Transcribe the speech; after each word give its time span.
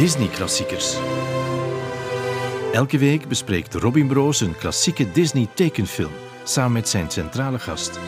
Disney-klassiekers. 0.00 0.96
Elke 2.72 2.98
week 2.98 3.28
bespreekt 3.28 3.74
Robin 3.74 4.06
Broos 4.06 4.40
een 4.40 4.56
klassieke 4.56 5.12
Disney-tekenfilm 5.12 6.12
samen 6.44 6.72
met 6.72 6.88
zijn 6.88 7.10
centrale 7.10 7.58
gast. 7.58 7.98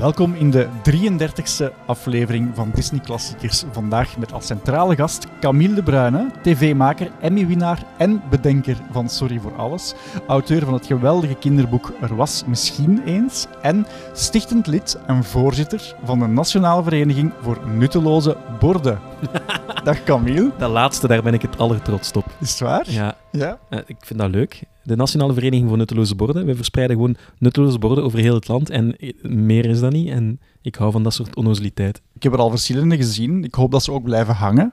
Welkom 0.00 0.34
in 0.34 0.50
de 0.50 0.68
33e 0.90 1.74
aflevering 1.86 2.50
van 2.54 2.70
Disney 2.74 3.00
Klassiekers. 3.00 3.64
Vandaag 3.72 4.16
met 4.16 4.32
als 4.32 4.46
centrale 4.46 4.96
gast 4.96 5.26
Camille 5.40 5.74
de 5.74 5.82
Bruyne, 5.82 6.30
tv-maker, 6.42 7.10
Emmy-winnaar 7.20 7.84
en 7.98 8.22
bedenker 8.30 8.76
van 8.90 9.08
Sorry 9.08 9.38
voor 9.38 9.56
Alles. 9.56 9.94
Auteur 10.26 10.64
van 10.64 10.74
het 10.74 10.86
geweldige 10.86 11.34
kinderboek 11.34 11.92
Er 12.00 12.16
was 12.16 12.44
misschien 12.46 13.02
eens. 13.04 13.46
En 13.62 13.86
stichtend 14.12 14.66
lid 14.66 14.98
en 15.06 15.24
voorzitter 15.24 15.94
van 16.04 16.18
de 16.18 16.26
Nationale 16.26 16.82
Vereniging 16.82 17.32
voor 17.40 17.60
Nutteloze 17.66 18.36
Borden. 18.58 19.09
Dag 19.84 20.04
Camille. 20.04 20.52
Dat 20.58 20.70
laatste, 20.70 21.06
daar 21.08 21.22
ben 21.22 21.34
ik 21.34 21.42
het 21.42 21.58
allertrotst 21.58 22.16
op. 22.16 22.24
Is 22.40 22.50
het 22.50 22.58
waar? 22.60 22.90
Ja, 22.90 23.16
Ja? 23.32 23.58
eh, 23.68 23.78
ik 23.86 23.96
vind 24.00 24.18
dat 24.18 24.30
leuk. 24.30 24.62
De 24.82 24.96
Nationale 24.96 25.32
Vereniging 25.34 25.68
voor 25.68 25.76
Nutteloze 25.78 26.14
Borden. 26.14 26.46
We 26.46 26.54
verspreiden 26.56 26.96
gewoon 26.96 27.16
nutteloze 27.38 27.78
borden 27.78 28.04
over 28.04 28.18
heel 28.18 28.34
het 28.34 28.48
land. 28.48 28.70
En 28.70 28.96
eh, 28.96 29.12
meer 29.22 29.64
is 29.66 29.80
dat 29.80 29.92
niet. 29.92 30.08
En 30.08 30.40
ik 30.62 30.74
hou 30.74 30.92
van 30.92 31.02
dat 31.02 31.14
soort 31.14 31.36
onnozeliteit. 31.36 32.00
Ik 32.14 32.22
heb 32.22 32.32
er 32.32 32.38
al 32.38 32.50
verschillende 32.50 32.96
gezien. 32.96 33.44
Ik 33.44 33.54
hoop 33.54 33.70
dat 33.70 33.82
ze 33.82 33.92
ook 33.92 34.04
blijven 34.04 34.34
hangen. 34.34 34.72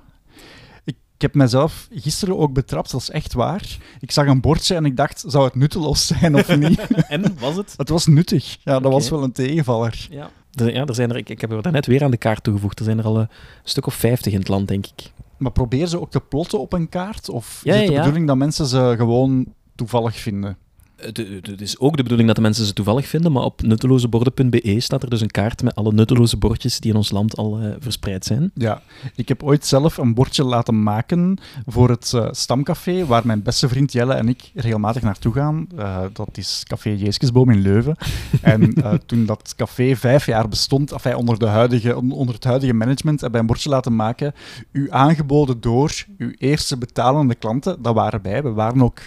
Ik, 0.83 0.95
heb 1.23 1.33
mezelf 1.35 1.87
gisteren 1.91 2.37
ook 2.37 2.53
betrapt, 2.53 2.91
dat 2.91 3.01
is 3.01 3.09
echt 3.09 3.33
waar. 3.33 3.77
Ik 3.99 4.11
zag 4.11 4.27
een 4.27 4.41
bordje 4.41 4.75
en 4.75 4.85
ik 4.85 4.97
dacht, 4.97 5.23
zou 5.27 5.45
het 5.45 5.55
nutteloos 5.55 6.07
zijn 6.07 6.35
of 6.35 6.57
niet? 6.57 6.79
En, 7.07 7.35
was 7.39 7.55
het? 7.55 7.73
het 7.77 7.89
was 7.89 8.05
nuttig. 8.07 8.57
Ja, 8.63 8.79
dat 8.79 8.91
was 8.91 9.09
wel 9.09 9.23
een 9.23 9.31
tegenvaller. 9.31 10.07
Ja. 10.09 10.29
Er, 10.59 10.73
ja, 10.73 10.85
er 10.85 10.95
zijn 10.95 11.09
er, 11.09 11.17
ik, 11.17 11.29
ik 11.29 11.41
heb 11.41 11.51
er 11.51 11.71
net 11.71 11.85
weer 11.85 12.03
aan 12.03 12.11
de 12.11 12.17
kaart 12.17 12.43
toegevoegd. 12.43 12.79
Er 12.79 12.85
zijn 12.85 12.97
er 12.99 13.05
al 13.05 13.19
een 13.19 13.29
stuk 13.63 13.85
of 13.85 13.93
vijftig 13.93 14.33
in 14.33 14.39
het 14.39 14.47
land, 14.47 14.67
denk 14.67 14.85
ik. 14.85 15.11
Maar 15.37 15.51
probeer 15.51 15.87
ze 15.87 16.01
ook 16.01 16.11
te 16.11 16.19
plotten 16.19 16.59
op 16.59 16.73
een 16.73 16.89
kaart? 16.89 17.29
Of 17.29 17.61
Ja, 17.63 17.73
is 17.73 17.79
het 17.79 17.87
de 17.87 17.93
ja. 17.93 17.99
bedoeling 17.99 18.27
dat 18.27 18.37
mensen 18.37 18.65
ze 18.65 18.93
gewoon 18.97 19.45
toevallig 19.75 20.15
vinden? 20.15 20.57
Het, 20.97 21.61
is 21.61 21.79
ook 21.79 21.97
de 21.97 22.01
bedoeling 22.01 22.27
dat 22.27 22.37
de 22.37 22.43
mensen 22.43 22.65
ze 22.65 22.73
toevallig 22.73 23.07
vinden, 23.07 23.31
maar 23.31 23.43
op 23.43 23.61
nuttelozeborden.be 23.61 24.79
staat 24.79 25.03
er 25.03 25.09
dus 25.09 25.21
een 25.21 25.31
kaart 25.31 25.63
met 25.63 25.75
alle 25.75 25.91
nutteloze 25.91 26.37
bordjes 26.37 26.79
die 26.79 26.91
in 26.91 26.97
ons 26.97 27.11
land 27.11 27.37
al 27.37 27.59
eh, 27.59 27.71
verspreid 27.79 28.25
zijn. 28.25 28.51
Ja, 28.53 28.81
ik 29.15 29.27
heb 29.27 29.43
ooit 29.43 29.65
zelf 29.65 29.97
een 29.97 30.13
bordje 30.13 30.43
laten 30.43 30.83
maken 30.83 31.37
voor 31.65 31.89
het 31.89 32.13
eh, 32.13 32.27
stamcafé, 32.31 33.05
waar 33.05 33.25
mijn 33.25 33.43
beste 33.43 33.67
vriend 33.67 33.91
Jelle 33.91 34.13
en 34.13 34.27
ik 34.27 34.51
regelmatig 34.53 35.01
naartoe 35.01 35.33
gaan. 35.33 35.67
Eh, 35.77 36.01
dat 36.13 36.37
is 36.37 36.63
Café 36.67 36.89
Jeeskesboom 36.89 37.49
in 37.49 37.61
Leuven. 37.61 37.95
en 38.41 38.73
toen 39.05 39.25
dat 39.25 39.53
café 39.55 39.95
vijf 39.95 40.25
jaar 40.25 40.47
bestond, 40.47 40.91
enfin, 40.91 41.15
onder, 41.15 41.39
de 41.39 41.47
huidige, 41.47 41.95
onder 41.95 42.35
het 42.35 42.43
huidige 42.43 42.73
management, 42.73 43.21
heb 43.21 43.33
ik 43.33 43.39
een 43.39 43.45
bordje 43.45 43.69
laten 43.69 43.95
maken. 43.95 44.33
U 44.71 44.91
aangeboden 44.91 45.61
door 45.61 46.05
uw 46.17 46.31
eerste 46.37 46.77
betalende 46.77 47.35
klanten. 47.35 47.81
Dat 47.81 47.93
waren 47.93 48.21
wij. 48.21 48.43
We 48.43 48.51
waren 48.51 48.81
ook 48.81 48.99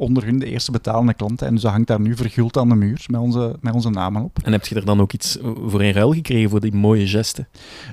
onder 0.00 0.24
hun 0.24 0.38
de 0.38 0.46
eerste 0.46 0.70
betalende 0.70 1.14
klanten. 1.14 1.46
En 1.46 1.52
dus 1.52 1.62
dat 1.62 1.72
hangt 1.72 1.86
daar 1.86 2.00
nu 2.00 2.16
verguld 2.16 2.56
aan 2.56 2.68
de 2.68 2.74
muur 2.74 3.04
met 3.06 3.20
onze, 3.20 3.56
met 3.60 3.74
onze 3.74 3.90
namen 3.90 4.22
op. 4.22 4.38
En 4.42 4.52
heb 4.52 4.66
je 4.66 4.74
er 4.74 4.84
dan 4.84 5.00
ook 5.00 5.12
iets 5.12 5.38
voor 5.42 5.82
in 5.82 5.92
ruil 5.92 6.12
gekregen 6.12 6.50
voor 6.50 6.60
die 6.60 6.74
mooie 6.74 7.06
gesten? 7.06 7.48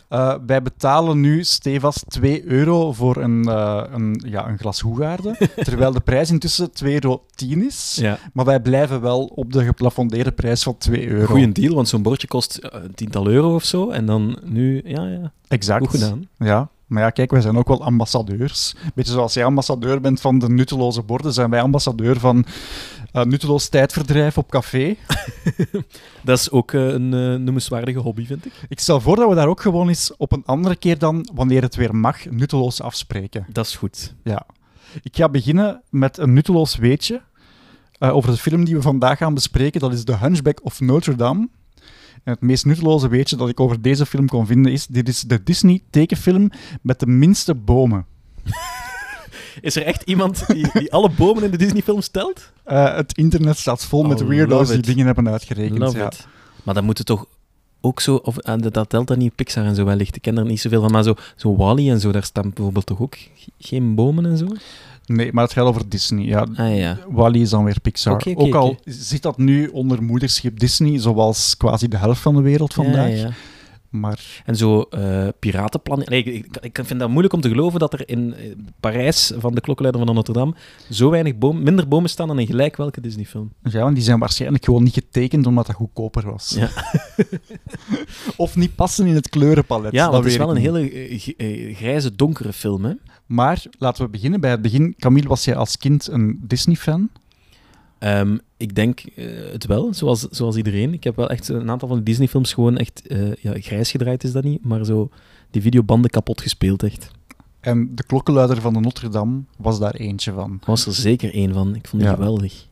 Uh, 0.10 0.36
wij 0.46 0.62
betalen 0.62 1.22
nu 1.22 1.44
stevast 1.44 2.04
2 2.08 2.46
euro 2.46 2.94
voor 2.94 3.18
een, 3.18 3.48
eh, 3.48 3.84
een, 3.92 4.24
ja, 4.28 4.48
een 4.48 4.58
glas 4.58 4.80
Hoegaarden, 4.80 5.38
terwijl 5.56 5.92
de 5.92 6.00
prijs 6.00 6.30
intussen 6.30 6.70
2,10 6.84 6.88
euro 6.92 7.24
is. 7.36 7.98
Ja. 8.02 8.20
Maar 8.34 8.46
wij 8.46 8.60
blijven 8.60 9.02
wel 9.02 9.26
op 9.26 9.54
de 9.54 9.64
geplafondeerde 9.64 10.32
prijs 10.32 10.64
van 10.64 10.78
2 10.78 11.08
euro. 11.08 11.26
Goeie 11.26 11.52
deal, 11.52 11.76
want 11.76 11.88
zo'n 11.88 12.02
bordje 12.02 12.28
kost 12.28 12.58
eh, 12.58 12.84
een 12.84 12.96
tiental 12.96 13.28
euro 13.28 13.56
of 13.56 13.64
zo. 13.64 13.90
En 13.90 14.06
dan 14.06 14.40
nu, 14.44 14.82
ja, 14.86 15.08
ja, 15.08 15.32
Exact. 15.48 15.80
goed 15.80 16.00
gedaan. 16.00 16.28
Ja. 16.38 16.70
Maar 16.88 17.04
ja, 17.04 17.10
kijk, 17.10 17.32
wij 17.32 17.42
zijn 17.42 17.58
ook 17.58 17.68
wel 17.68 17.84
ambassadeurs. 17.84 18.76
Beetje 18.96 19.12
zoals 19.12 19.34
jij 19.34 19.46
ambassadeur 19.46 20.02
bent 20.02 20.22
van 20.22 20.40
de 20.40 20.50
nutteloze 20.50 21.02
borden, 21.02 21.34
zijn 21.34 21.50
wij 21.50 21.62
ambassadeur 21.62 22.20
van 22.20 22.46
eh, 23.12 23.24
nutteloos 23.24 23.68
tijdverdrijf 23.68 24.38
op 24.38 24.50
café. 24.50 24.96
Dat 26.24 26.40
is 26.40 26.52
ook 26.52 26.74
eh, 26.74 26.88
een 26.88 27.14
eh, 27.14 27.20
noemenswaardige 27.20 28.00
hobby, 28.00 28.26
vind 28.26 28.46
ik. 28.46 28.54
Ik 28.70 28.80
stel 28.80 29.02
voor 29.02 29.16
dat 29.16 29.30
we 29.30 29.36
daar 29.36 29.48
ook 29.48 29.62
gewoon 29.62 29.88
eens 29.88 30.16
op 30.18 30.32
een 30.32 30.44
andere 30.46 30.76
keer 30.76 30.98
dan, 30.98 31.30
wanneer 31.34 31.62
het 31.62 31.76
weer 31.76 31.96
mag, 31.96 32.26
nutteloos 32.26 32.82
afspreken. 32.82 33.46
Dat 33.50 33.66
is 33.66 33.76
goed. 33.76 34.16
Ja. 34.24 34.46
Ik 35.02 35.16
ga 35.16 35.30
beginnen 35.30 35.82
met 35.90 36.18
een 36.18 36.34
nutteloos 36.34 36.76
weetje 36.76 37.22
over 38.00 38.32
de 38.32 38.38
film 38.38 38.66
die 38.66 38.76
we 38.76 38.82
vandaag 38.82 39.18
gaan 39.18 39.34
bespreken. 39.34 39.80
Dat 39.80 39.94
is 39.94 40.04
The 40.04 40.18
Hunchback 40.18 40.60
of 40.64 40.80
Notre 40.80 41.16
Dame. 41.16 41.48
En 42.28 42.34
het 42.34 42.42
meest 42.42 42.66
nutteloze 42.66 43.08
weetje 43.08 43.36
dat 43.36 43.50
ik 43.50 43.60
over 43.60 43.82
deze 43.82 44.06
film 44.06 44.28
kon 44.28 44.46
vinden 44.46 44.72
is: 44.72 44.88
dit 44.88 45.08
is 45.08 45.22
de 45.22 45.44
Disney-tekenfilm 45.44 46.50
met 46.82 47.00
de 47.00 47.08
minste 47.08 47.56
bomen. 47.56 48.06
Is 49.62 49.76
er 49.76 49.84
echt 49.84 50.02
iemand 50.02 50.48
die, 50.48 50.68
die 50.74 50.92
alle 50.94 51.10
bomen 51.10 51.44
in 51.44 51.52
de 51.52 51.58
Disney-films 51.58 52.08
telt? 52.08 52.52
Eh, 52.64 52.96
het 52.96 53.18
internet 53.18 53.58
staat 53.58 53.86
vol 53.86 54.04
met 54.04 54.22
Oh, 54.22 54.28
weirdo's 54.28 54.70
die 54.70 54.80
dingen 54.82 55.06
hebben 55.06 55.30
uitgerekend. 55.30 55.80
Love 55.80 55.98
ja. 55.98 56.06
it. 56.06 56.28
Maar 56.64 56.74
dan 56.74 56.84
moet 56.86 56.98
het 56.98 57.08
toch 57.08 57.26
ook 57.82 58.00
zo... 58.00 58.16
Of, 58.16 58.40
ah, 58.42 58.62
dat- 58.72 58.90
telt 58.90 59.08
dan 59.08 59.18
niet 59.18 59.36
Pixar 59.36 59.66
en 59.66 59.76
zo 59.76 59.86
wellicht. 59.86 60.16
Ik 60.16 60.22
ken 60.22 60.38
er 60.38 60.46
niet 60.46 60.60
zoveel 60.62 60.82
van. 60.82 60.92
Maar 60.92 61.04
zo, 61.04 61.14
zo 61.36 61.56
Wally 61.56 61.90
en 61.90 62.00
zo, 62.00 62.12
daar 62.12 62.24
staan 62.24 62.52
bijvoorbeeld 62.54 62.86
toch 62.86 63.00
ook 63.02 63.16
ge- 63.16 63.52
geen 63.60 63.96
bomen 63.96 64.26
en 64.26 64.38
zo? 64.38 64.48
Nee, 65.08 65.34
maar 65.34 65.44
het 65.44 65.54
gaat 65.54 65.66
over 65.66 65.90
Disney. 65.90 66.26
Ja, 66.26 66.48
Ah 66.56 66.78
ja. 66.78 66.98
Wally 67.10 67.42
is 67.42 67.50
dan 67.50 67.64
weer 67.64 67.80
Pixar. 67.82 68.24
Ook 68.36 68.56
al 68.56 68.78
zit 68.86 69.22
dat 69.22 69.38
nu 69.38 69.68
onder 69.68 70.04
moederschip 70.04 70.60
Disney, 70.60 71.00
zoals 71.00 71.58
quasi 71.58 71.88
de 71.88 71.98
helft 71.98 72.22
van 72.22 72.36
de 72.36 72.42
wereld 72.42 72.74
vandaag. 72.74 73.10
Ja, 73.10 73.16
ja. 73.16 73.32
Maar 73.90 74.44
En 74.46 74.56
zo 74.56 74.90
piratenplannen. 75.40 76.10
Nee, 76.10 76.24
ik, 76.24 76.46
ik, 76.46 76.58
ik 76.62 76.80
vind 76.86 77.00
dat 77.00 77.10
moeilijk 77.10 77.34
om 77.34 77.42
te 77.42 77.50
geloven 77.50 77.80
dat 77.80 77.94
er 77.94 78.10
in 78.10 78.34
eh, 78.34 78.52
Parijs 78.80 79.32
van 79.38 79.56
de 79.56 79.62
klokkenluider 79.62 80.06
van 80.06 80.16
Notre 80.16 80.34
Dame 80.34 80.56
zo 80.90 81.10
weinig 81.10 81.38
boom, 81.38 81.64
minder 81.64 81.88
bomen 81.88 82.10
staan 82.10 82.28
dan 82.28 82.40
in 82.40 82.46
gelijk 82.46 82.76
welke 82.76 83.02
Disney-film. 83.02 83.52
Ja, 83.64 83.82
want 83.82 83.96
die 83.96 84.04
zijn 84.04 84.20
waarschijnlijk 84.20 84.66
gewoon 84.66 84.84
niet 84.84 84.94
getekend 84.94 85.46
omdat 85.46 85.66
dat 85.66 85.76
goedkoper 85.76 86.32
was. 86.32 86.56
Ja. 86.58 86.70
of 88.36 88.56
niet 88.56 88.76
passen 88.76 89.06
in 89.06 89.16
het 89.16 89.30
kleurenpalet. 89.30 89.92
Ja, 89.92 90.04
dat 90.04 90.12
want 90.12 90.24
het 90.24 90.34
is 90.34 90.40
wel 90.40 90.50
een 90.50 90.58
hele 90.58 90.92
eh, 91.38 91.76
grijze, 91.76 92.16
donkere 92.16 92.54
film, 92.54 92.86
hè? 92.86 92.94
Maar 93.28 93.64
laten 93.78 94.06
we 94.06 94.10
beginnen 94.12 94.40
bij 94.42 94.52
het 94.52 94.62
begin. 94.62 94.96
Camille, 94.98 95.28
was 95.28 95.44
jij 95.46 95.56
als 95.56 95.78
kind 95.78 96.08
een 96.08 96.40
Disney-fan? 96.42 97.10
Ehm, 98.00 98.38
ik 98.58 98.76
denk 98.76 99.00
eh, 99.00 99.26
het 99.52 99.66
wel, 99.66 99.94
zoals, 99.94 100.22
zoals 100.22 100.56
iedereen. 100.56 100.94
Ik 100.94 101.04
heb 101.04 101.16
wel 101.16 101.30
echt 101.30 101.48
een 101.48 101.70
aantal 101.70 101.88
van 101.88 101.98
de 101.98 102.04
Disney-films 102.04 102.54
gewoon 102.54 102.78
echt 102.78 103.08
eh, 103.08 103.34
ja, 103.34 103.54
grijs 103.54 103.92
gedraaid, 103.92 104.24
is 104.24 104.32
dat 104.32 104.44
niet, 104.44 104.66
maar 104.66 104.86
zo 104.86 105.10
die 105.52 105.62
videobanden 105.62 106.10
kapot 106.10 106.42
gespeeld, 106.42 106.84
echt. 106.84 107.12
En 107.60 107.96
de 107.96 108.04
klokkenluider 108.04 108.62
van 108.62 108.74
de 108.74 108.80
Notre 108.80 109.10
Dame 109.10 109.42
was 109.58 109.80
daar 109.80 109.96
eentje 109.96 110.32
van. 110.32 110.60
Was 110.66 110.86
er 110.86 110.94
zeker 110.94 111.34
één 111.34 111.54
van. 111.54 111.76
Ik 111.76 111.88
vond 111.88 112.02
die 112.02 112.12
Ja. 112.12 112.18
geweldig. 112.18 112.68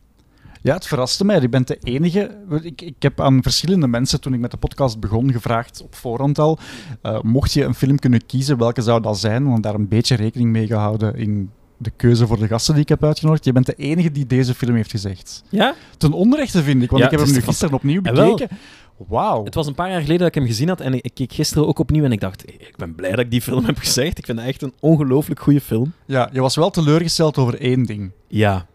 Ja, 0.65 0.73
het 0.73 0.87
verraste 0.87 1.25
mij. 1.25 1.41
Je 1.41 1.49
bent 1.49 1.67
de 1.67 1.77
enige. 1.83 2.37
Ik, 2.61 2.81
ik 2.81 2.95
heb 2.99 3.21
aan 3.21 3.43
verschillende 3.43 3.87
mensen 3.87 4.21
toen 4.21 4.33
ik 4.33 4.39
met 4.39 4.51
de 4.51 4.57
podcast 4.57 4.99
begon 4.99 5.31
gevraagd 5.31 5.81
op 5.83 5.95
voorhand 5.95 6.39
al. 6.39 6.59
eh, 7.01 7.21
mocht 7.21 7.53
je 7.53 7.63
een 7.63 7.75
film 7.75 7.99
kunnen 7.99 8.25
kiezen, 8.25 8.57
welke 8.57 8.81
zou 8.81 9.01
dat 9.01 9.17
zijn? 9.19 9.49
Want 9.49 9.63
daar 9.63 9.73
een 9.75 9.87
beetje 9.87 10.15
rekening 10.15 10.49
mee 10.51 10.67
gehouden 10.67 11.15
in 11.15 11.49
de 11.77 11.91
keuze 11.95 12.27
voor 12.27 12.39
de 12.39 12.47
gasten 12.47 12.73
die 12.73 12.83
ik 12.83 12.89
heb 12.89 13.03
uitgenodigd. 13.03 13.45
Je 13.45 13.51
bent 13.51 13.65
de 13.65 13.73
enige 13.73 14.11
die 14.11 14.27
deze 14.27 14.53
film 14.53 14.75
heeft 14.75 14.91
gezegd. 14.91 15.43
Ja? 15.49 15.75
Ten 15.97 16.13
onrechte 16.13 16.63
vind 16.63 16.81
ik, 16.83 16.89
want 16.89 17.01
Ja, 17.03 17.09
ik 17.09 17.17
heb 17.17 17.25
hem 17.25 17.35
nu 17.35 17.41
gisteren 17.41 17.73
opnieuw 17.73 18.01
wel. 18.01 18.29
bekeken. 18.35 18.57
Wauw. 19.07 19.43
Het 19.43 19.53
was 19.55 19.67
een 19.67 19.75
paar 19.75 19.89
jaar 19.89 19.99
geleden 20.01 20.17
dat 20.19 20.27
ik 20.27 20.35
hem 20.35 20.45
gezien 20.45 20.67
had 20.67 20.81
en 20.81 20.93
ik, 20.93 21.03
ik 21.05 21.13
keek 21.13 21.33
gisteren 21.33 21.67
ook 21.67 21.79
opnieuw 21.79 22.03
en 22.03 22.11
ik 22.11 22.19
dacht, 22.19 22.49
ik 22.49 22.73
ben 22.77 22.95
blij 22.95 23.09
dat 23.09 23.19
ik 23.19 23.31
die 23.31 23.41
film 23.41 23.65
heb 23.65 23.77
gezegd. 23.77 24.17
Ik 24.17 24.25
vind 24.25 24.37
het 24.39 24.47
echt 24.47 24.61
een 24.61 24.73
ongelooflijk 24.79 25.39
goede 25.39 25.61
film. 25.61 25.93
Ja, 26.05 26.29
je 26.33 26.41
was 26.41 26.55
wel 26.55 26.69
teleurgesteld 26.69 27.37
over 27.37 27.59
één 27.61 27.83
ding. 27.83 28.11
Ja. 28.27 28.65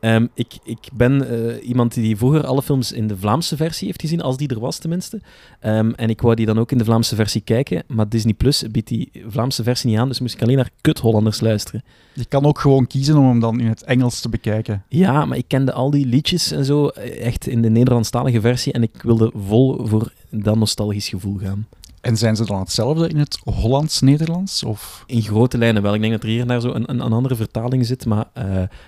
Ehm, 0.00 0.26
ik, 0.34 0.52
ik 0.64 0.88
ben 0.92 1.28
eh, 1.28 1.68
iemand 1.68 1.94
die 1.94 2.16
vroeger 2.16 2.46
alle 2.46 2.62
films 2.62 2.92
in 2.92 3.06
de 3.06 3.16
Vlaamse 3.16 3.56
versie 3.56 3.86
heeft 3.86 4.00
gezien, 4.00 4.20
als 4.20 4.36
die 4.36 4.48
er 4.48 4.60
was 4.60 4.78
tenminste. 4.78 5.20
Ehm, 5.60 5.90
en 5.90 6.10
ik 6.10 6.20
wou 6.20 6.34
die 6.34 6.46
dan 6.46 6.58
ook 6.58 6.72
in 6.72 6.78
de 6.78 6.84
Vlaamse 6.84 7.14
versie 7.14 7.40
kijken, 7.40 7.82
maar 7.86 8.08
Disney 8.08 8.34
Plus 8.34 8.64
biedt 8.70 8.88
die 8.88 9.10
Vlaamse 9.26 9.62
versie 9.62 9.90
niet 9.90 9.98
aan, 9.98 10.08
dus 10.08 10.20
moest 10.20 10.34
ik 10.34 10.42
alleen 10.42 10.56
naar 10.56 10.70
kut-Hollanders 10.80 11.40
luisteren. 11.40 11.84
Je 12.12 12.24
kan 12.24 12.44
ook 12.44 12.58
gewoon 12.58 12.86
kiezen 12.86 13.16
om 13.16 13.28
hem 13.28 13.40
dan 13.40 13.60
in 13.60 13.66
het 13.66 13.82
Engels 13.82 14.20
te 14.20 14.28
bekijken. 14.28 14.84
Ja, 14.88 15.24
maar 15.24 15.38
ik 15.38 15.48
kende 15.48 15.72
al 15.72 15.90
die 15.90 16.06
liedjes 16.06 16.52
en 16.52 16.64
zo 16.64 16.86
eh, 16.88 17.26
echt 17.26 17.46
in 17.46 17.62
de 17.62 17.70
Nederlandstalige 17.70 18.40
versie 18.40 18.72
en 18.72 18.82
ik 18.82 19.02
wilde 19.02 19.32
vol 19.34 19.86
voor 19.86 20.12
dat 20.30 20.56
nostalgisch 20.56 21.08
gevoel 21.08 21.38
gaan. 21.38 21.66
En 22.06 22.16
zijn 22.16 22.36
ze 22.36 22.44
dan 22.44 22.58
hetzelfde 22.58 23.08
in 23.08 23.18
het 23.18 23.38
Hollands-Nederlands? 23.44 24.62
Of... 24.62 25.04
In 25.06 25.22
grote 25.22 25.58
lijnen 25.58 25.82
wel. 25.82 25.94
Ik 25.94 26.00
denk 26.00 26.12
dat 26.12 26.22
er 26.22 26.28
hier 26.28 26.40
en 26.40 26.46
daar 26.46 26.60
zo 26.60 26.72
een, 26.72 26.90
een, 26.90 27.00
andere 27.00 27.36
vertaling 27.36 27.86
zit, 27.86 28.06
maar 28.06 28.24
eh, 28.32 28.44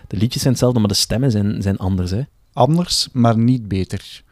de 0.06 0.16
liedjes 0.16 0.42
zijn 0.42 0.52
hetzelfde, 0.52 0.78
maar 0.78 0.88
de 0.88 0.94
stemmen 0.94 1.30
zijn, 1.30 1.62
zijn 1.62 1.76
anders. 1.76 2.10
Hè. 2.10 2.22
Anders, 2.52 3.08
maar 3.12 3.38
niet 3.38 3.68
beter. 3.68 4.22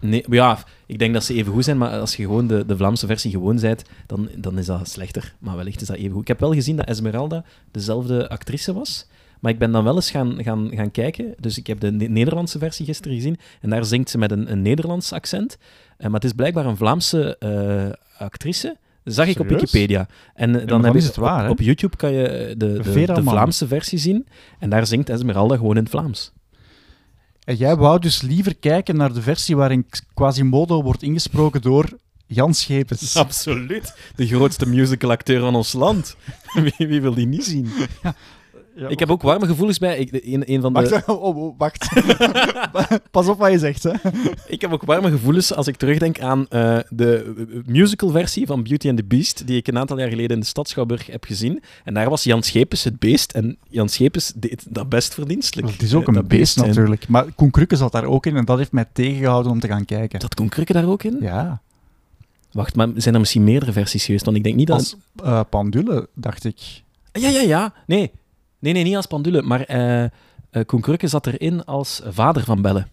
Nee, 0.00 0.24
ja, 0.30 0.58
ik 0.86 0.98
denk 0.98 1.14
dat 1.14 1.24
ze 1.24 1.34
even 1.34 1.52
goed 1.52 1.64
zijn, 1.64 1.78
maar 1.78 2.00
als 2.00 2.16
je 2.16 2.22
gewoon 2.22 2.46
de, 2.46 2.66
de 2.66 2.76
Vlaamse 2.76 3.06
versie 3.06 3.30
gewoon 3.30 3.60
bent, 3.60 3.82
dan, 4.06 4.28
dan 4.36 4.58
is 4.58 4.66
dat 4.66 4.88
slechter. 4.88 5.34
Maar 5.38 5.56
wellicht 5.56 5.80
is 5.80 5.86
dat 5.86 5.96
even 5.96 6.10
goed. 6.10 6.20
Ik 6.20 6.28
heb 6.28 6.40
wel 6.40 6.52
gezien 6.52 6.76
dat 6.76 6.86
Esmeralda 6.86 7.44
dezelfde 7.70 8.28
actrice 8.28 8.72
was, 8.72 9.06
maar 9.40 9.52
ik 9.52 9.58
ben 9.58 9.72
dan 9.72 9.84
wel 9.84 9.94
eens 9.94 10.10
gaan, 10.10 10.42
gaan, 10.42 10.70
gaan 10.74 10.90
kijken. 10.90 11.34
Dus 11.40 11.58
ik 11.58 11.66
heb 11.66 11.80
de 11.80 11.92
Ne- 11.92 12.06
Nederlandse 12.06 12.58
versie 12.58 12.86
gisteren 12.86 13.16
gezien. 13.16 13.38
En 13.60 13.70
daar 13.70 13.84
zingt 13.84 14.10
ze 14.10 14.18
met 14.18 14.30
een, 14.30 14.52
een 14.52 14.62
Nederlands 14.62 15.12
accent. 15.12 15.58
Eh, 15.96 16.04
maar 16.06 16.14
het 16.14 16.24
is 16.24 16.32
blijkbaar 16.32 16.66
een 16.66 16.76
Vlaamse 16.76 17.38
eh, 17.38 18.22
actrice. 18.26 18.76
Dat 19.04 19.14
zag 19.14 19.26
ik 19.26 19.38
op? 19.38 19.48
Wikipedia. 19.48 20.08
En 20.34 20.60
eh, 20.60 20.66
dan, 20.66 20.84
heb 20.84 20.94
is 20.94 21.02
je- 21.02 21.08
het 21.08 21.16
waar, 21.16 21.44
op, 21.44 21.50
op 21.50 21.60
YouTube 21.60 21.96
kan 21.96 22.12
je 22.12 22.54
de, 22.56 22.72
de, 22.82 22.82
de. 23.12 23.22
Vlaamse 23.22 23.66
versie 23.66 23.98
zien. 23.98 24.26
En 24.58 24.70
daar 24.70 24.86
zingt 24.86 25.08
Esmeralda 25.08 25.56
gewoon 25.56 25.76
in 25.76 25.82
het 25.82 25.90
Vlaams. 25.90 26.32
En 27.44 27.56
jij 27.56 27.76
wou 27.76 27.98
dus 27.98 28.22
liever 28.22 28.56
kijken 28.56 28.96
naar 28.96 29.12
de 29.12 29.22
versie 29.22 29.56
waarin 29.56 29.86
Quasimodo 30.14 30.82
wordt 30.82 31.02
ingesproken 31.02 31.62
door 31.62 31.98
Jan 32.26 32.54
Schepens. 32.54 33.16
Absoluut. 33.26 33.96
De 34.16 34.26
grootste 34.26 34.66
musicalacteur 34.68 35.40
van 35.40 35.54
ons 35.54 35.72
land. 35.72 36.16
wie, 36.78 36.88
wie 36.88 37.00
wil 37.00 37.14
die 37.14 37.26
niet 37.26 37.44
zien? 37.44 37.68
Ja, 38.02 38.14
Ik 38.88 38.98
heb 38.98 39.10
ook 39.10 39.22
warme 39.22 39.46
gevoelens 39.46 39.78
bij. 39.78 39.98
Ik, 39.98 40.12
een, 40.12 40.52
een 40.52 40.60
van 40.60 40.72
de, 40.72 40.80
Wacht, 40.80 41.08
oh, 41.08 41.22
oh, 41.22 41.36
oh, 41.36 41.58
wacht. 41.58 41.88
Pas 43.10 43.28
op 43.28 43.38
wat 43.38 43.52
je 43.52 43.58
zegt, 43.58 43.82
hè. 43.82 43.92
Ik 44.46 44.60
heb 44.60 44.72
ook 44.72 44.82
warme 44.84 45.10
gevoelens 45.10 45.54
als 45.54 45.66
ik 45.66 45.76
terugdenk 45.76 46.20
aan 46.20 46.46
eh, 46.48 46.78
de 46.88 47.34
musicalversie 47.66 48.46
van 48.46 48.62
Beauty 48.62 48.88
and 48.88 48.96
the 48.96 49.04
Beast, 49.04 49.46
die 49.46 49.56
ik 49.56 49.66
een 49.66 49.78
aantal 49.78 49.98
jaar 49.98 50.08
geleden 50.08 50.30
in 50.36 50.40
de 50.40 50.46
Stad 50.46 50.68
Schouwburg 50.68 51.06
heb 51.06 51.24
gezien. 51.24 51.62
En 51.84 51.94
daar 51.94 52.10
was 52.10 52.24
Jan 52.24 52.42
Schepens 52.42 52.84
het 52.84 52.98
beest. 52.98 53.32
En 53.32 53.56
Jan 53.68 53.88
Schepens 53.88 54.32
deed 54.36 54.66
dat 54.68 54.88
best 54.88 55.14
verdienstelijk. 55.14 55.70
Het 55.72 55.82
is 55.82 55.94
ook 55.94 56.02
Eh, 56.02 56.08
een 56.08 56.14
dat 56.14 56.28
beest 56.28 56.56
natuurlijk. 56.56 57.08
Maar 57.08 57.24
Koen 57.34 57.50
Krukke 57.50 57.76
zat 57.76 57.92
daar 57.92 58.04
ook 58.04 58.26
in 58.26 58.36
en 58.36 58.44
dat 58.44 58.58
heeft 58.58 58.72
mij 58.72 58.86
tegengehouden 58.92 59.52
om 59.52 59.60
te 59.60 59.68
gaan 59.68 59.84
kijken. 59.84 60.20
Dat 60.20 60.34
kon 60.34 60.48
Krukke 60.48 60.72
daar 60.72 60.88
ook 60.88 61.02
in? 61.02 61.16
Ja, 61.20 61.60
Wacht, 62.52 62.76
maar 62.76 62.88
zijn 62.96 63.14
er 63.14 63.20
misschien 63.20 63.44
meerdere 63.44 63.72
versies 63.72 64.04
geweest? 64.04 64.24
Want 64.24 64.36
ik 64.36 64.42
denk 64.42 64.56
niet 64.56 64.66
dat... 64.66 64.76
als 64.78 64.96
eh, 65.22 65.40
Pandule, 65.50 66.08
dacht 66.14 66.44
ik. 66.44 66.82
Ja, 67.12 67.28
ja, 67.28 67.40
ja. 67.40 67.74
Nee, 67.86 68.10
nee, 68.66 68.74
nee 68.74 68.84
niet 68.84 68.96
als 68.96 69.06
Pandule. 69.06 69.42
Maar 69.42 69.60
eh 69.60 70.04
eh, 70.56 70.64
Koen 70.64 70.80
Krukke 70.80 71.08
zat 71.08 71.26
erin 71.26 71.64
als 71.64 72.00
vader 72.04 72.44
van 72.44 72.62
Belle. 72.62 72.86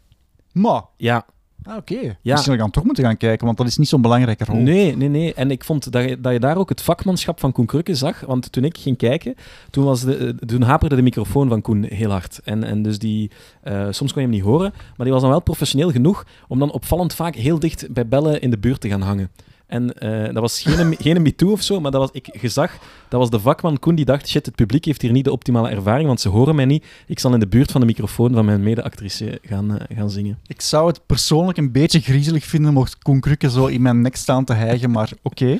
Maar, 0.52 0.82
Ja, 0.98 1.26
ah, 1.64 1.78
oké. 1.78 2.00
Ja. 2.22 2.34
Misschien 2.34 2.58
ga 2.58 2.66
ik 2.66 2.72
toch 2.72 2.84
moeten 2.84 3.04
gaan 3.04 3.18
kijken, 3.18 3.46
want 3.46 3.58
dat 3.58 3.68
is 3.68 3.78
niet 3.78 3.88
zo'n 3.88 4.02
belangrijke 4.02 4.46
rol. 4.46 4.58
Nee, 4.58 4.98
nee, 4.98 5.10
nee. 5.10 5.34
En 5.34 5.52
ik 5.52 5.64
vond 5.64 5.92
dat 5.92 6.10
je, 6.10 6.22
dat 6.22 6.34
je 6.34 6.40
daar 6.40 6.58
ook 6.58 6.70
het 6.70 6.82
vakmanschap 6.82 7.40
van 7.40 7.52
Koen 7.52 7.66
Krukke 7.66 7.96
zag. 7.96 8.20
Want 8.20 8.52
toen 8.52 8.64
ik 8.64 8.78
ging 8.78 8.98
kijken, 8.98 9.36
toen, 9.70 9.84
was 9.84 10.02
de, 10.02 10.18
eh, 10.18 10.48
toen 10.48 10.62
haperde 10.62 10.96
de 10.96 11.02
microfoon 11.02 11.50
van 11.50 11.62
Koen 11.62 11.84
heel 11.84 12.10
hard. 12.10 12.40
En, 12.44 12.64
en 12.64 12.82
dus 12.82 13.00
die, 13.00 13.32
eh, 13.62 13.88
soms 13.90 14.14
kon 14.14 14.22
je 14.22 14.28
hem 14.28 14.38
niet 14.38 14.46
horen, 14.46 14.72
maar 14.72 15.06
die 15.06 15.12
was 15.12 15.22
dan 15.22 15.32
wel 15.32 15.42
professioneel 15.42 15.92
genoeg 15.92 16.26
om 16.48 16.60
dan 16.60 16.72
opvallend 16.72 17.14
vaak 17.14 17.36
heel 17.36 17.60
dicht 17.60 17.94
bij 17.94 18.08
Bellen 18.08 18.42
in 18.42 18.50
de 18.50 18.58
buurt 18.58 18.82
te 18.82 18.90
gaan 18.90 19.02
hangen. 19.02 19.30
En 19.74 20.00
eh, 20.00 20.34
dat 20.34 20.42
was 20.42 20.62
geen, 20.62 20.96
geen 21.00 21.22
MeToo 21.22 21.52
of 21.52 21.62
zo, 21.62 21.80
maar 21.80 21.92
dat 21.92 22.02
was, 22.02 22.10
ik 22.12 22.30
gezag, 22.32 22.78
dat 23.10 23.20
was 23.20 23.30
de 23.30 23.40
vakman 23.40 23.80
Koen 23.80 23.96
die 23.96 24.06
dacht, 24.06 24.28
shit, 24.28 24.46
het 24.46 24.56
publiek 24.56 24.86
heeft 24.86 25.02
hier 25.02 25.12
niet 25.12 25.24
de 25.24 25.32
optimale 25.32 25.70
ervaring, 25.70 26.08
want 26.08 26.22
ze 26.22 26.30
horen 26.30 26.56
mij 26.56 26.66
niet. 26.66 26.86
Ik 27.08 27.20
zal 27.20 27.34
in 27.34 27.40
de 27.40 27.48
buurt 27.48 27.72
van 27.72 27.82
de 27.82 27.88
microfoon 27.88 28.34
van 28.34 28.46
mijn 28.46 28.64
mede-actrice 28.64 29.40
gaan, 29.42 29.80
eh, 29.80 29.98
gaan 29.98 30.10
zingen. 30.10 30.40
Ik 30.48 30.62
zou 30.62 30.88
het 30.88 31.06
persoonlijk 31.06 31.58
een 31.58 31.72
beetje 31.72 32.00
griezelig 32.00 32.46
vinden 32.46 32.74
mocht 32.74 32.98
Koen 32.98 33.20
Krukke 33.20 33.50
zo 33.50 33.66
in 33.66 33.82
mijn 33.82 34.02
nek 34.02 34.16
staan 34.16 34.46
te 34.46 34.54
hijgen, 34.54 34.92
maar 34.92 35.12
oké. 35.22 35.60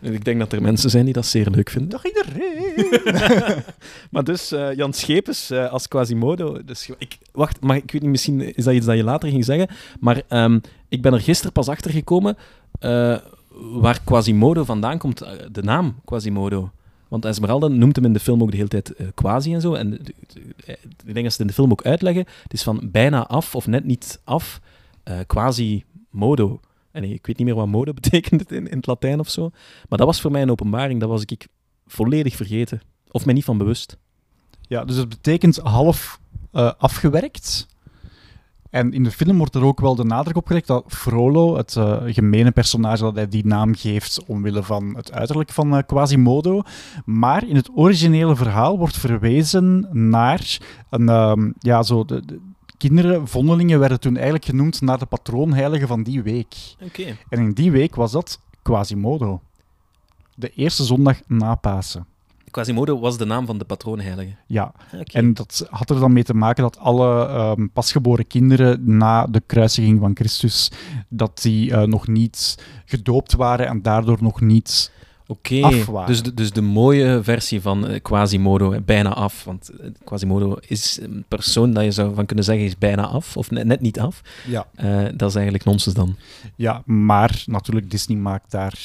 Ik 0.00 0.24
denk 0.24 0.38
dat 0.38 0.52
er 0.52 0.62
mensen 0.62 0.90
zijn 0.90 1.04
die 1.04 1.14
dat 1.14 1.26
zeer 1.26 1.50
leuk 1.50 1.70
vinden. 1.70 1.90
Dag 1.90 2.04
iedereen! 2.04 3.62
Maar 4.10 4.24
dus 4.24 4.52
eh, 4.52 4.74
Jan 4.74 4.92
Schepens 4.92 5.52
als 5.52 5.88
Quasimodo. 5.88 6.64
Dus, 6.64 6.90
ik, 6.98 7.18
wacht, 7.32 7.60
maar 7.60 7.76
ik 7.76 7.90
weet 7.92 8.02
niet, 8.02 8.10
misschien 8.10 8.56
is 8.56 8.64
dat 8.64 8.74
iets 8.74 8.86
dat 8.86 8.96
je 8.96 9.04
later 9.04 9.28
ging 9.28 9.44
zeggen. 9.44 9.68
Maar 10.00 10.22
ehm, 10.28 10.58
ik 10.90 11.02
ben 11.02 11.12
er 11.12 11.20
gisteren 11.20 11.52
pas 11.52 11.68
achter 11.68 11.90
gekomen 11.90 12.36
eh, 12.78 13.16
waar 13.58 14.00
Quasimodo 14.04 14.64
vandaan 14.64 14.98
komt. 14.98 15.20
eh, 15.20 15.32
de 15.52 15.62
naam 15.62 16.00
Quasimodo. 16.04 16.70
Want 17.08 17.24
Esmeralda 17.24 17.68
noemt 17.68 17.96
hem 17.96 18.04
in 18.04 18.12
de 18.12 18.20
film 18.20 18.42
ook 18.42 18.50
de 18.50 18.56
hele 18.56 18.68
tijd 18.68 18.94
eh, 18.94 19.06
Quasi 19.14 19.54
en 19.54 19.60
zo. 19.60 19.74
En 19.74 19.92
ik 21.04 21.14
denk 21.14 21.14
dat 21.14 21.14
ze 21.14 21.22
het 21.24 21.38
in 21.40 21.46
de 21.46 21.52
film 21.52 21.70
ook 21.70 21.82
uitleggen. 21.84 22.24
Het 22.42 22.52
is 22.52 22.62
van 22.62 22.88
bijna 22.92 23.26
af 23.26 23.54
of 23.54 23.66
net 23.66 23.84
niet 23.84 24.20
af. 24.24 24.60
eh 25.02 25.18
Quasimodo. 25.26 26.60
En 26.92 27.04
ik 27.04 27.26
weet 27.26 27.36
niet 27.38 27.46
meer 27.46 27.54
wat 27.56 27.66
mode 27.66 27.92
betekent 28.00 28.52
in, 28.52 28.68
in 28.68 28.76
het 28.76 28.86
Latijn 28.86 29.20
of 29.20 29.28
zo. 29.30 29.50
Maar 29.88 29.98
dat 29.98 30.06
was 30.06 30.20
voor 30.20 30.30
mij 30.30 30.42
een 30.42 30.50
openbaring. 30.50 31.00
Dat 31.00 31.08
was 31.08 31.24
ik 31.24 31.46
volledig 31.86 32.36
vergeten. 32.36 32.80
Of 33.10 33.24
mij 33.24 33.34
niet 33.34 33.44
van 33.44 33.58
bewust. 33.58 33.96
Ja, 34.60 34.84
dus 34.84 34.96
het 34.96 35.08
betekent 35.08 35.56
half 35.56 36.20
afgewerkt. 36.78 37.66
En 38.70 38.92
in 38.92 39.04
de 39.04 39.10
film 39.10 39.38
wordt 39.38 39.54
er 39.54 39.64
ook 39.64 39.80
wel 39.80 39.94
de 39.94 40.04
nadruk 40.04 40.36
op 40.36 40.46
gelegd 40.46 40.66
dat 40.66 40.84
Frollo, 40.86 41.56
het 41.56 41.76
eh, 41.76 41.96
gemene 42.06 42.50
personage, 42.50 43.02
dat 43.02 43.14
hij 43.14 43.28
die 43.28 43.46
naam 43.46 43.74
geeft 43.74 44.24
omwille 44.26 44.62
van 44.62 44.96
het 44.96 45.12
uiterlijk 45.12 45.50
van 45.50 45.76
eh, 45.76 45.82
Quasimodo. 45.86 46.62
Maar 47.04 47.46
in 47.46 47.56
het 47.56 47.70
originele 47.74 48.36
verhaal 48.36 48.78
wordt 48.78 48.96
verwezen 48.96 49.88
naar 49.90 50.58
een, 50.90 51.08
ehm, 51.08 51.50
ja, 51.58 51.82
zo 51.82 52.04
de, 52.04 52.26
de 52.26 52.40
kinderen, 52.76 53.28
vondelingen 53.28 53.78
werden 53.78 54.00
toen 54.00 54.14
eigenlijk 54.14 54.44
genoemd 54.44 54.80
naar 54.80 54.98
de 54.98 55.06
patroonheilige 55.06 55.86
van 55.86 56.02
die 56.02 56.22
week. 56.22 56.54
Oké. 56.82 57.16
En 57.28 57.38
in 57.38 57.52
die 57.52 57.70
week 57.70 57.94
was 57.94 58.12
dat 58.12 58.40
Quasimodo. 58.62 59.40
De 60.34 60.50
eerste 60.50 60.84
zondag 60.84 61.20
na 61.26 61.54
Pasen. 61.54 62.06
Quasimodo 62.50 62.98
was 62.98 63.18
de 63.18 63.24
naam 63.24 63.46
van 63.46 63.58
de 63.58 63.64
patroonheilige. 63.64 64.30
Ja, 64.46 64.72
en 65.04 65.34
dat 65.34 65.66
had 65.70 65.90
er 65.90 66.00
dan 66.00 66.12
mee 66.12 66.24
te 66.24 66.34
maken 66.34 66.62
dat 66.62 66.78
alle 66.78 67.26
ehm, 67.26 67.66
pasgeboren 67.72 68.26
kinderen 68.26 68.96
na 68.96 69.26
de 69.26 69.42
kruisiging 69.46 70.00
van 70.00 70.10
Christus, 70.14 70.70
dat 71.08 71.42
die 71.42 71.72
eh, 71.72 71.82
nog 71.82 72.08
niet 72.08 72.64
gedoopt 72.84 73.34
waren 73.34 73.66
en 73.66 73.82
daardoor 73.82 74.18
nog 74.20 74.40
niet... 74.40 74.92
Oké, 75.26 75.62
af 75.62 75.86
waren. 75.86 76.06
dus, 76.06 76.22
de, 76.22 76.34
dus 76.34 76.52
de 76.52 76.60
mooie 76.60 77.22
versie 77.22 77.60
van 77.60 77.86
eh, 77.86 78.02
Quasimodo, 78.02 78.72
eh, 78.72 78.80
bijna 78.84 79.14
af. 79.14 79.44
Want 79.44 79.70
Quasimodo 80.04 80.56
is 80.60 80.98
een 81.02 81.24
persoon 81.28 81.72
dat 81.72 81.84
je 81.84 81.90
zou 81.90 82.14
van 82.14 82.26
kunnen 82.26 82.44
zeggen 82.44 82.64
is 82.64 82.78
bijna 82.78 83.06
af, 83.06 83.36
of 83.36 83.50
net, 83.50 83.66
net 83.66 83.80
niet 83.80 84.00
af. 84.00 84.20
Ja. 84.46 84.66
Dat 85.14 85.28
is 85.28 85.34
eigenlijk 85.34 85.64
nonsens 85.64 85.94
dan. 85.94 86.16
ja, 86.56 86.82
maar 86.84 87.42
natuurlijk, 87.46 87.90
Disney 87.90 88.18
maakt 88.18 88.50
daar 88.50 88.78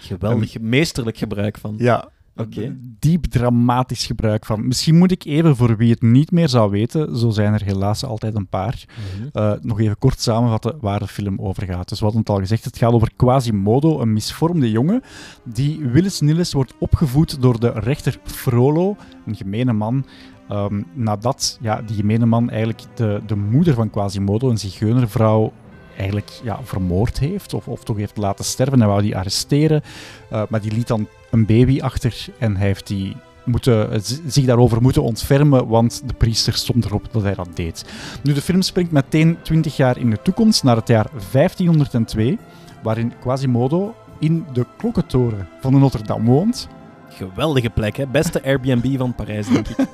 Geweldig, 0.00 0.60
meesterlijk 0.60 1.16
gebruik 1.16 1.58
van. 1.58 1.74
ja, 1.78 2.08
Oké. 2.38 2.76
diep 2.98 3.24
dramatisch 3.24 4.06
gebruik 4.06 4.46
van. 4.46 4.66
Misschien 4.66 4.98
moet 4.98 5.10
ik 5.10 5.24
even, 5.24 5.56
voor 5.56 5.76
wie 5.76 5.90
het 5.90 6.02
niet 6.02 6.30
meer 6.30 6.48
zou 6.48 6.70
weten, 6.70 7.16
zo 7.18 7.30
zijn 7.30 7.52
er 7.52 7.62
helaas 7.64 8.04
altijd 8.04 8.34
een 8.34 8.46
paar, 8.48 8.84
Mhm. 8.88 9.28
Eh, 9.32 9.52
nog 9.60 9.80
even 9.80 9.98
kort 9.98 10.20
samenvatten 10.20 10.76
waar 10.80 10.98
de 10.98 11.06
film 11.06 11.38
over 11.40 11.66
gaat. 11.66 11.88
Dus 11.88 11.98
we 11.98 12.04
hadden 12.04 12.22
het 12.22 12.30
al 12.30 12.38
gezegd, 12.38 12.64
het 12.64 12.78
gaat 12.78 12.92
over 12.92 13.10
Quasimodo, 13.16 14.00
een 14.00 14.12
misvormde 14.12 14.70
jongen 14.70 15.02
die 15.44 15.78
willens 15.92 16.20
nillens 16.20 16.52
wordt 16.52 16.74
opgevoed 16.78 17.42
door 17.42 17.60
de 17.60 17.70
rechter 17.74 18.18
Frollo, 18.24 18.96
een 19.26 19.36
gemene 19.36 19.72
man. 19.72 20.04
Ehm, 20.48 20.82
nadat 20.92 21.58
ja, 21.60 21.82
die 21.82 21.96
gemene 21.96 22.26
man 22.26 22.50
eigenlijk 22.50 22.82
de, 22.94 23.20
de 23.26 23.36
moeder 23.36 23.74
van 23.74 23.90
Quasimodo, 23.90 24.50
een 24.50 24.58
zigeunervrouw, 24.58 25.52
eigenlijk 25.96 26.30
ja, 26.42 26.58
vermoord 26.62 27.18
heeft, 27.18 27.54
of, 27.54 27.68
of 27.68 27.84
toch 27.84 27.96
heeft 27.96 28.16
laten 28.16 28.44
sterven. 28.44 28.78
Hij 28.78 28.88
wou 28.88 29.02
die 29.02 29.16
arresteren, 29.16 29.82
eh, 30.30 30.42
maar 30.48 30.60
die 30.60 30.72
liet 30.72 30.86
dan 30.86 31.06
een 31.30 31.46
baby 31.46 31.80
achter 31.80 32.26
en 32.38 32.56
hij 32.56 32.66
heeft 32.66 32.86
die 32.86 33.16
moeten, 33.44 34.02
zich 34.26 34.44
daarover 34.44 34.82
moeten 34.82 35.02
ontfermen, 35.02 35.66
want 35.66 36.02
de 36.06 36.14
priester 36.14 36.54
stond 36.54 36.84
erop 36.84 37.08
dat 37.10 37.22
hij 37.22 37.34
dat 37.34 37.48
deed. 37.54 37.84
Nu, 38.22 38.32
de 38.32 38.42
film 38.42 38.62
springt 38.62 38.92
meteen 38.92 39.38
20 39.42 39.76
jaar 39.76 39.98
in 39.98 40.10
de 40.10 40.22
toekomst, 40.22 40.62
naar 40.62 40.76
het 40.76 40.88
jaar 40.88 41.06
1502, 41.32 42.38
waarin 42.82 43.12
Quasimodo 43.20 43.94
in 44.18 44.46
de 44.52 44.66
klokkentoren 44.76 45.48
van 45.60 45.72
de 45.72 45.78
Notre-Dame 45.78 46.30
woont. 46.30 46.68
Geweldige 47.08 47.70
plek, 47.70 47.96
hè? 47.96 48.06
Beste 48.06 48.42
Airbnb 48.44 48.98
van 48.98 49.14
Parijs, 49.14 49.48
denk 49.48 49.68
ik. 49.68 49.76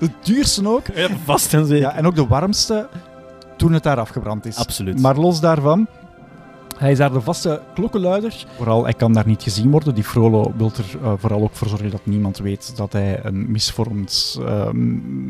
De 0.00 0.10
duurste 0.22 0.68
ook. 0.68 0.86
Ja, 0.94 1.08
vast 1.24 1.54
en 1.54 1.66
zeker. 1.66 1.82
Ja, 1.82 1.94
en 1.94 2.06
ook 2.06 2.14
de 2.14 2.26
warmste 2.26 2.88
toen 3.56 3.72
het 3.72 3.82
daar 3.82 3.98
afgebrand 3.98 4.46
is. 4.46 4.56
Absoluut. 4.56 5.00
Maar 5.00 5.16
los 5.16 5.40
daarvan, 5.40 5.86
hij 6.82 6.90
is 6.90 6.98
daar 6.98 7.12
de 7.12 7.20
vaste 7.20 7.60
klokkenluider. 7.74 8.46
Vooral, 8.56 8.84
hij 8.84 8.92
kan 8.92 9.12
daar 9.12 9.26
niet 9.26 9.42
gezien 9.42 9.70
worden. 9.70 9.94
Die 9.94 10.04
Frollo 10.04 10.52
wil 10.56 10.70
er 10.76 11.02
eh, 11.02 11.12
vooral 11.16 11.42
ook 11.42 11.54
voor 11.54 11.68
zorgen 11.68 11.90
dat 11.90 12.06
niemand 12.06 12.38
weet 12.38 12.76
dat 12.76 12.92
hij 12.92 13.24
een 13.24 13.50
misvormd 13.50 14.38
eh, 14.40 14.70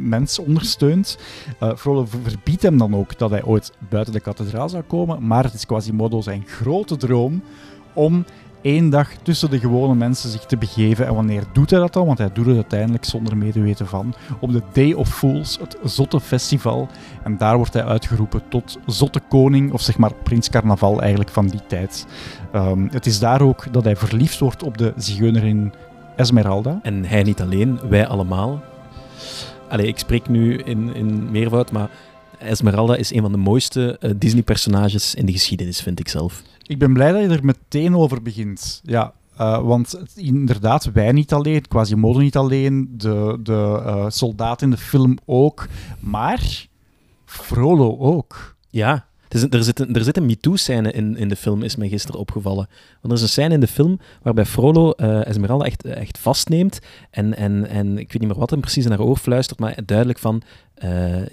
mens 0.05 0.39
ondersteunt. 0.39 1.19
Eh 1.59 1.77
Frollo 1.77 2.05
ver- 2.05 2.21
verbiedt 2.23 2.63
hem 2.63 2.79
dan 2.79 2.95
ook 2.97 3.19
dat 3.19 3.31
hij 3.31 3.43
ooit 3.45 3.73
buiten 3.89 4.13
de 4.13 4.21
kathedraal 4.21 4.69
zou 4.69 4.83
komen. 4.83 5.27
Maar 5.27 5.45
het 5.45 5.55
is 5.55 5.67
Quasimodo 5.67 6.21
zijn 6.21 6.45
grote 6.47 6.97
droom 6.97 7.43
om 7.93 8.25
één 8.63 8.91
dag 8.91 9.09
tussen 9.23 9.51
de 9.51 9.59
gewone 9.59 9.95
mensen 9.95 10.31
zich 10.31 10.45
te 10.45 10.57
begeven. 10.57 11.07
En 11.07 11.15
wanneer 11.15 11.45
doet 11.53 11.71
hij 11.71 11.79
dat 11.79 11.93
dan? 11.93 12.07
Want 12.07 12.19
hij 12.19 12.33
doet 12.33 12.47
het 12.47 12.55
uiteindelijk 12.55 13.05
zonder 13.05 13.37
medeweten 13.37 13.87
van. 13.87 14.15
Op 14.41 14.53
de 14.53 14.63
Day 14.73 14.93
of 14.93 15.09
Fools, 15.09 15.59
het 15.61 15.77
zotte 15.85 16.21
festival. 16.21 16.89
En 17.23 17.37
daar 17.37 17.57
wordt 17.57 17.73
hij 17.73 17.85
uitgeroepen 17.85 18.43
tot 18.49 18.79
zotte 18.87 19.21
koning, 19.29 19.73
of 19.73 19.81
zeg 19.81 19.99
maar 19.99 20.15
prins 20.15 20.51
carnaval 20.51 21.01
eigenlijk 21.01 21.31
van 21.31 21.47
die 21.47 21.67
tijd. 21.67 22.07
Ehm, 22.53 22.87
het 22.91 23.07
is 23.07 23.19
daar 23.19 23.41
ook 23.41 23.73
dat 23.73 23.85
hij 23.85 23.97
verliefd 23.97 24.39
wordt 24.39 24.63
op 24.63 24.79
de 24.79 24.93
zigeunerin 24.97 25.73
Esmeralda. 26.17 26.81
En 26.83 27.05
hij 27.05 27.23
niet 27.23 27.41
alleen, 27.41 27.81
wij 27.89 28.07
allemaal. 28.07 28.63
Allee, 29.69 29.87
ik 29.87 29.99
spreek 29.99 30.29
nu 30.29 30.57
in, 30.57 30.95
in 30.95 31.31
meervoud, 31.31 31.73
maar 31.73 31.91
Esmeralda 32.39 32.97
is 32.97 33.13
een 33.13 33.21
van 33.21 33.33
de 33.33 33.39
mooiste 33.39 33.97
eh, 34.01 34.11
Disney-personages 34.17 35.15
in 35.15 35.27
de 35.27 35.33
geschiedenis, 35.33 35.81
vind 35.81 36.01
ik 36.01 36.09
zelf. 36.09 36.43
Ik 36.73 36.79
ben 36.79 36.93
blij 36.93 37.13
dat 37.13 37.21
je 37.21 37.29
er 37.29 37.45
meteen 37.45 37.97
over 37.97 38.23
begint. 38.23 38.81
Ja, 38.85 39.13
Eh, 39.37 39.59
want 39.63 40.03
inderdaad, 40.17 40.85
wij 40.93 41.13
niet 41.13 41.33
alleen, 41.33 41.69
Quasimodo 41.69 42.19
niet 42.19 42.37
alleen, 42.37 42.89
de, 42.97 43.39
de 43.43 43.83
eh, 43.85 44.05
soldaat 44.09 44.63
in 44.63 44.71
de 44.71 44.77
film 44.77 45.19
ook, 45.25 45.69
maar 46.01 46.67
Frollo 47.25 47.99
ook. 47.99 48.57
Ja, 48.71 49.07
er 49.33 49.65
zit 49.65 49.81
een, 49.81 49.95
er 49.95 50.05
zit 50.05 50.21
MeToo-scène 50.21 50.93
in, 50.93 51.17
in 51.17 51.29
de 51.29 51.37
film, 51.37 51.63
is 51.63 51.77
mij 51.77 51.89
gisteren 51.89 52.21
opgevallen. 52.21 52.69
Want 53.01 53.13
er 53.13 53.13
is 53.13 53.23
een 53.23 53.29
scène 53.29 53.55
in 53.55 53.61
de 53.61 53.67
film 53.67 53.99
waarbij 54.23 54.47
Frollo 54.47 54.91
eh, 54.91 55.27
Esmeralda 55.27 55.65
echt, 55.65 55.85
echt 55.85 56.19
vastneemt 56.19 56.79
en, 57.11 57.37
en, 57.37 57.67
en 57.69 57.99
ik 57.99 58.13
weet 58.13 58.21
niet 58.21 58.31
meer 58.31 58.39
wat 58.39 58.51
hem 58.51 58.61
precies 58.61 58.85
in 58.85 58.91
haar 58.91 59.01
oor 59.01 59.17
fluistert, 59.17 59.59
maar 59.61 59.79
duidelijk 59.87 60.19
van, 60.19 60.43
eh, 60.75 61.27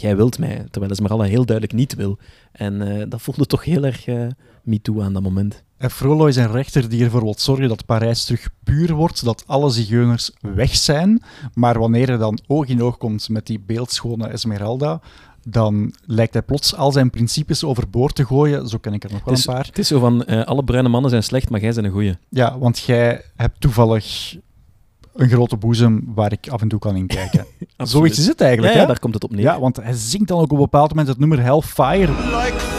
jij 0.00 0.16
wilt 0.16 0.38
mij, 0.38 0.64
terwijl 0.70 0.92
Esmeralda 0.92 1.24
heel 1.24 1.44
duidelijk 1.44 1.76
niet 1.76 1.94
wil. 1.94 2.18
En 2.52 2.82
eh, 2.82 3.04
dat 3.08 3.22
voelde 3.22 3.46
toch 3.46 3.64
heel 3.64 3.84
erg 3.84 4.06
eh 4.06 4.26
MeToo 4.66 5.02
aan 5.02 5.12
dat 5.12 5.22
moment. 5.22 5.62
En 5.76 5.90
Frollo 5.90 6.26
is 6.26 6.36
een 6.36 6.50
rechter 6.50 6.88
die 6.88 7.04
ervoor 7.04 7.22
wil 7.22 7.34
zorgen 7.38 7.68
dat 7.68 7.86
Parijs 7.86 8.24
terug 8.24 8.48
puur 8.64 8.94
wordt, 8.94 9.24
dat 9.24 9.44
alle 9.46 9.70
zigeuners 9.70 10.30
weg 10.40 10.76
zijn. 10.76 11.22
Maar 11.54 11.78
wanneer 11.78 12.06
hij 12.06 12.16
dan 12.16 12.38
oog 12.46 12.66
in 12.66 12.82
oog 12.82 12.96
komt 12.96 13.28
met 13.28 13.46
die 13.46 13.60
beeldschone 13.60 14.26
Esmeralda, 14.26 15.00
dan 15.48 15.94
lijkt 16.04 16.32
hij 16.32 16.42
plots 16.42 16.76
al 16.76 16.92
zijn 16.92 17.10
principes 17.10 17.64
overboord 17.64 18.14
te 18.14 18.24
gooien. 18.26 18.68
Zo 18.68 18.78
ken 18.78 18.92
ik 18.92 19.04
er 19.04 19.12
nog 19.12 19.24
wel 19.24 19.34
een 19.34 19.42
paar. 19.44 19.66
het 19.66 19.78
is 19.78 19.88
zo 19.88 19.98
van, 19.98 20.24
eh, 20.24 20.44
alle 20.44 20.64
bruine 20.64 20.88
mannen 20.88 21.10
zijn 21.10 21.22
slecht, 21.22 21.50
maar 21.50 21.60
jij 21.60 21.72
bent 21.72 21.86
een 21.86 21.92
goeie. 21.92 22.16
Ja, 22.28 22.58
want 22.58 22.78
jij 22.78 23.22
hebt 23.36 23.60
toevallig 23.60 24.36
een 25.14 25.28
grote 25.28 25.56
boezem 25.56 26.12
waar 26.14 26.32
ik 26.32 26.48
af 26.48 26.62
en 26.62 26.68
toe 26.68 26.78
kan 26.78 26.96
in 26.96 27.06
kijken. 27.06 27.46
Zoiets 27.76 28.18
is 28.18 28.26
het 28.26 28.40
eigenlijk, 28.40 28.74
ja, 28.74 28.80
hè? 28.80 28.86
daar 28.86 28.98
komt 28.98 29.14
het 29.14 29.24
op 29.24 29.30
neer. 29.30 29.40
Ja, 29.40 29.60
want 29.60 29.76
hij 29.76 29.92
zingt 29.92 30.28
dan 30.28 30.38
ook 30.38 30.44
op 30.44 30.50
een 30.50 30.56
bepaald 30.56 30.88
moment 30.88 31.08
het 31.08 31.18
nummer 31.18 31.42
Hellfire. 31.42 32.12
like 32.12 32.75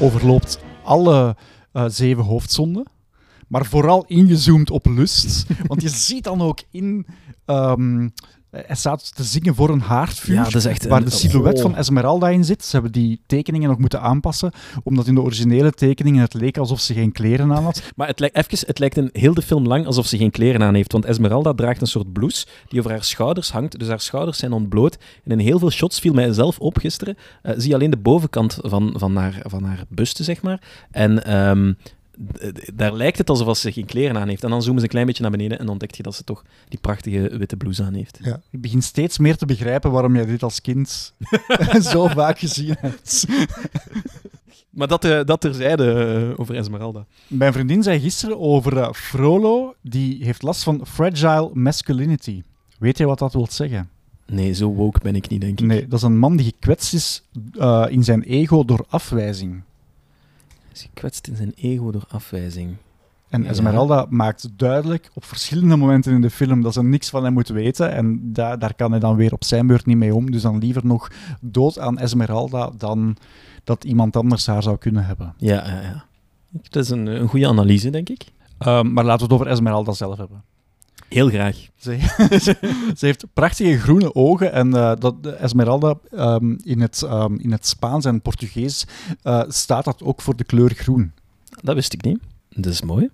overloopt 0.00 0.58
alle 0.82 1.36
eh, 1.72 1.84
zeven 1.88 2.24
hoofdzonden. 2.24 2.84
Maar 3.48 3.66
vooral 3.66 4.04
ingezoomd 4.06 4.70
op 4.70 4.86
lust. 4.86 5.46
Want 5.66 5.82
je 5.82 5.88
ziet 6.08 6.24
dan 6.24 6.40
ook 6.42 6.62
in. 6.70 7.06
ehm, 7.44 8.08
hij 8.66 8.76
staat 8.76 9.14
te 9.16 9.24
zingen 9.24 9.54
voor 9.54 9.68
een 9.70 9.80
haardvuur. 9.80 10.34
Ja, 10.34 10.44
dat 10.44 10.54
is 10.54 10.64
echt 10.64 10.86
waar 10.86 10.98
een- 10.98 11.04
de 11.04 11.10
silhouet 11.10 11.56
oh. 11.56 11.62
van 11.62 11.76
Esmeralda 11.76 12.28
in 12.28 12.44
zit. 12.44 12.64
Ze 12.64 12.70
hebben 12.72 12.92
die 12.92 13.20
tekeningen 13.26 13.68
nog 13.68 13.78
moeten 13.78 14.00
aanpassen. 14.00 14.52
Omdat 14.82 15.06
in 15.06 15.14
de 15.14 15.20
originele 15.22 15.70
tekeningen 15.72 16.20
het 16.20 16.34
leek 16.34 16.58
alsof 16.58 16.80
ze 16.80 16.94
geen 16.94 17.12
kleren 17.12 17.52
aan 17.52 17.64
had. 17.64 17.82
Maar 17.96 18.06
het 18.08 18.20
lijkt, 18.20 18.36
even, 18.36 18.66
het 18.66 18.78
lijkt 18.78 18.96
een 18.96 19.10
heel 19.12 19.34
de 19.34 19.42
film 19.42 19.66
lang 19.66 19.86
alsof 19.86 20.06
ze 20.06 20.16
geen 20.16 20.30
kleren 20.30 20.62
aan 20.62 20.74
heeft. 20.74 20.92
Want 20.92 21.04
Esmeralda 21.04 21.52
draagt 21.54 21.80
een 21.80 21.86
soort 21.86 22.12
blouse 22.12 22.46
die 22.68 22.78
over 22.78 22.90
haar 22.90 23.04
schouders 23.04 23.50
hangt. 23.50 23.78
Dus 23.78 23.88
haar 23.88 24.00
schouders 24.00 24.38
zijn 24.38 24.52
ontbloot. 24.52 24.96
En 25.24 25.30
in 25.30 25.38
heel 25.38 25.58
veel 25.58 25.70
shots 25.70 26.00
viel 26.00 26.12
mij 26.12 26.32
zelf 26.32 26.58
op 26.58 26.78
gisteren. 26.78 27.16
eh, 27.42 27.54
zie 27.56 27.68
je 27.68 27.74
alleen 27.74 27.90
de 27.90 27.96
bovenkant 27.96 28.58
van, 28.60 28.94
van, 28.98 29.16
haar, 29.16 29.40
van 29.42 29.64
haar 29.64 29.84
buste, 29.88 30.24
zeg 30.24 30.42
maar. 30.42 30.60
En 30.90 31.24
ehm, 31.24 31.72
daar 32.74 32.92
lijkt 32.92 33.18
het 33.18 33.30
alsof 33.30 33.56
ze 33.56 33.72
geen 33.72 33.84
kleren 33.84 34.16
aan 34.16 34.28
heeft. 34.28 34.44
En 34.44 34.50
dan 34.50 34.62
zoomen 34.62 34.78
ze 34.78 34.84
een 34.84 34.90
klein 34.90 35.06
beetje 35.06 35.22
naar 35.22 35.30
beneden 35.30 35.58
en 35.58 35.68
ontdekt 35.68 35.96
je 35.96 36.02
dat 36.02 36.14
ze 36.14 36.24
toch 36.24 36.44
die 36.68 36.78
prachtige 36.78 37.38
witte 37.38 37.56
blouse 37.56 37.82
aan 37.82 37.94
heeft. 37.94 38.18
Ja. 38.22 38.40
Ik 38.50 38.60
begin 38.60 38.82
steeds 38.82 39.18
meer 39.18 39.36
te 39.36 39.46
begrijpen 39.46 39.90
waarom 39.90 40.14
jij 40.14 40.26
dit 40.26 40.42
als 40.42 40.60
kind 40.60 41.14
zo 41.92 42.06
vaak 42.06 42.38
gezien 42.38 42.76
hebt. 42.78 43.24
Maar 44.70 44.88
dat, 44.88 45.04
eh, 45.04 45.24
dat 45.24 45.40
terzijde 45.40 45.92
eh, 45.92 46.40
over 46.40 46.54
Esmeralda. 46.54 47.06
Mijn 47.26 47.52
vriendin 47.52 47.82
zei 47.82 48.00
gisteren 48.00 48.40
over 48.40 48.78
eh, 48.78 48.92
Frollo. 48.92 49.74
Die 49.80 50.24
heeft 50.24 50.42
last 50.42 50.62
van 50.62 50.86
fragile 50.86 51.50
masculinity. 51.52 52.42
Weet 52.78 52.98
je 52.98 53.04
wat 53.06 53.18
dat 53.18 53.32
wil 53.32 53.46
zeggen? 53.50 53.88
Nee, 54.26 54.52
zo 54.52 54.68
woke 54.68 55.00
ben 55.02 55.16
ik 55.16 55.28
niet, 55.28 55.40
denk 55.40 55.60
ik. 55.60 55.66
Nee, 55.66 55.88
dat 55.88 55.98
is 55.98 56.04
een 56.04 56.18
man 56.18 56.36
die 56.36 56.46
gekwetst 56.46 56.94
is 56.94 57.22
eh, 57.58 57.86
in 57.88 58.04
zijn 58.04 58.22
ego 58.22 58.64
door 58.64 58.84
afwijzing. 58.88 59.62
Is 60.74 60.82
gekwetst 60.82 61.26
in 61.26 61.36
zijn 61.36 61.52
ego 61.56 61.90
door 61.90 62.04
afwijzing. 62.08 62.76
En 63.28 63.42
Ja. 63.42 63.48
Esmeralda 63.48 64.06
maakt 64.08 64.48
duidelijk 64.56 65.10
op 65.14 65.24
verschillende 65.24 65.76
momenten 65.76 66.12
in 66.12 66.20
de 66.20 66.30
film 66.30 66.62
dat 66.62 66.72
ze 66.72 66.82
niks 66.82 67.10
van 67.10 67.24
hem 67.24 67.32
moet 67.32 67.48
weten. 67.48 67.92
En 67.92 68.32
da 68.32 68.56
daar 68.56 68.74
kan 68.74 68.90
hij 68.90 69.00
dan 69.00 69.16
weer 69.16 69.32
op 69.32 69.44
zijn 69.44 69.66
beurt 69.66 69.86
niet 69.86 69.96
mee 69.96 70.14
om. 70.14 70.30
Dus 70.30 70.42
dan 70.42 70.58
liever 70.58 70.86
nog 70.86 71.10
dood 71.40 71.78
aan 71.78 71.98
Esmeralda 71.98 72.70
dan 72.78 73.16
dat 73.64 73.84
iemand 73.84 74.16
anders 74.16 74.46
haar 74.46 74.62
zou 74.62 74.76
kunnen 74.78 75.04
hebben. 75.06 75.34
Ja, 75.36 75.66
ja, 75.66 75.80
ja. 75.80 76.04
Dat 76.50 76.82
is 76.84 76.90
een, 76.90 77.06
een 77.06 77.28
goede 77.28 77.48
analyse, 77.48 77.90
denk 77.90 78.08
ik. 78.08 78.24
Ehm, 78.58 78.92
maar 78.92 79.04
laten 79.04 79.26
we 79.26 79.32
het 79.32 79.40
over 79.42 79.52
Esmeralda 79.52 79.92
zelf 79.92 80.18
hebben. 80.18 80.42
Heel 81.14 81.28
graag. 81.28 81.56
Ze, 81.76 81.98
ze 82.98 83.06
heeft 83.06 83.24
prachtige 83.32 83.78
groene 83.78 84.14
ogen 84.14 84.52
en 84.52 84.74
eh, 84.74 84.92
dat, 84.98 85.26
Esmeralda 85.26 85.98
ehm, 86.10 86.56
in, 86.62 86.80
het, 86.80 87.02
ehm, 87.02 87.34
in 87.34 87.52
het 87.52 87.66
Spaans 87.66 88.04
en 88.04 88.20
Portugees 88.20 88.86
eh, 89.22 89.42
staat 89.48 89.84
dat 89.84 90.02
ook 90.02 90.22
voor 90.22 90.36
de 90.36 90.44
kleur 90.44 90.70
groen. 90.70 91.12
Dat 91.62 91.74
wist 91.74 91.92
ik 91.92 92.02
niet. 92.02 92.18
Dat 92.48 92.72
is 92.72 92.82
mooi. 92.82 93.10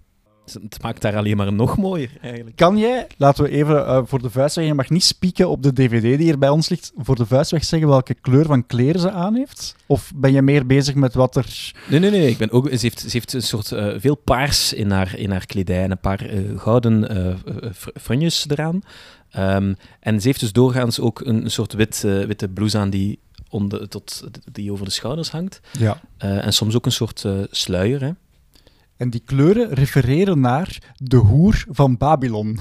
Het 0.52 0.82
maakt 0.82 1.02
haar 1.02 1.16
alleen 1.16 1.36
maar 1.36 1.52
nog 1.52 1.76
mooier, 1.76 2.10
eigenlijk. 2.20 2.56
Kan 2.56 2.78
jij, 2.78 3.06
laten 3.16 3.44
we 3.44 3.50
even 3.50 3.86
eh, 3.86 4.00
voor 4.04 4.22
de 4.22 4.30
vuist 4.30 4.54
zeggen, 4.54 4.72
je 4.72 4.78
mag 4.78 4.90
niet 4.90 5.04
spieken 5.04 5.48
op 5.48 5.62
de 5.62 5.72
dvd 5.72 6.02
die 6.02 6.16
hier 6.16 6.38
bij 6.38 6.48
ons 6.48 6.68
ligt, 6.68 6.92
voor 6.96 7.16
de 7.16 7.26
vuist 7.26 7.50
weg 7.50 7.64
zeggen 7.64 7.88
welke 7.88 8.14
kleur 8.14 8.44
van 8.44 8.66
kleren 8.66 9.00
ze 9.00 9.10
aan 9.10 9.34
heeft? 9.34 9.74
Of 9.86 10.12
ben 10.14 10.32
je 10.32 10.42
meer 10.42 10.66
bezig 10.66 10.94
met 10.94 11.14
wat 11.14 11.36
er... 11.36 11.72
Nee, 11.88 12.00
nee, 12.00 12.10
nee. 12.10 12.28
Ik 12.28 12.38
ben 12.38 12.50
ook, 12.50 12.68
ze, 12.68 12.78
heeft, 12.80 13.00
ze 13.00 13.08
heeft 13.10 13.32
een 13.32 13.42
soort 13.42 13.72
eh, 13.72 13.94
veel 13.96 14.14
paars 14.14 14.72
in 14.72 14.90
haar, 14.90 15.18
in 15.18 15.30
haar 15.30 15.46
kledij 15.46 15.82
en 15.82 15.90
een 15.90 16.00
paar 16.00 16.20
eh, 16.26 16.38
gouden 16.56 17.08
eh 17.08 17.28
eh, 17.30 17.36
fr- 17.74 17.98
frunjes 18.00 18.46
eraan. 18.48 18.80
Ehm, 19.30 19.74
en 20.00 20.20
ze 20.20 20.26
heeft 20.26 20.40
dus 20.40 20.52
doorgaans 20.52 21.00
ook 21.00 21.20
een, 21.20 21.44
een 21.44 21.50
soort 21.50 21.72
wit, 21.72 22.00
witte 22.00 22.48
blouse 22.48 22.78
aan 22.78 22.90
die, 22.90 23.18
onder, 23.48 23.88
tot, 23.88 24.28
die 24.52 24.72
over 24.72 24.84
de 24.84 24.90
schouders 24.90 25.30
hangt. 25.30 25.60
Ja. 25.78 26.00
En 26.18 26.52
soms 26.52 26.76
ook 26.76 26.86
een 26.86 26.92
soort 26.92 27.24
sluier. 27.50 28.00
Hè. 28.00 28.10
En 29.00 29.10
die 29.10 29.22
kleuren 29.24 29.72
refereren 29.72 30.40
naar 30.40 30.78
de 30.96 31.16
hoer 31.16 31.64
van 31.68 31.96
Babylon. 31.96 32.60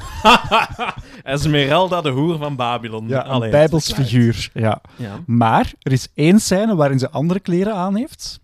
Esmeralda, 1.23 2.01
de 2.01 2.09
hoer 2.09 2.37
van 2.37 2.55
Babylon. 2.55 3.07
Ja, 3.07 3.25
een 3.25 3.31
Allee, 3.31 3.51
bijbels 3.51 3.93
figuur. 3.93 4.49
Ja. 4.53 4.81
Maar 5.25 5.73
er 5.81 5.91
is 5.91 6.07
één 6.13 6.39
scène 6.39 6.75
waarin 6.75 6.99
ze 6.99 7.09
andere 7.09 7.39
kleren 7.39 7.75
aan 7.75 7.95
heeft. 7.95 8.39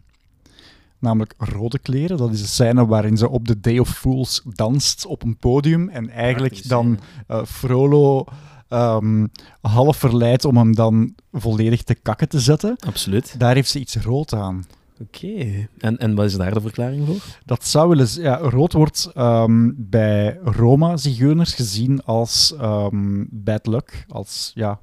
Namelijk 0.99 1.33
rode 1.37 1.79
kleren. 1.79 2.17
Dat 2.17 2.33
is 2.33 2.41
een 2.41 2.47
scène 2.47 2.85
waarin 2.85 3.17
ze 3.17 3.29
op 3.29 3.47
de 3.47 3.59
Day 3.59 3.77
of 3.77 3.89
Fools 3.89 4.41
danst 4.45 5.05
op 5.05 5.23
een 5.23 5.37
podium. 5.37 5.89
En 5.89 6.09
eigenlijk 6.09 6.67
dan 6.67 6.99
eh 7.27 7.43
Frollo 7.45 8.23
ehm, 8.69 9.25
half 9.61 9.97
verleidt 9.97 10.45
om 10.45 10.57
hem 10.57 10.75
dan 10.75 11.15
volledig 11.31 11.83
te 11.83 11.95
kakken 11.95 12.29
te 12.29 12.39
zetten. 12.39 12.75
Absoluut. 12.87 13.39
Daar 13.39 13.55
heeft 13.55 13.69
ze 13.69 13.79
iets 13.79 13.95
rood 13.95 14.33
aan. 14.33 14.65
Oké. 15.01 15.67
En, 15.77 15.97
en 15.97 16.15
wat 16.15 16.25
is 16.25 16.35
daar 16.35 16.53
de 16.53 16.61
verklaring 16.61 17.05
voor? 17.05 17.39
Dat 17.45 17.65
zou 17.65 17.89
wel 17.89 17.99
eens... 17.99 18.15
Ja, 18.15 18.37
rood 18.37 18.73
wordt 18.73 19.11
ehm, 19.13 19.71
bij 19.75 20.39
Roma-zigeuners 20.43 21.53
gezien 21.53 22.03
als 22.03 22.55
ehm, 22.59 23.23
bad 23.29 23.67
luck. 23.67 24.05
Als, 24.07 24.51
ja, 24.53 24.79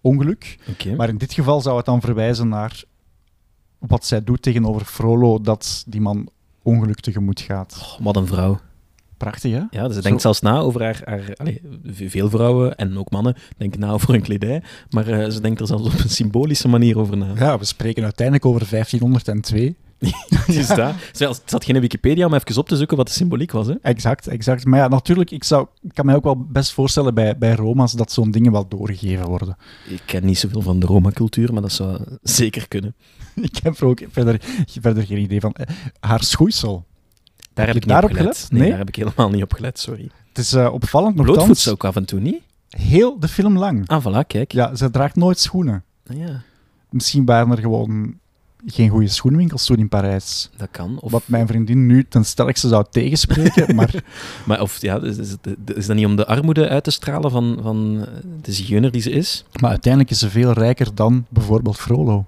ongeluk. 0.00 0.58
Maar 0.96 1.08
in 1.08 1.18
dit 1.18 1.32
geval 1.32 1.60
zou 1.60 1.76
het 1.76 1.86
dan 1.86 2.00
verwijzen 2.00 2.48
naar 2.48 2.82
wat 3.78 4.04
zij 4.06 4.24
doet 4.24 4.42
tegenover 4.42 4.86
Frollo, 4.86 5.40
dat 5.40 5.84
die 5.86 6.00
man 6.00 6.28
ongeluk 6.62 7.00
tegemoet 7.00 7.40
gaat. 7.40 7.78
Oh, 7.80 8.04
wat 8.04 8.16
een 8.16 8.26
vrouw. 8.26 8.60
Prachtig, 9.16 9.52
hè? 9.52 9.62
Ja, 9.70 9.86
dus 9.86 9.96
ze 9.96 10.02
denkt 10.02 10.20
zelfs 10.20 10.40
na 10.40 10.58
over 10.58 10.82
haar... 10.82 11.00
haar 11.04 11.34
veel 11.86 12.28
vrouwen 12.30 12.76
en 12.76 12.98
ook 12.98 13.10
mannen 13.10 13.34
denken 13.56 13.80
na 13.80 13.90
over 13.90 14.10
hun 14.12 14.22
kledij, 14.22 14.62
maar 14.90 15.06
eh, 15.08 15.30
ze 15.30 15.40
denkt 15.40 15.60
er 15.60 15.66
zelfs 15.66 15.84
op 15.84 15.92
een 15.98 16.08
symbolische 16.10 16.68
manier 16.68 16.98
over 16.98 17.16
na. 17.16 17.32
Ja, 17.38 17.58
we 17.58 17.64
spreken 17.64 18.02
uiteindelijk 18.02 18.46
over 18.46 18.66
1502. 18.70 19.76
Dus 20.46 20.66
dat. 20.66 20.92
Zelfs- 21.12 21.38
Het 21.38 21.50
zat 21.50 21.64
geen 21.64 21.80
Wikipedia 21.80 22.26
om 22.26 22.34
even 22.34 22.56
op 22.58 22.68
te 22.68 22.76
zoeken 22.76 22.96
wat 22.96 23.06
de 23.06 23.12
symboliek 23.12 23.52
was. 23.52 23.66
Hè? 23.66 23.74
Exact, 23.82 24.26
exact. 24.26 24.64
Maar 24.64 24.78
ja, 24.78 24.88
natuurlijk, 24.88 25.30
ik, 25.30 25.44
zou, 25.44 25.66
ik 25.82 25.94
kan 25.94 26.06
mij 26.06 26.14
ook 26.14 26.24
wel 26.24 26.44
best 26.48 26.72
voorstellen 26.72 27.14
bij, 27.14 27.38
bij 27.38 27.54
Roma's 27.54 27.92
dat 27.92 28.12
zo'n 28.12 28.30
dingen 28.30 28.52
wel 28.52 28.68
doorgegeven 28.68 29.26
worden. 29.26 29.56
Ik 29.88 30.02
ken 30.06 30.24
niet 30.24 30.38
zoveel 30.38 30.60
van 30.62 30.80
de 30.80 30.86
Roma-cultuur, 30.86 31.52
maar 31.52 31.62
dat 31.62 31.72
zou 31.72 31.98
zeker 32.22 32.68
kunnen. 32.68 32.94
ik 33.50 33.56
heb 33.62 33.78
er 33.78 33.86
ook 33.86 34.00
verder, 34.10 34.40
verder 34.80 35.02
geen 35.06 35.18
idee 35.18 35.40
van. 35.40 35.52
Eh, 35.52 35.74
Haar 36.00 36.22
schoeisel. 36.22 36.84
Daar 37.54 37.66
Heb 37.66 37.76
ik 37.76 37.86
niet 37.86 37.94
op 37.96 38.00
gelet. 38.04 38.16
gelet? 38.18 38.46
Nee, 38.50 38.60
Nee? 38.60 38.68
daar 38.68 38.78
heb 38.78 38.88
ik 38.88 38.96
helemaal 38.96 39.30
niet 39.30 39.42
op 39.42 39.52
gelet, 39.52 39.78
sorry. 39.78 40.10
Het 40.28 40.38
is 40.38 40.52
eh, 40.52 40.72
opvallend 40.72 41.14
Blootvoets 41.14 41.38
nogthans. 41.46 41.68
ook 41.68 41.84
af 41.84 41.96
en 41.96 42.04
toe 42.04 42.20
niet. 42.20 42.40
Heel 42.68 43.18
de 43.20 43.28
film 43.28 43.58
lang. 43.58 43.88
Ah, 43.88 44.06
voilà, 44.06 44.26
kijk. 44.26 44.52
Ja, 44.52 44.74
ze 44.74 44.90
draagt 44.90 45.16
nooit 45.16 45.38
schoenen. 45.38 45.84
Ah, 46.06 46.16
ja, 46.16 46.42
Misschien 46.90 47.24
waren 47.24 47.50
er 47.50 47.58
gewoon 47.58 48.18
geen 48.66 48.88
goede 48.88 49.08
schoenenwinkels 49.08 49.64
toen 49.66 49.76
in 49.76 49.88
Parijs. 49.88 50.50
dat 50.56 50.68
kan. 50.70 50.98
Of, 51.00 51.10
Wat 51.12 51.22
mijn 51.26 51.46
vriendin 51.46 51.86
nu 51.86 52.04
ten 52.08 52.24
sterkste 52.24 52.68
zou 52.68 52.84
tegenspreken, 52.90 53.74
maar 53.76 53.94
maar, 54.46 54.60
of 54.60 54.80
ja, 54.80 55.00
is, 55.02 55.18
is, 55.18 55.34
is 55.74 55.86
dat 55.86 55.96
niet 55.96 56.06
om 56.06 56.16
de 56.16 56.26
armoede 56.26 56.68
uit 56.68 56.84
te 56.84 56.90
stralen 56.90 57.30
van, 57.30 57.58
van 57.62 58.06
de 58.42 58.52
zigeuner 58.52 58.90
die 58.92 59.00
ze 59.02 59.10
is? 59.10 59.44
Maar 59.60 59.70
uiteindelijk 59.70 60.12
is 60.12 60.18
ze 60.18 60.30
veel 60.30 60.52
rijker 60.52 60.94
dan 60.94 61.26
bijvoorbeeld 61.28 61.76
Frollo. 61.78 62.24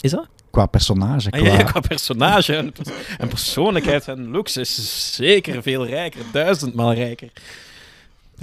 Is 0.00 0.10
dat? 0.10 0.28
Qua 0.56 0.66
personage. 0.66 1.30
Ah, 1.30 1.40
Qua... 1.40 1.48
ja, 1.48 1.58
ja, 1.58 1.62
qua 1.62 1.80
personage 1.80 2.56
en, 2.56 2.72
en 3.18 3.28
persoonlijkheid 3.28 4.08
en 4.08 4.30
looks 4.30 4.56
is 4.56 5.14
zeker 5.14 5.62
veel 5.62 5.86
rijker, 5.86 6.20
duizendmaal 6.32 6.92
rijker. 6.92 7.32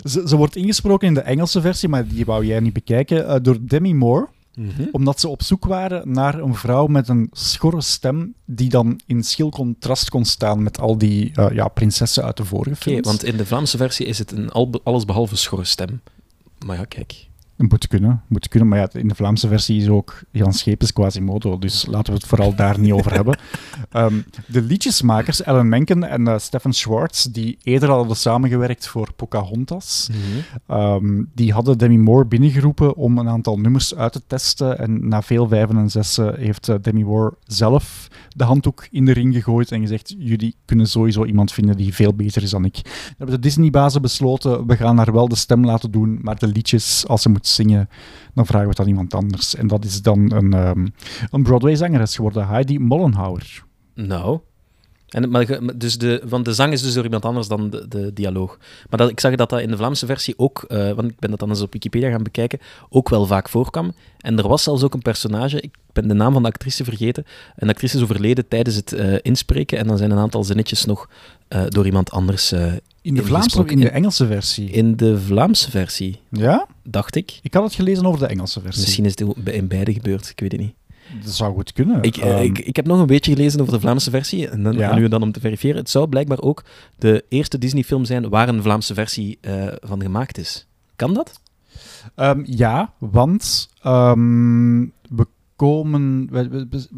Ze, 0.03 0.23
ze 0.27 0.35
wordt 0.35 0.55
ingesproken 0.55 1.07
in 1.07 1.13
de 1.13 1.21
Engelse 1.21 1.61
versie, 1.61 1.89
maar 1.89 2.07
die 2.07 2.25
wou 2.25 2.45
jij 2.45 2.59
niet 2.59 2.73
bekijken, 2.73 3.27
eh, 3.27 3.35
door 3.41 3.57
Demi 3.61 3.93
Moore. 3.93 4.27
Mhm. 4.55 4.83
Omdat 4.91 5.19
ze 5.19 5.27
op 5.27 5.43
zoek 5.43 5.65
waren 5.65 6.11
naar 6.11 6.39
een 6.39 6.55
vrouw 6.55 6.87
met 6.87 7.07
een 7.07 7.29
schorre 7.31 7.81
stem 7.81 8.33
die 8.45 8.69
dan 8.69 8.99
in 9.05 9.23
schil 9.23 9.49
contrast 9.49 10.09
kon 10.09 10.25
staan 10.25 10.63
met 10.63 10.79
al 10.79 10.97
die 10.97 11.31
eh, 11.35 11.51
ja, 11.53 11.67
prinsessen 11.67 12.23
uit 12.23 12.37
de 12.37 12.45
vorige 12.45 12.75
films. 12.75 13.07
want 13.07 13.23
in 13.23 13.37
de 13.37 13.45
Vlaamse 13.45 13.77
versie 13.77 14.05
is 14.05 14.19
het 14.19 14.31
een 14.31 14.49
al, 14.49 14.81
allesbehalve 14.83 15.35
schorre 15.35 15.65
stem. 15.65 16.01
Maar 16.65 16.77
ja, 16.77 16.85
kijk. 16.85 17.27
Moet 17.57 17.87
kunnen, 17.87 18.21
moet 18.27 18.47
kunnen. 18.47 18.69
Maar 18.69 18.79
ja, 18.79 18.89
in 18.91 19.07
de 19.07 19.15
Vlaamse 19.15 19.47
versie 19.47 19.81
is 19.81 19.87
ook 19.87 20.23
Jan 20.31 20.53
Schepens 20.53 20.93
Quasimodo, 20.93 21.57
dus 21.57 21.85
laten 21.85 22.13
we 22.13 22.19
het 22.19 22.27
vooral 22.27 22.55
daar 22.55 22.79
niet 22.79 22.91
over 22.91 23.13
hebben. 23.13 23.37
Ehm, 23.91 24.21
de 24.47 24.61
liedjesmakers, 24.61 25.43
Ellen 25.43 25.69
Menken 25.69 26.03
en 26.03 26.27
eh, 26.27 26.37
Stefan 26.37 26.73
Schwartz, 26.73 27.25
die 27.25 27.57
eerder 27.63 27.89
al 27.89 27.97
hadden 27.97 28.17
samengewerkt 28.17 28.87
voor 28.87 29.13
Pocahontas, 29.15 30.09
Ehm, 30.67 31.23
die 31.33 31.53
hadden 31.53 31.77
Demi 31.77 31.97
Moore 31.97 32.25
binnengeroepen 32.25 32.95
om 32.95 33.17
een 33.17 33.29
aantal 33.29 33.59
nummers 33.59 33.95
uit 33.95 34.11
te 34.11 34.21
testen. 34.27 34.79
En 34.79 35.07
na 35.07 35.21
veel 35.21 35.47
vijven 35.47 35.77
en 35.77 35.89
zessen 35.89 36.39
heeft 36.39 36.69
eh, 36.69 36.75
Demi 36.81 37.03
Moore 37.03 37.33
zelf 37.43 38.07
de 38.35 38.43
handdoek 38.43 38.87
in 38.91 39.05
de 39.05 39.11
ring 39.11 39.33
gegooid 39.33 39.71
en 39.71 39.81
gezegd: 39.81 40.15
Jullie 40.17 40.55
kunnen 40.65 40.87
sowieso 40.87 41.25
iemand 41.25 41.51
vinden 41.51 41.77
die 41.77 41.93
veel 41.93 42.13
beter 42.13 42.43
is 42.43 42.49
dan 42.49 42.65
ik. 42.65 42.73
Dan 42.83 42.93
hebben 43.17 43.35
de 43.35 43.41
Disney-bazen 43.41 44.01
besloten: 44.01 44.67
We 44.67 44.75
gaan 44.75 44.97
haar 44.97 45.13
wel 45.13 45.27
de 45.27 45.35
stem 45.35 45.65
laten 45.65 45.91
doen, 45.91 46.19
maar 46.21 46.39
de 46.39 46.47
liedjes, 46.47 47.07
als 47.07 47.21
ze 47.21 47.29
moet 47.29 47.47
zingen, 47.53 47.89
dan 48.33 48.45
vragen 48.45 48.65
we 48.65 48.71
het 48.71 48.79
aan 48.79 48.87
iemand 48.87 49.13
anders. 49.13 49.55
En 49.55 49.67
dat 49.67 49.85
is 49.85 50.01
dan 50.01 50.31
een, 50.31 50.53
ehm, 50.53 50.87
een 51.31 51.43
Broadway-zangeres 51.43 52.15
geworden, 52.15 52.47
Heidi 52.47 52.79
Mollenhauer. 52.79 53.63
Nou. 53.95 54.39
En, 55.13 55.29
maar, 55.29 55.59
dus 55.75 55.97
de, 55.97 56.21
want 56.25 56.45
de 56.45 56.53
zang 56.53 56.73
is 56.73 56.81
dus 56.81 56.93
door 56.93 57.03
iemand 57.03 57.25
anders 57.25 57.47
dan 57.47 57.69
de, 57.69 57.87
de 57.87 58.13
dialoog. 58.13 58.57
Maar 58.89 58.99
dat, 58.99 59.09
ik 59.09 59.19
zag 59.19 59.35
dat 59.35 59.49
dat 59.49 59.59
in 59.59 59.69
de 59.69 59.77
Vlaamse 59.77 60.05
versie 60.05 60.33
ook, 60.37 60.63
eh, 60.67 60.91
want 60.91 61.11
ik 61.11 61.19
ben 61.19 61.29
dat 61.29 61.39
dan 61.39 61.49
eens 61.49 61.61
op 61.61 61.73
Wikipedia 61.73 62.09
gaan 62.09 62.23
bekijken, 62.23 62.59
ook 62.89 63.09
wel 63.09 63.25
vaak 63.25 63.49
voorkwam. 63.49 63.93
En 64.19 64.37
er 64.37 64.47
was 64.47 64.63
zelfs 64.63 64.83
ook 64.83 64.93
een 64.93 65.01
personage, 65.01 65.61
ik 65.61 65.75
ben 65.93 66.07
de 66.07 66.13
naam 66.13 66.33
van 66.33 66.41
de 66.41 66.47
actrice 66.47 66.83
vergeten. 66.83 67.25
En 67.55 67.67
de 67.67 67.73
actrice 67.73 67.97
is 67.97 68.03
overleden 68.03 68.47
tijdens 68.47 68.75
het 68.75 68.93
eh, 68.93 69.15
inspreken. 69.21 69.77
En 69.77 69.87
dan 69.87 69.97
zijn 69.97 70.11
een 70.11 70.17
aantal 70.17 70.43
zinnetjes 70.43 70.85
nog 70.85 71.09
eh, 71.47 71.63
door 71.67 71.85
iemand 71.85 72.11
anders 72.11 72.53
In 73.03 73.13
de 73.13 73.23
Vlaamse 73.23 73.59
of 73.59 73.69
in 73.69 73.79
de 73.79 73.89
Engelse 73.89 74.27
versie? 74.27 74.69
in 74.69 74.95
de 74.95 75.19
Vlaamse 75.21 75.71
versie, 75.71 76.19
Ja? 76.29 76.67
dacht 76.83 77.15
ik. 77.15 77.39
Ik 77.41 77.53
had 77.53 77.63
het 77.63 77.73
gelezen 77.73 78.05
over 78.05 78.19
de 78.19 78.25
Engelse 78.25 78.61
versie. 78.61 78.81
Misschien 78.83 79.05
is 79.05 79.11
het 79.19 79.53
in 79.55 79.67
beide 79.67 79.93
gebeurd, 79.93 80.29
ik 80.29 80.39
weet 80.39 80.51
het 80.51 80.61
niet. 80.61 80.73
Dat 81.23 81.33
zou 81.33 81.53
goed 81.53 81.73
kunnen. 81.73 82.01
Ik, 82.03 82.17
eh, 82.17 82.31
Ehm, 82.31 82.41
ik, 82.43 82.59
ik 82.59 82.75
heb 82.75 82.85
nog 82.85 82.99
een 82.99 83.05
beetje 83.05 83.33
gelezen 83.35 83.61
over 83.61 83.73
de 83.73 83.79
Vlaamse 83.79 84.09
versie. 84.09 84.47
En 84.49 84.63
dan, 84.63 84.73
Ja. 84.73 84.95
nu 84.95 85.07
dan 85.07 85.21
om 85.21 85.31
te 85.31 85.39
verifiëren. 85.39 85.77
Het 85.77 85.89
zou 85.89 86.07
blijkbaar 86.07 86.39
ook 86.41 86.63
de 86.97 87.25
eerste 87.29 87.57
Disney-film 87.57 88.05
zijn 88.05 88.29
waar 88.29 88.49
een 88.49 88.61
Vlaamse 88.61 88.93
versie 88.93 89.37
eh, 89.41 89.67
van 89.81 90.01
gemaakt 90.01 90.37
is. 90.37 90.65
Kan 90.95 91.13
dat? 91.13 91.39
Ehm, 92.15 92.41
ja, 92.45 92.93
want 92.97 93.69
ehm, 93.81 94.79
we 95.09 95.27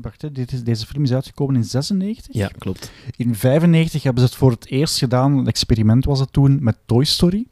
Wacht, 0.01 0.36
dit 0.36 0.51
is, 0.51 0.63
deze 0.63 0.86
film 0.86 1.03
is 1.03 1.13
uitgekomen 1.13 1.55
in 1.55 1.63
96. 1.63 2.36
Ja, 2.36 2.50
klopt. 2.57 2.91
In 3.15 3.36
95 3.36 4.03
hebben 4.03 4.22
ze 4.22 4.27
het 4.27 4.38
voor 4.38 4.51
het 4.51 4.67
eerst 4.69 4.98
gedaan. 4.98 5.38
Een 5.38 5.48
experiment 5.48 6.05
was 6.05 6.19
het 6.19 6.34
toen 6.34 6.57
met 6.62 6.77
Toy 6.86 7.03
Story. 7.03 7.45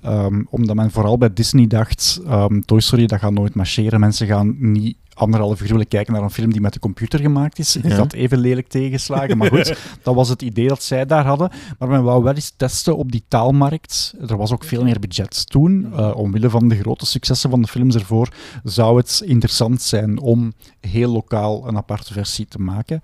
Ehm, 0.00 0.42
omdat 0.50 0.76
men 0.76 0.90
vooral 0.90 1.18
bij 1.18 1.32
Disney 1.32 1.66
dacht, 1.66 2.20
ehm, 2.26 2.60
Toy 2.60 2.80
Story 2.80 3.06
dat 3.06 3.18
gaat 3.18 3.32
nooit 3.32 3.54
marcheren. 3.54 4.00
Mensen 4.00 4.26
gaan 4.26 4.56
niet 4.58 4.96
anderhalf 5.18 5.60
uur 5.60 5.68
willen 5.68 5.88
kijken 5.88 6.12
naar 6.12 6.22
een 6.22 6.30
film 6.30 6.52
die 6.52 6.60
met 6.60 6.72
de 6.72 6.78
computer 6.78 7.20
gemaakt 7.20 7.58
is. 7.58 7.76
Is 7.76 7.90
Ja. 7.90 7.96
dat 7.96 8.12
even 8.12 8.38
lelijk 8.38 8.68
tegenslagen? 8.68 9.36
Maar 9.38 9.48
goed, 9.48 9.76
dat 10.02 10.14
was 10.14 10.28
het 10.28 10.42
idee 10.42 10.68
dat 10.68 10.82
zij 10.82 11.06
daar 11.06 11.26
hadden. 11.26 11.50
Maar 11.78 11.88
men 11.88 12.02
wou 12.02 12.22
wel 12.22 12.34
eens 12.34 12.52
testen 12.56 12.96
op 12.96 13.12
die 13.12 13.24
taalmarkt. 13.28 14.14
Er 14.28 14.36
was 14.36 14.52
ook 14.52 14.64
veel 14.64 14.84
meer 14.84 14.98
budget 15.00 15.50
toen. 15.50 15.92
Eh, 15.96 16.16
omwille 16.16 16.50
van 16.50 16.68
de 16.68 16.76
grote 16.76 17.06
successen 17.06 17.50
van 17.50 17.62
de 17.62 17.68
films 17.68 17.94
ervoor 17.94 18.28
zou 18.64 18.96
het 18.96 19.22
interessant 19.24 19.82
zijn 19.82 20.18
om 20.20 20.52
heel 20.80 21.12
lokaal 21.12 21.68
een 21.68 21.76
aparte 21.76 22.12
versie 22.12 22.46
te 22.46 22.58
maken. 22.58 23.02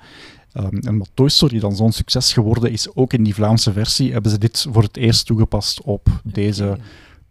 Ehm, 0.53 0.77
en 0.77 0.89
omdat 0.89 1.11
Toy 1.15 1.29
Story 1.29 1.59
dan 1.61 1.77
zo'n 1.77 1.93
succes 1.93 2.33
geworden 2.33 2.73
is, 2.73 2.95
ook 2.95 3.13
in 3.13 3.23
die 3.25 3.35
Vlaamse 3.35 3.73
versie, 3.73 4.13
hebben 4.13 4.31
ze 4.31 4.39
dit 4.39 4.67
voor 4.73 4.83
het 4.83 4.97
eerst 4.97 5.27
toegepast 5.27 5.83
op 5.83 6.09
deze 6.25 6.79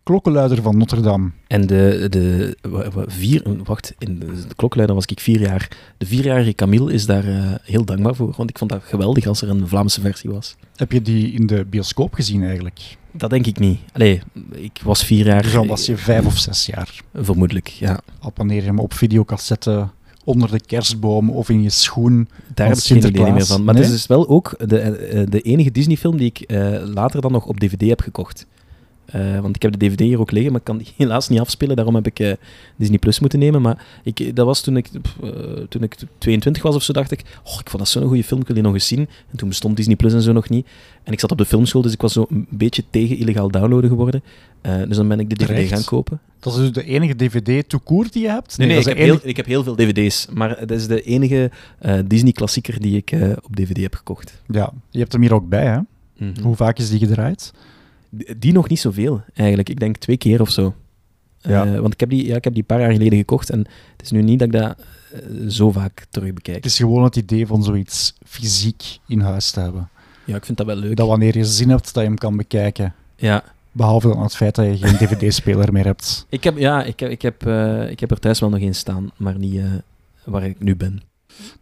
klokkenluider 0.03 0.61
van 0.61 0.77
Notre 0.77 1.01
Dame. 1.01 1.31
En 1.47 1.67
de, 1.67 2.07
de 2.09 2.57
vier... 3.07 3.43
Wacht, 3.63 3.93
in 3.97 4.19
de, 4.19 4.25
de 4.25 4.55
klokkenluider 4.55 4.95
was 4.95 5.05
ik 5.05 5.19
vier 5.19 5.39
jaar. 5.39 5.69
De 5.97 6.05
vierjarige 6.05 6.53
Camille 6.53 6.93
is 6.93 7.05
daar 7.05 7.27
eh, 7.27 7.51
heel 7.63 7.85
dankbaar 7.85 8.15
voor. 8.15 8.33
Want 8.37 8.49
ik 8.49 8.57
vond 8.57 8.71
dat 8.71 8.81
geweldig 8.83 9.25
als 9.25 9.41
er 9.41 9.49
een 9.49 9.67
Vlaamse 9.67 10.01
versie 10.01 10.29
was. 10.29 10.55
Heb 10.75 10.91
je 10.91 11.01
die 11.01 11.31
in 11.31 11.47
de 11.47 11.65
bioscoop 11.65 12.13
gezien 12.13 12.43
eigenlijk? 12.43 12.97
Dat 13.11 13.29
denk 13.29 13.45
ik 13.45 13.59
niet. 13.59 13.79
Allee, 13.91 14.21
ik 14.51 14.79
was 14.83 15.03
vier 15.03 15.25
jaar... 15.25 15.41
Dus 15.41 15.51
dan 15.51 15.67
was 15.67 15.85
je 15.85 15.97
vijf 15.97 16.25
of 16.25 16.37
zes 16.37 16.65
jaar. 16.65 17.01
Vermoedelijk, 17.13 17.67
ja. 17.67 17.99
Al 18.19 18.31
wanneer 18.35 18.61
je 18.61 18.67
hem 18.67 18.79
op 18.79 18.93
videocassette 18.93 19.87
onder 20.23 20.51
de 20.51 20.59
kerstboom 20.65 21.29
of 21.29 21.49
in 21.49 21.63
je 21.63 21.69
schoen 21.69 22.27
Daar 22.53 22.67
heb 22.67 22.77
ik 22.77 22.83
geen 22.83 23.05
idee 23.05 23.31
meer 23.31 23.45
van. 23.45 23.63
Maar 23.63 23.73
Nee? 23.73 23.83
het 23.83 23.91
is 23.93 23.97
dus 23.97 24.07
wel 24.07 24.27
ook 24.27 24.55
de, 24.67 24.79
eh, 24.79 25.23
de 25.29 25.41
enige 25.41 25.71
Disney-film 25.71 26.17
die 26.17 26.27
ik 26.27 26.39
eh, 26.39 26.83
later 26.85 27.21
dan 27.21 27.31
nog 27.31 27.45
op 27.45 27.59
DVD 27.59 27.89
heb 27.89 28.01
gekocht. 28.01 28.45
Eh, 29.05 29.39
want 29.39 29.55
ik 29.55 29.61
heb 29.61 29.71
de 29.71 29.77
DVD 29.77 29.99
hier 29.99 30.19
ook 30.19 30.31
liggen, 30.31 30.51
maar 30.51 30.59
ik 30.59 30.65
kan 30.65 30.77
die 30.77 30.87
helaas 30.97 31.29
niet 31.29 31.39
afspelen. 31.39 31.75
Daarom 31.75 31.95
heb 31.95 32.07
ik 32.07 32.19
eh, 32.19 32.33
Disney 32.75 32.97
Plus 32.97 33.19
moeten 33.19 33.39
nemen. 33.39 33.61
Maar 33.61 33.85
ik, 34.03 34.35
dat 34.35 34.45
was 34.45 34.61
toen 34.61 34.77
ik, 34.77 34.89
eh, 35.23 35.29
toen 35.69 35.83
ik 35.83 35.95
22 36.17 36.63
was 36.63 36.75
of 36.75 36.83
zo, 36.83 36.93
dacht 36.93 37.11
ik... 37.11 37.19
Oh, 37.43 37.57
ik 37.59 37.69
vond 37.69 37.77
dat 37.77 37.87
zo'n 37.87 38.07
goede 38.07 38.23
film, 38.23 38.39
ik 38.39 38.45
wil 38.45 38.55
die 38.55 38.63
nog 38.65 38.73
eens 38.73 38.87
zien. 38.87 39.07
En 39.31 39.37
toen 39.37 39.47
bestond 39.47 39.75
Disney 39.77 39.95
Plus 39.95 40.13
en 40.13 40.21
zo 40.21 40.31
nog 40.31 40.49
niet. 40.49 40.67
En 41.03 41.13
ik 41.13 41.19
zat 41.19 41.31
op 41.31 41.37
de 41.37 41.45
filmschool, 41.45 41.81
dus 41.81 41.93
ik 41.93 42.01
was 42.01 42.13
zo 42.13 42.25
een 42.29 42.47
beetje 42.49 42.83
tegen 42.89 43.17
illegaal 43.17 43.51
downloaden 43.51 43.89
geworden. 43.89 44.23
Dus 44.87 44.97
dan 44.97 45.07
ben 45.07 45.19
ik 45.19 45.29
de 45.29 45.35
DVD 45.35 45.47
Terecht. 45.55 45.73
gaan 45.73 45.83
kopen. 45.83 46.19
Dat 46.39 46.53
is 46.53 46.59
dus 46.59 46.71
de 46.71 46.83
enige 46.83 47.15
DVD 47.15 47.69
to 47.69 47.79
court 47.83 48.13
die 48.13 48.21
je 48.21 48.29
hebt? 48.29 48.57
Nee, 48.57 48.67
nee, 48.67 48.77
ik, 48.79 48.85
heb 48.85 48.97
enige- 48.97 49.11
heel, 49.19 49.29
ik 49.29 49.37
heb 49.37 49.45
heel 49.45 49.63
veel 49.63 49.75
DVD's. 49.75 50.27
Maar 50.33 50.59
dat 50.59 50.71
is 50.77 50.87
de 50.87 51.01
enige 51.01 51.51
Disney-klassieker 52.05 52.81
die 52.81 52.95
ik 52.95 53.15
op 53.43 53.55
DVD 53.55 53.81
heb 53.81 53.95
gekocht. 53.95 54.41
Ja, 54.47 54.73
je 54.89 54.99
hebt 54.99 55.11
hem 55.11 55.21
hier 55.21 55.33
ook 55.33 55.49
bij, 55.49 55.65
hè? 55.65 55.77
Mhm. 56.17 56.41
Hoe 56.43 56.55
vaak 56.55 56.77
is 56.77 56.89
die 56.89 56.99
gedraaid? 56.99 57.53
Die 58.37 58.53
nog 58.53 58.69
niet 58.69 58.79
zoveel, 58.79 59.21
eigenlijk. 59.33 59.69
Ik 59.69 59.79
denk 59.79 59.97
twee 59.97 60.17
keer 60.17 60.41
of 60.41 60.49
zo. 60.49 60.75
Ja. 61.37 61.65
Eh, 61.65 61.79
want 61.79 61.93
ik 61.93 61.99
heb, 61.99 62.09
die, 62.09 62.25
ja, 62.25 62.35
ik 62.35 62.43
heb 62.43 62.53
die 62.53 62.63
paar 62.63 62.79
jaar 62.79 62.91
geleden 62.91 63.17
gekocht 63.17 63.49
en 63.49 63.59
het 63.59 64.01
is 64.01 64.11
nu 64.11 64.21
niet 64.21 64.39
dat 64.39 64.47
ik 64.47 64.53
dat 64.53 64.77
eh, 65.11 65.19
zo 65.47 65.71
vaak 65.71 66.05
terug 66.09 66.33
bekijk. 66.33 66.55
Het 66.55 66.65
is 66.65 66.77
gewoon 66.77 67.03
het 67.03 67.15
idee 67.15 67.47
van 67.47 67.63
zoiets 67.63 68.13
fysiek 68.25 68.83
in 69.07 69.19
huis 69.19 69.51
te 69.51 69.59
hebben. 69.59 69.89
Ja, 70.25 70.35
ik 70.35 70.45
vind 70.45 70.57
dat 70.57 70.67
wel 70.67 70.75
leuk. 70.75 70.95
Dat 70.95 71.07
wanneer 71.07 71.37
je 71.37 71.45
zin 71.45 71.69
hebt, 71.69 71.93
dat 71.93 72.03
je 72.03 72.09
hem 72.09 72.17
kan 72.17 72.37
bekijken. 72.37 72.93
Ja, 73.15 73.43
Behalve 73.71 74.07
dan 74.07 74.21
het 74.21 74.35
feit 74.35 74.55
dat 74.55 74.65
je 74.65 74.87
geen 74.87 75.07
dvd-speler 75.07 75.73
meer 75.73 75.85
hebt. 75.85 76.25
ik 76.29 76.43
heb, 76.43 76.57
ja 76.57 76.83
ik, 76.83 76.99
heb, 76.99 77.09
ik, 77.09 77.21
heb, 77.21 77.45
eh, 77.45 77.89
ik 77.89 77.99
heb 77.99 78.11
er 78.11 78.19
thuis 78.19 78.39
wel 78.39 78.49
nog 78.49 78.59
eens 78.59 78.77
staan, 78.77 79.11
maar 79.17 79.37
niet 79.37 79.61
waar 80.23 80.43
ik 80.43 80.59
nu 80.59 80.75
ben. 80.75 81.01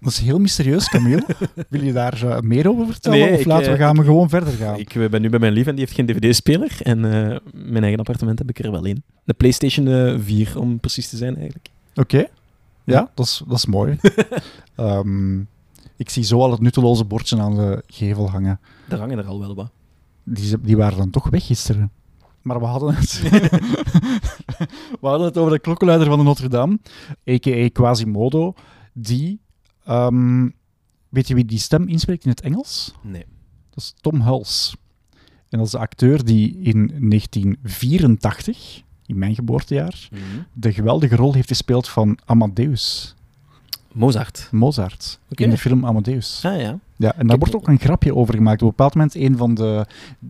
Dat 0.01 0.11
is 0.11 0.19
heel 0.19 0.39
mysterieus, 0.39 0.89
Camille. 0.89 1.25
Wil 1.69 1.83
je 1.83 1.93
daar 1.93 2.23
eh, 2.23 2.39
meer 2.39 2.69
over 2.69 2.85
vertellen? 2.85 3.19
Nee, 3.19 3.33
of 3.33 3.39
ik, 3.39 3.45
laten 3.45 3.65
we 3.65 3.77
eh, 3.77 3.79
gaan 3.79 3.97
we 3.97 4.03
gewoon 4.03 4.29
verder 4.29 4.53
gaan? 4.53 4.79
Ik 4.79 4.95
eh, 4.95 5.09
ben 5.09 5.21
nu 5.21 5.29
bij 5.29 5.39
mijn 5.39 5.53
lief 5.53 5.67
en 5.67 5.75
die 5.75 5.83
heeft 5.85 5.95
geen 5.95 6.05
dvd-speler. 6.05 6.77
En 6.83 6.99
mijn 7.53 7.81
eigen 7.81 7.99
appartement 7.99 8.39
heb 8.39 8.49
ik 8.49 8.59
er 8.59 8.71
wel 8.71 8.85
in. 8.85 9.03
De 9.23 9.33
PlayStation 9.33 9.87
eh, 9.87 10.19
4, 10.19 10.59
om 10.59 10.79
precies 10.79 11.09
te 11.09 11.17
zijn 11.17 11.35
eigenlijk. 11.35 11.69
Oké. 11.95 12.25
Ja, 12.83 13.11
dat 13.15 13.25
is, 13.25 13.43
dat 13.47 13.57
is 13.57 13.65
mooi. 13.65 13.97
Ehm, 14.75 15.39
ik 15.97 16.09
zie 16.09 16.23
zo 16.23 16.39
al 16.39 16.51
het 16.51 16.61
nutteloze 16.61 17.05
bordje 17.05 17.39
aan 17.41 17.55
de 17.55 17.83
gevel 17.87 18.29
hangen. 18.29 18.59
Daar 18.87 18.99
hangen 18.99 19.17
er 19.17 19.25
al 19.25 19.39
wel 19.39 19.55
wat. 19.55 19.71
Die, 20.23 20.61
die 20.61 20.77
waren 20.77 20.97
dan 20.97 21.09
toch 21.09 21.29
weg 21.29 21.45
gisteren. 21.45 21.91
Maar 22.41 22.59
we 22.59 22.65
hadden 22.65 22.95
het... 22.95 23.21
we 25.01 25.07
hadden 25.07 25.27
het 25.27 25.37
over 25.37 25.51
de 25.51 25.59
klokkenluider 25.59 26.07
van 26.07 26.17
de 26.17 26.23
Notre 26.23 26.47
Dame, 26.47 26.79
a.k.a. 27.29 27.69
Quasimodo, 27.69 28.53
die... 28.93 29.39
ehm, 29.85 30.49
weet 31.09 31.27
je 31.27 31.35
wie 31.35 31.45
die 31.45 31.59
stem 31.59 31.87
inspreekt 31.87 32.23
in 32.23 32.29
het 32.29 32.41
Engels? 32.41 32.93
Nee. 33.01 33.25
Dat 33.69 33.83
is 33.83 33.93
Tom 34.01 34.21
Hulse. 34.21 34.75
En 35.49 35.57
dat 35.57 35.65
is 35.65 35.71
de 35.71 35.77
acteur 35.77 36.25
die 36.25 36.57
in 36.61 36.87
1984, 37.09 38.81
in 39.05 39.17
mijn 39.17 39.35
geboortejaar, 39.35 40.09
de 40.53 40.73
geweldige 40.73 41.15
rol 41.15 41.33
heeft 41.33 41.47
gespeeld 41.47 41.87
van 41.87 42.17
Amadeus, 42.25 43.15
Mozart. 43.91 44.47
Mozart, 44.51 45.19
in 45.29 45.49
de 45.49 45.57
film 45.57 45.85
Amadeus. 45.85 46.45
Ah 46.45 46.59
ja. 46.59 46.79
Ja, 47.01 47.15
en 47.15 47.27
daar 47.27 47.37
wordt 47.37 47.55
ook 47.55 47.67
een 47.67 47.79
grapje 47.79 48.15
over 48.15 48.33
gemaakt. 48.33 48.61
Op 48.61 48.67
een 48.67 48.67
bepaald 48.75 48.93
moment, 48.95 49.15
een 49.15 49.37
van 49.37 49.53
de 49.53 49.85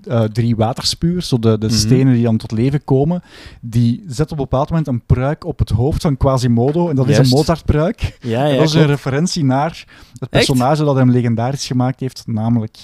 eh, 0.08 0.24
drie 0.24 0.56
waterspuwers, 0.56 1.28
zo 1.28 1.40
de, 1.40 1.58
de 1.58 1.66
Mhm. 1.66 1.76
stenen 1.76 2.14
die 2.14 2.24
dan 2.24 2.38
tot 2.38 2.52
leven 2.52 2.84
komen, 2.84 3.22
die 3.62 4.04
zet 4.08 4.26
op 4.32 4.38
een 4.38 4.44
bepaald 4.44 4.70
moment 4.70 4.88
een 4.88 5.02
pruik 5.06 5.46
op 5.46 5.60
het 5.60 5.70
hoofd 5.70 6.02
van 6.02 6.18
Quasimodo. 6.18 6.90
En 6.90 6.96
dat 6.96 7.08
is 7.10 7.18
een 7.18 7.28
Mozart-pruik. 7.28 8.18
Ja, 8.22 8.46
ja 8.46 8.56
dat 8.58 8.68
is 8.68 8.74
een 8.74 8.86
referentie 8.86 9.44
naar 9.46 9.86
het 10.14 10.20
Echt? 10.20 10.30
personage 10.30 10.84
dat 10.84 10.96
hem 10.96 11.12
legendarisch 11.12 11.68
gemaakt 11.68 12.00
heeft, 12.00 12.24
namelijk 12.26 12.78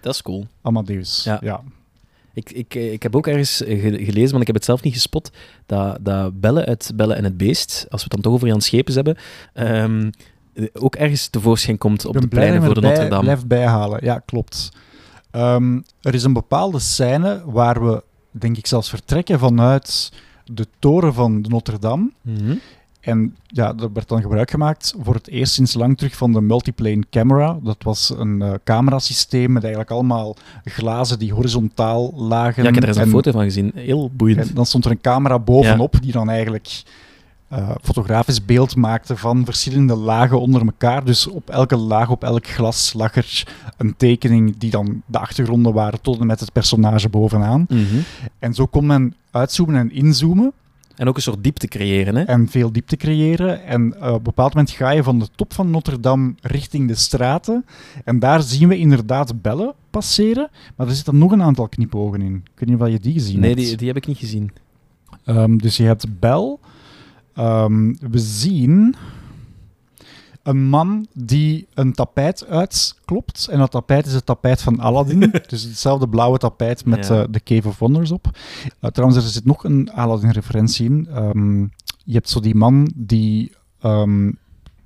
Dat 0.00 0.14
is 0.14 0.22
cool. 0.22 0.46
Amadeus. 0.62 1.24
Ja. 1.24 1.38
ja. 1.42 1.60
Ik, 2.34 2.50
ik, 2.50 2.74
eh, 2.74 2.92
ik 2.92 3.02
heb 3.02 3.16
ook 3.16 3.26
ergens 3.26 3.62
eh, 3.62 3.80
ge- 3.80 4.04
gelezen, 4.04 4.30
want 4.30 4.40
ik 4.40 4.46
heb 4.46 4.56
het 4.56 4.64
zelf 4.64 4.82
niet 4.82 4.92
gespot, 4.94 5.30
dat, 5.66 5.98
dat 6.00 6.40
Belle 6.40 6.66
uit 6.66 6.92
Belle 6.94 7.14
en 7.14 7.24
het 7.24 7.36
Beest, 7.36 7.86
als 7.90 8.00
we 8.04 8.04
het 8.04 8.10
dan 8.12 8.20
toch 8.20 8.32
over 8.32 8.48
Jan 8.48 8.60
Schepens 8.60 8.94
hebben, 8.96 9.16
ehm, 9.52 10.00
eh, 10.06 10.10
ook 10.72 10.94
ergens 10.94 11.28
tevoorschijn 11.28 11.78
komt 11.78 12.04
op 12.06 12.20
de 12.20 12.26
pleinen 12.28 12.62
voor 12.62 12.74
de 12.74 12.80
erbij 12.80 12.90
Notre-Dame. 12.90 13.22
blijft 13.22 13.46
bijhalen. 13.46 13.98
Ja, 14.04 14.18
klopt. 14.18 14.68
Ehm, 15.30 15.80
er 16.00 16.14
is 16.14 16.24
een 16.24 16.32
bepaalde 16.32 16.78
scène 16.78 17.42
waar 17.46 17.86
we, 17.86 18.02
denk 18.30 18.56
ik, 18.56 18.66
zelfs 18.66 18.88
vertrekken 18.88 19.38
vanuit 19.38 20.12
de 20.44 20.66
toren 20.78 21.14
van 21.14 21.42
de 21.42 21.48
Notre-Dame. 21.48 22.10
Mhm. 22.22 22.54
En 23.00 23.36
ja, 23.46 23.74
er 23.78 23.92
werd 23.92 24.08
dan 24.08 24.20
gebruik 24.22 24.50
gemaakt 24.50 24.94
voor 25.02 25.14
het 25.14 25.28
eerst 25.28 25.52
sinds 25.52 25.74
lang 25.74 25.96
terug 25.98 26.16
van 26.16 26.32
de 26.32 26.40
multiplane 26.40 27.02
camera. 27.10 27.58
Dat 27.62 27.76
was 27.82 28.14
een 28.18 28.42
eh, 28.42 28.52
camerasysteem 28.64 29.52
met 29.52 29.62
eigenlijk 29.62 29.92
allemaal 29.92 30.36
glazen 30.64 31.18
die 31.18 31.32
horizontaal 31.34 32.12
lagen. 32.16 32.62
Ja, 32.62 32.68
ik 32.68 32.74
heb 32.74 32.82
er 32.82 32.88
eens 32.88 32.98
een 32.98 33.02
En- 33.04 33.10
foto 33.10 33.30
van 33.30 33.42
gezien. 33.42 33.72
Heel 33.74 34.10
boeiend. 34.12 34.40
En 34.48 34.54
dan 34.54 34.66
stond 34.66 34.84
er 34.84 34.90
een 34.90 35.00
camera 35.00 35.38
bovenop 35.38 35.94
die 36.02 36.12
dan 36.12 36.30
eigenlijk 36.30 36.82
eh, 37.52 37.70
fotografisch 37.82 38.44
beeld 38.44 38.76
maakte 38.76 39.16
van 39.16 39.44
verschillende 39.44 39.94
lagen 39.94 40.40
onder 40.40 40.60
elkaar. 40.64 41.04
Dus 41.04 41.26
op 41.26 41.50
elke 41.50 41.76
laag, 41.76 42.10
op 42.10 42.24
elk 42.24 42.46
glas 42.46 42.92
lag 42.92 43.16
er 43.16 43.44
een 43.76 43.96
tekening 43.96 44.56
die 44.58 44.70
dan 44.70 45.02
de 45.06 45.18
achtergronden 45.18 45.72
waren 45.72 46.00
tot 46.00 46.20
en 46.20 46.26
met 46.26 46.40
het 46.40 46.52
personage 46.52 47.08
bovenaan. 47.08 47.66
Mhm. 47.68 47.82
En 48.38 48.54
zo 48.54 48.66
kon 48.66 48.86
men 48.86 49.14
uitzoomen 49.30 49.76
en 49.76 49.92
inzoomen 49.92 50.52
En 50.96 51.08
ook 51.08 51.16
een 51.16 51.22
soort 51.22 51.42
diepte 51.42 51.68
creëren, 51.68 52.14
hè? 52.14 52.22
en 52.22 52.48
veel 52.48 52.72
diepte 52.72 52.96
creëren. 52.96 53.64
En 53.64 53.94
eh, 54.00 54.08
op 54.08 54.16
een 54.16 54.22
bepaald 54.22 54.54
moment 54.54 54.70
ga 54.70 54.90
je 54.90 55.02
van 55.02 55.18
de 55.18 55.28
top 55.34 55.52
van 55.52 55.70
Notre-Dame 55.70 56.34
richting 56.40 56.88
de 56.88 56.94
straten. 56.94 57.64
En 58.04 58.18
daar 58.18 58.42
zien 58.42 58.68
we 58.68 58.78
inderdaad 58.78 59.42
bellen 59.42 59.74
passeren. 59.90 60.48
Maar 60.76 60.86
er 60.86 60.94
zitten 60.94 61.18
nog 61.18 61.32
een 61.32 61.42
aantal 61.42 61.68
knipogen 61.68 62.22
in. 62.22 62.34
Ik 62.34 62.50
weet 62.58 62.68
niet 62.68 62.80
of 62.80 62.88
je 62.88 63.00
die 63.00 63.12
gezien 63.12 63.40
Nee, 63.40 63.54
hebt. 63.54 63.66
die, 63.66 63.76
die 63.76 63.86
heb 63.88 63.96
ik 63.96 64.06
niet 64.06 64.18
gezien. 64.18 64.50
Ehm, 65.24 65.56
dus 65.56 65.76
je 65.76 65.84
hebt 65.84 66.18
Bel. 66.20 66.60
Ehm, 67.34 67.94
we 68.10 68.18
zien 68.18 68.94
een 70.42 70.62
man 70.68 71.06
die 71.14 71.66
een 71.74 71.92
tapijt 71.92 72.46
uitklopt. 72.46 73.48
En 73.50 73.58
dat 73.58 73.70
tapijt 73.70 74.06
is 74.06 74.12
het 74.14 74.26
tapijt 74.26 74.62
van 74.62 74.80
Aladdin. 74.80 75.20
dus 75.46 75.62
hetzelfde 75.62 76.08
blauwe 76.08 76.38
tapijt 76.38 76.84
met 76.84 77.06
Ja. 77.06 77.22
eh, 77.22 77.28
de 77.30 77.40
Cave 77.44 77.68
of 77.68 77.78
Wonders 77.78 78.10
op. 78.10 78.38
Eh, 78.80 78.90
trouwens, 78.90 79.24
er 79.24 79.30
zit 79.30 79.44
nog 79.44 79.64
een 79.64 79.92
Aladdin-referentie 79.92 80.84
in. 80.86 81.06
Ehm, 81.10 81.60
je 82.04 82.12
hebt 82.12 82.28
zo 82.28 82.40
die 82.40 82.54
man 82.54 82.92
die 82.96 83.52
ehm 83.80 84.30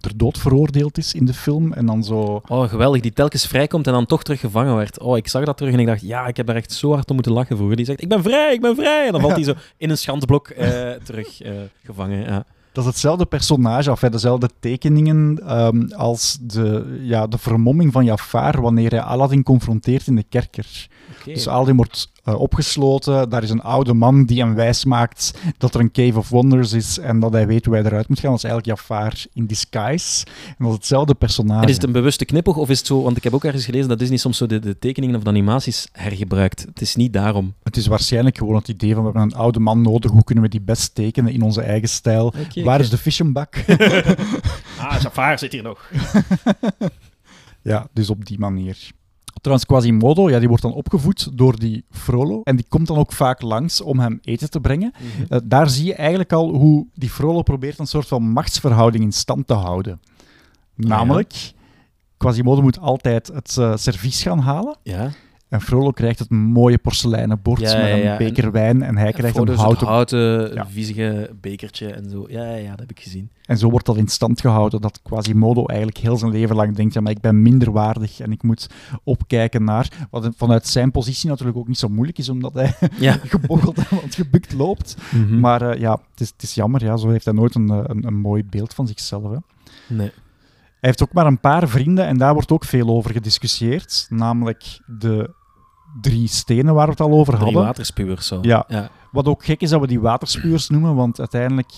ter 0.07 0.17
dood 0.17 0.39
veroordeeld 0.39 0.99
is 0.99 1.15
in 1.15 1.25
de 1.25 1.35
film. 1.35 1.73
En 1.73 1.87
dan 1.87 2.05
zo... 2.05 2.43
Oh, 2.49 2.69
geweldig. 2.69 3.01
Die 3.01 3.13
telkens 3.13 3.47
vrijkomt 3.47 3.87
en 3.87 3.93
dan 3.93 4.07
toch 4.07 4.23
terug 4.23 4.41
gevangen 4.41 4.77
werd. 4.77 5.01
Oh, 5.01 5.17
ik 5.17 5.29
zag 5.29 5.45
dat 5.45 5.57
terug 5.57 5.73
en 5.73 5.79
ik 5.79 5.87
dacht, 5.87 6.01
ja, 6.01 6.27
ik 6.27 6.37
heb 6.37 6.47
daar 6.47 6.57
echt 6.57 6.73
zo 6.73 6.93
hard 6.93 7.09
om 7.09 7.15
moeten 7.15 7.33
lachen 7.33 7.57
vroeger. 7.57 7.77
Die 7.77 7.87
zegt, 7.87 8.03
ik 8.03 8.09
ben 8.09 8.23
vrij, 8.23 8.55
ik 8.55 8.61
ben 8.61 8.75
vrij. 8.75 9.07
En 9.07 9.13
dan 9.13 9.21
valt 9.21 9.35
hij 9.35 9.45
zo 9.45 9.55
in 9.77 9.91
een 9.91 9.99
schandblok 9.99 10.49
eh, 10.49 10.91
terug 11.05 11.43
eh, 11.43 11.53
gevangen. 11.85 12.21
Ja. 12.21 12.45
Dat 12.73 12.85
is 12.85 12.91
hetzelfde 12.91 13.27
personage, 13.27 13.91
of 13.91 14.01
dezelfde 14.01 14.51
tekeningen 14.61 15.41
ehm, 15.47 15.93
als 15.93 16.39
de, 16.41 16.99
ja, 17.01 17.27
de 17.27 17.39
vermomming 17.39 17.93
van 17.93 18.05
Jafar 18.05 18.61
wanneer 18.61 18.91
hij 18.91 19.01
Aladdin 19.01 19.43
confronteert 19.43 20.07
in 20.07 20.17
de 20.17 20.25
kerker. 20.29 20.89
Dus 21.25 21.49
Aladdin 21.49 21.77
wordt 21.77 22.11
eh, 22.27 22.41
opgesloten, 22.41 23.29
daar 23.31 23.43
is 23.43 23.51
een 23.51 23.63
oude 23.63 23.95
man 23.95 24.25
die 24.25 24.39
hem 24.39 24.55
wijs 24.55 24.85
maakt 24.85 25.39
dat 25.59 25.75
er 25.75 25.81
een 25.81 25.91
Cave 25.91 26.19
of 26.19 26.29
Wonders 26.29 26.73
is 26.73 26.99
en 26.99 27.21
dat 27.21 27.33
hij 27.33 27.47
weet 27.47 27.65
hoe 27.65 27.75
hij 27.75 27.85
eruit 27.85 28.09
moet 28.09 28.19
gaan. 28.19 28.31
Dat 28.31 28.45
is 28.45 28.45
eigenlijk 28.45 28.79
Jafar 28.79 29.15
in 29.33 29.47
disguise. 29.47 30.27
En 30.47 30.55
dat 30.59 30.69
is 30.69 30.75
hetzelfde 30.75 31.15
personage. 31.15 31.63
En 31.63 31.69
is 31.69 31.75
het 31.75 31.85
een 31.85 31.93
bewuste 31.93 32.25
knipoog 32.25 32.57
of 32.57 32.69
is 32.69 32.79
het 32.79 32.87
zo, 32.87 33.03
want 33.03 33.17
ik 33.17 33.25
heb 33.25 33.35
ook 33.35 33.45
ergens 33.45 33.65
gelezen 33.65 33.89
dat 33.89 33.99
Disney 33.99 34.19
soms 34.19 34.37
zo 34.37 34.47
de, 34.47 34.59
de 34.59 34.79
tekeningen 34.79 35.17
of 35.17 35.23
de 35.23 35.29
animaties 35.29 35.89
hergebruikt. 35.93 36.61
Het 36.61 36.81
is 36.81 36.97
niet 36.97 37.13
daarom. 37.13 37.55
Het 37.63 37.77
is 37.77 37.87
waarschijnlijk 37.87 38.39
gewoon 38.39 38.55
het 38.55 38.69
idee 38.69 38.95
van 38.95 39.05
we 39.05 39.11
hebben 39.11 39.31
een 39.31 39.39
oude 39.39 39.61
man 39.61 39.83
nodig, 39.83 40.11
hoe 40.11 40.25
kunnen 40.25 40.45
we 40.45 40.51
die 40.51 40.61
best 40.61 40.95
tekenen 40.95 41.33
in 41.33 41.43
onze 41.43 41.63
eigen 41.63 41.89
stijl? 41.89 42.35
Waar 42.65 42.81
is 42.81 42.91
de 42.91 42.99
fischenbak? 42.99 43.55
Ah, 44.79 45.01
Jafar 45.01 45.39
zit 45.39 45.53
hier 45.53 45.63
nog. 45.63 45.91
Ja, 47.63 47.89
dus 47.93 48.11
op 48.11 48.27
die 48.27 48.39
manier. 48.39 48.91
Trouwens, 49.41 49.67
Quasimodo, 49.67 50.31
ja, 50.31 50.39
die 50.39 50.49
wordt 50.49 50.63
dan 50.63 50.73
opgevoed 50.73 51.39
door 51.39 51.59
die 51.59 51.85
Frollo. 51.91 52.41
En 52.43 52.57
die 52.57 52.67
komt 52.69 52.87
dan 52.87 52.97
ook 52.97 53.13
vaak 53.13 53.43
langs 53.43 53.81
om 53.81 53.99
hem 53.99 54.19
eten 54.23 54.51
te 54.51 54.61
brengen. 54.61 54.93
Eh, 55.29 55.39
daar 55.45 55.71
zie 55.71 55.85
je 55.85 55.95
eigenlijk 55.95 56.33
al 56.33 56.55
hoe 56.55 56.87
die 56.95 57.11
Frollo 57.11 57.43
probeert 57.43 57.79
een 57.79 57.87
soort 57.87 58.09
van 58.09 58.23
machtsverhouding 58.23 59.05
in 59.05 59.13
stand 59.13 59.47
te 59.47 59.55
houden. 59.55 60.01
Namelijk, 60.75 61.53
Quasimodo 62.17 62.63
moet 62.63 62.79
altijd 62.79 63.27
het 63.27 63.57
eh, 63.59 63.77
servies 63.77 64.23
gaan 64.23 64.39
halen. 64.39 64.77
Ja. 64.83 65.11
En 65.49 65.61
Frollo 65.61 65.91
krijgt 65.91 66.19
het 66.19 66.31
mooie 66.31 66.79
porseleinen 66.79 67.43
bord 67.43 67.61
Ja, 67.61 67.77
met 67.83 67.91
een 67.91 67.99
ja. 67.99 68.17
beker 68.17 68.53
wijn. 68.53 68.83
En 68.83 68.97
hij 68.97 69.07
En 69.07 69.13
krijgt 69.13 69.37
een 69.37 69.49
houten... 69.49 69.87
houten, 69.87 70.55
Ja. 70.55 70.67
viezige 70.67 71.31
bekertje 71.41 71.93
en 71.93 72.11
zo. 72.11 72.25
Ja, 72.29 72.45
ja, 72.45 72.57
ja, 72.57 72.71
dat 72.71 72.79
heb 72.81 72.91
ik 72.91 73.01
gezien. 73.01 73.31
En 73.45 73.59
zo 73.59 73.71
wordt 73.71 73.87
dat 73.87 73.97
in 73.97 74.09
stand 74.09 74.41
gehouden, 74.41 74.81
dat 74.81 75.01
Quasimodo 75.03 75.67
eigenlijk 75.67 75.99
heel 75.99 76.17
zijn 76.17 76.33
leven 76.33 76.57
lang 76.57 76.77
denkt, 76.77 76.95
ja, 76.95 77.01
maar 77.01 77.13
ik 77.13 77.21
ben 77.21 77.43
minder 77.43 77.73
waardig 77.73 78.21
en 78.21 78.33
ik 78.33 78.43
moet 78.43 78.67
opkijken 79.05 79.65
naar... 79.65 80.07
Wat 80.11 80.29
vanuit 80.37 80.67
zijn 80.67 80.91
positie 80.91 81.29
natuurlijk 81.29 81.59
ook 81.59 81.69
niet 81.69 81.79
zo 81.79 81.89
moeilijk 81.89 82.19
is, 82.19 82.29
omdat 82.29 82.55
hij 82.55 82.75
Ja. 82.99 83.13
geboggeld 83.13 83.77
en 83.79 83.87
wat 83.91 84.15
gebukt 84.15 84.53
loopt. 84.53 84.97
Mhm. 85.13 85.41
Maar 85.41 85.63
eh, 85.71 85.81
ja, 85.81 85.93
het 86.11 86.21
is, 86.21 86.29
het 86.29 86.43
is 86.43 86.55
jammer, 86.55 86.85
ja, 86.85 86.97
zo 86.97 87.09
heeft 87.09 87.25
hij 87.25 87.35
nooit 87.35 87.55
een, 87.55 87.71
eh, 87.71 87.81
een, 87.83 88.07
een 88.07 88.17
mooi 88.19 88.45
beeld 88.45 88.75
van 88.75 88.87
zichzelf. 88.87 89.31
Hè. 89.31 89.37
Nee. 89.95 90.11
Hij 90.87 90.95
heeft 90.95 91.09
ook 91.11 91.15
maar 91.17 91.27
een 91.27 91.41
paar 91.41 91.69
vrienden 91.69 92.07
en 92.07 92.19
daar 92.19 92.33
wordt 92.35 92.53
ook 92.53 92.65
veel 92.65 92.89
over 92.89 93.11
gediscussieerd, 93.13 94.07
namelijk 94.09 94.81
de 94.99 95.31
drie 96.01 96.29
stenen 96.29 96.75
waar 96.75 96.85
we 96.85 96.91
het 96.91 97.01
al 97.01 97.11
over 97.13 97.33
Drie 97.33 97.45
hadden. 97.45 97.63
waterspuwers 97.63 98.27
zo. 98.27 98.39
Ja. 98.43 98.65
ja. 98.69 98.89
Wat 99.13 99.27
ook 99.27 99.45
gek 99.45 99.61
is 99.61 99.71
dat 99.71 99.81
we 99.81 99.87
die 99.87 100.01
waterspuurs 100.01 100.69
noemen, 100.69 100.95
want 100.95 101.19
uiteindelijk 101.19 101.71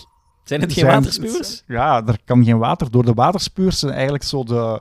Zijn 0.45 0.61
het 0.61 0.73
geen 0.73 0.85
zijn- 0.85 0.95
waterspuwers? 0.97 1.63
Ja, 1.67 2.03
er 2.07 2.19
kan 2.25 2.45
geen 2.45 2.59
water 2.59 2.91
door. 2.91 3.05
De 3.05 3.13
waterspuurs 3.15 3.79
zijn 3.79 3.93
eigenlijk 3.93 4.25
zo 4.25 4.45
de, 4.45 4.81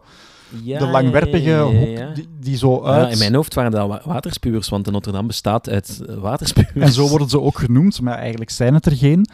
Ja, 0.63 0.79
de 0.79 0.87
langwerpige 0.87 1.49
ja. 1.49 2.09
Die, 2.13 2.27
die 2.39 2.57
zo 2.57 2.81
Ja, 2.83 2.91
uit... 2.91 3.11
in 3.11 3.17
mijn 3.17 3.35
hoofd 3.35 3.53
waren 3.53 3.71
dat 3.71 3.87
wa- 3.87 4.01
waterspuwers, 4.05 4.69
want 4.69 4.85
de 4.85 4.91
Notre-Dame 4.91 5.27
bestaat 5.27 5.69
uit 5.69 6.01
eh, 6.07 6.15
waterspuwers. 6.15 6.73
En 6.85 6.91
zo 6.91 7.07
worden 7.07 7.29
ze 7.29 7.41
ook 7.41 7.57
genoemd, 7.59 8.01
maar 8.01 8.17
eigenlijk 8.17 8.49
zijn 8.51 8.73
het 8.73 8.85
er 8.85 8.95
geen. 8.95 9.25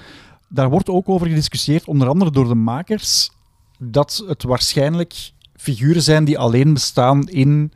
Daar 0.47 0.69
wordt 0.69 0.89
ook 0.89 1.09
over 1.09 1.27
gediscussieerd, 1.27 1.85
onder 1.87 2.07
andere 2.07 2.31
door 2.31 2.47
de 2.47 2.55
makers, 2.55 3.31
dat 3.79 4.23
het 4.27 4.43
waarschijnlijk 4.43 5.31
figuren 5.55 6.01
zijn 6.01 6.25
die 6.25 6.37
alleen 6.37 6.73
bestaan 6.73 7.27
in 7.27 7.71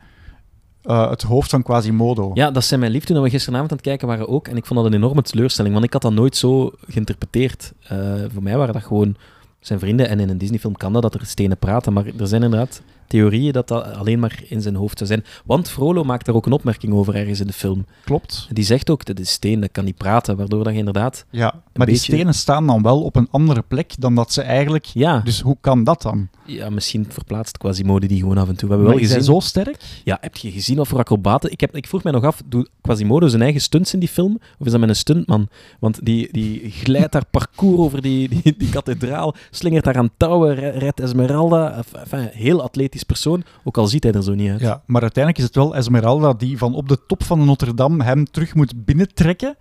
eh, 0.82 1.10
het 1.10 1.22
hoofd 1.22 1.50
van 1.50 1.62
Quasimodo. 1.62 2.30
Ja, 2.34 2.50
dat 2.50 2.64
zijn 2.64 2.80
mijn 2.80 2.92
lief 2.92 3.04
toen 3.04 3.22
we 3.22 3.30
gisteravond 3.30 3.70
aan 3.70 3.76
het 3.76 3.86
kijken 3.86 4.08
waren 4.08 4.28
ook. 4.28 4.48
En 4.48 4.56
ik 4.56 4.66
vond 4.66 4.80
dat 4.80 4.88
een 4.88 4.98
enorme 4.98 5.22
teleurstelling, 5.22 5.74
want 5.74 5.86
ik 5.86 5.92
had 5.92 6.02
dat 6.02 6.12
nooit 6.12 6.36
zo 6.36 6.72
geïnterpreteerd. 6.88 7.72
Eh, 7.82 7.98
voor 8.32 8.42
mij 8.42 8.56
waren 8.56 8.74
dat 8.74 8.82
gewoon 8.82 9.16
zijn 9.60 9.78
vrienden. 9.78 10.08
En 10.08 10.20
in 10.20 10.28
een 10.28 10.38
Disneyfilm 10.38 10.76
kan 10.76 10.92
dat, 10.92 11.02
dat 11.02 11.14
er 11.14 11.26
stenen 11.26 11.58
praten. 11.58 11.92
Maar 11.92 12.06
er 12.06 12.26
zijn 12.26 12.42
inderdaad 12.42 12.82
theorieën 13.08 13.52
dat 13.52 13.68
dat 13.68 13.84
alleen 13.94 14.18
maar 14.18 14.40
in 14.48 14.62
zijn 14.62 14.74
hoofd 14.74 14.98
zou 14.98 15.10
zijn. 15.10 15.24
Want 15.44 15.70
Frollo 15.70 16.04
maakt 16.04 16.26
daar 16.26 16.34
ook 16.34 16.46
een 16.46 16.52
opmerking 16.52 16.92
over 16.92 17.14
ergens 17.14 17.40
in 17.40 17.46
de 17.46 17.52
film. 17.52 17.86
Klopt. 18.04 18.48
Die 18.52 18.64
zegt 18.64 18.90
ook, 18.90 19.04
dat 19.04 19.18
is 19.18 19.30
steen, 19.30 19.60
dat 19.60 19.72
kan 19.72 19.84
niet 19.84 19.96
praten. 19.96 20.36
Waardoor 20.36 20.64
dat 20.64 20.72
je 20.72 20.78
inderdaad... 20.78 21.24
Ja, 21.30 21.62
maar 21.74 21.86
die 21.86 21.96
stenen 21.96 22.34
staan 22.34 22.66
dan 22.66 22.82
wel 22.82 23.02
op 23.02 23.16
een 23.16 23.28
andere 23.30 23.62
plek 23.68 23.92
dan 23.98 24.14
dat 24.14 24.32
ze 24.32 24.42
eigenlijk... 24.42 24.84
Ja, 24.84 25.20
Dus 25.24 25.40
hoe 25.40 25.56
kan 25.60 25.84
dat 25.84 26.02
dan? 26.02 26.28
ja 26.44 26.70
misschien 26.70 27.06
verplaatst 27.08 27.58
Quasimodo 27.58 28.06
die 28.06 28.18
gewoon 28.18 28.38
af 28.38 28.48
en 28.48 28.56
toe. 28.56 28.68
We 28.68 28.74
hebben 28.74 28.92
Maar 28.92 29.00
wel 29.00 29.08
gezien... 29.08 29.24
zo 29.24 29.40
sterk? 29.40 29.76
Ja, 30.04 30.18
heb 30.20 30.36
je 30.36 30.50
gezien 30.50 30.76
wat 30.76 30.88
voor 30.88 30.98
acrobaten? 30.98 31.50
Ik, 31.52 31.60
heb, 31.60 31.76
ik 31.76 31.86
vroeg 31.86 32.02
mij 32.02 32.12
nog 32.12 32.24
af, 32.24 32.42
doet 32.46 32.70
Quasimodo 32.80 33.26
zijn 33.26 33.42
eigen 33.42 33.60
stunts 33.60 33.92
in 33.94 33.98
die 33.98 34.08
film? 34.08 34.38
Of 34.58 34.66
is 34.66 34.72
dat 34.72 34.80
met 34.80 34.88
een 34.88 34.96
stuntman? 34.96 35.48
Want 35.80 36.04
die, 36.04 36.28
die 36.32 36.70
glijdt 36.70 37.12
daar 37.12 37.24
parcours 37.30 37.78
over 37.78 38.02
die, 38.02 38.28
die, 38.28 38.54
die 38.58 38.68
kathedraal, 38.70 39.34
slingert 39.50 39.84
daar 39.84 39.96
aan 39.96 40.10
touwen, 40.16 40.54
re- 40.54 40.68
redt 40.78 41.00
Esmeralda. 41.00 41.82
Enfin, 41.94 42.28
heel 42.32 42.62
atletisch 42.62 42.97
persoon, 43.04 43.44
ook 43.64 43.76
al 43.78 43.86
ziet 43.86 44.02
hij 44.02 44.12
er 44.12 44.22
zo 44.22 44.34
niet 44.34 44.50
uit. 44.50 44.60
Ja, 44.60 44.82
maar 44.86 45.02
uiteindelijk 45.02 45.42
is 45.44 45.48
het 45.48 45.54
wel 45.64 45.76
Esmeralda 45.76 46.32
die 46.32 46.58
van 46.58 46.74
op 46.74 46.88
de 46.88 46.98
top 47.06 47.22
van 47.24 47.38
de 47.38 47.44
Notre-Dame 47.44 48.04
hem 48.04 48.24
terug 48.30 48.54
moet 48.54 48.84
binnentrekken. 48.84 49.56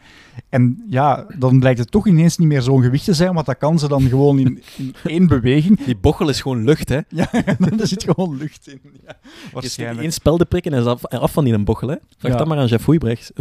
En 0.50 0.84
ja, 0.89 1.26
dan 1.39 1.60
blijkt 1.60 1.80
het 1.80 1.91
toch 1.91 2.08
ineens 2.08 2.38
niet 2.38 2.47
meer 2.47 2.62
zo'n 2.62 2.84
gewicht 2.84 3.06
te 3.06 3.13
zijn, 3.13 3.34
want 3.34 3.45
dat 3.45 3.58
kan 3.58 3.80
ze 3.80 3.88
dan 3.88 4.02
gewoon 4.02 4.39
in, 4.39 4.63
in 4.78 4.95
één 5.04 5.28
beweging. 5.28 5.84
Die 5.86 5.97
bochel 5.97 6.30
is 6.30 6.41
gewoon 6.41 6.63
lucht, 6.63 6.89
hè? 6.89 7.00
Ja, 7.10 7.32
er 7.80 7.88
zit 7.88 8.04
gewoon 8.04 8.38
lucht 8.38 8.67
in. 8.67 8.80
Ja, 9.06 9.17
waarschijnlijk. 9.54 10.02
één 10.02 10.12
spelde 10.13 10.45
prikken 10.45 10.73
en 10.73 10.80
is 10.80 10.86
af, 10.86 11.06
af 11.06 11.32
van 11.32 11.43
die 11.43 11.54
een 11.54 11.65
bochel, 11.65 11.88
hè? 11.88 11.95
Vraag 12.17 12.32
Ja. 12.32 12.38
dat 12.38 12.47
maar 12.47 12.58
aan 12.58 12.67
Jeff 12.67 12.86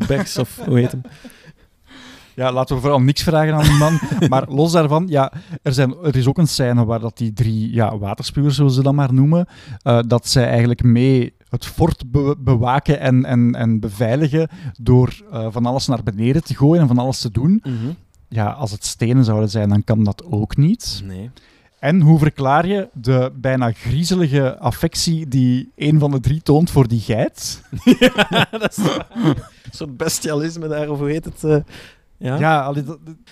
Bergs, 0.06 0.38
of 0.38 0.60
hoe 0.66 0.78
heet 0.78 0.90
hem? 0.90 1.00
Ja, 2.36 2.52
laten 2.52 2.74
we 2.74 2.80
vooral 2.80 3.00
niks 3.00 3.22
vragen 3.22 3.54
aan 3.54 3.62
die 3.62 3.72
man. 3.78 3.98
Maar 4.28 4.44
los 4.48 4.72
daarvan, 4.72 5.06
ja, 5.08 5.32
er, 5.62 5.72
zijn, 5.72 5.94
er 6.02 6.16
is 6.16 6.26
ook 6.26 6.38
een 6.38 6.48
scène 6.48 6.84
waar 6.84 7.00
dat 7.00 7.16
die 7.18 7.32
drie 7.32 7.72
ja, 7.74 7.98
waterspuwers, 7.98 8.56
zullen 8.56 8.70
ze 8.70 8.82
dat 8.82 8.94
maar 8.94 9.12
noemen, 9.14 9.46
eh, 9.82 9.98
dat 10.06 10.28
zij 10.28 10.48
eigenlijk 10.48 10.82
mee 10.82 11.34
het 11.48 11.64
fort 11.66 12.10
be- 12.10 12.36
bewaken 12.38 13.00
en, 13.00 13.24
en, 13.24 13.54
en 13.54 13.80
beveiligen 13.80 14.48
door 14.80 15.22
eh, 15.32 15.46
van 15.50 15.66
alles 15.66 15.86
naar 15.86 16.02
beneden 16.02 16.44
te 16.44 16.54
gooien 16.54 16.80
en 16.82 16.88
van 16.88 16.98
alles 16.98 17.20
te 17.20 17.30
doen. 17.30 17.62
Ja, 18.28 18.50
als 18.50 18.70
het 18.70 18.84
stenen 18.84 19.24
zouden 19.24 19.50
zijn, 19.50 19.68
dan 19.68 19.84
kan 19.84 20.04
dat 20.04 20.24
ook 20.30 20.56
niet. 20.56 21.00
Nee. 21.04 21.30
En 21.78 22.00
hoe 22.00 22.18
verklaar 22.18 22.66
je 22.66 22.88
de 22.92 23.32
bijna 23.34 23.72
griezelige 23.72 24.58
affectie 24.58 25.28
die 25.28 25.72
een 25.76 25.98
van 25.98 26.10
de 26.10 26.20
drie 26.20 26.42
toont 26.42 26.70
voor 26.70 26.88
die 26.88 27.00
geit? 27.00 27.62
dat 28.50 28.70
is 28.78 28.84
een 28.84 29.34
soort 29.70 29.96
bestialisme 29.96 30.68
daar, 30.68 30.88
of 30.90 30.98
hoe 30.98 31.10
heet 31.10 31.24
het? 31.24 31.44
eh? 31.44 31.56
Ja? 32.18 32.38
Ja, 32.38 32.72
Het 32.74 32.86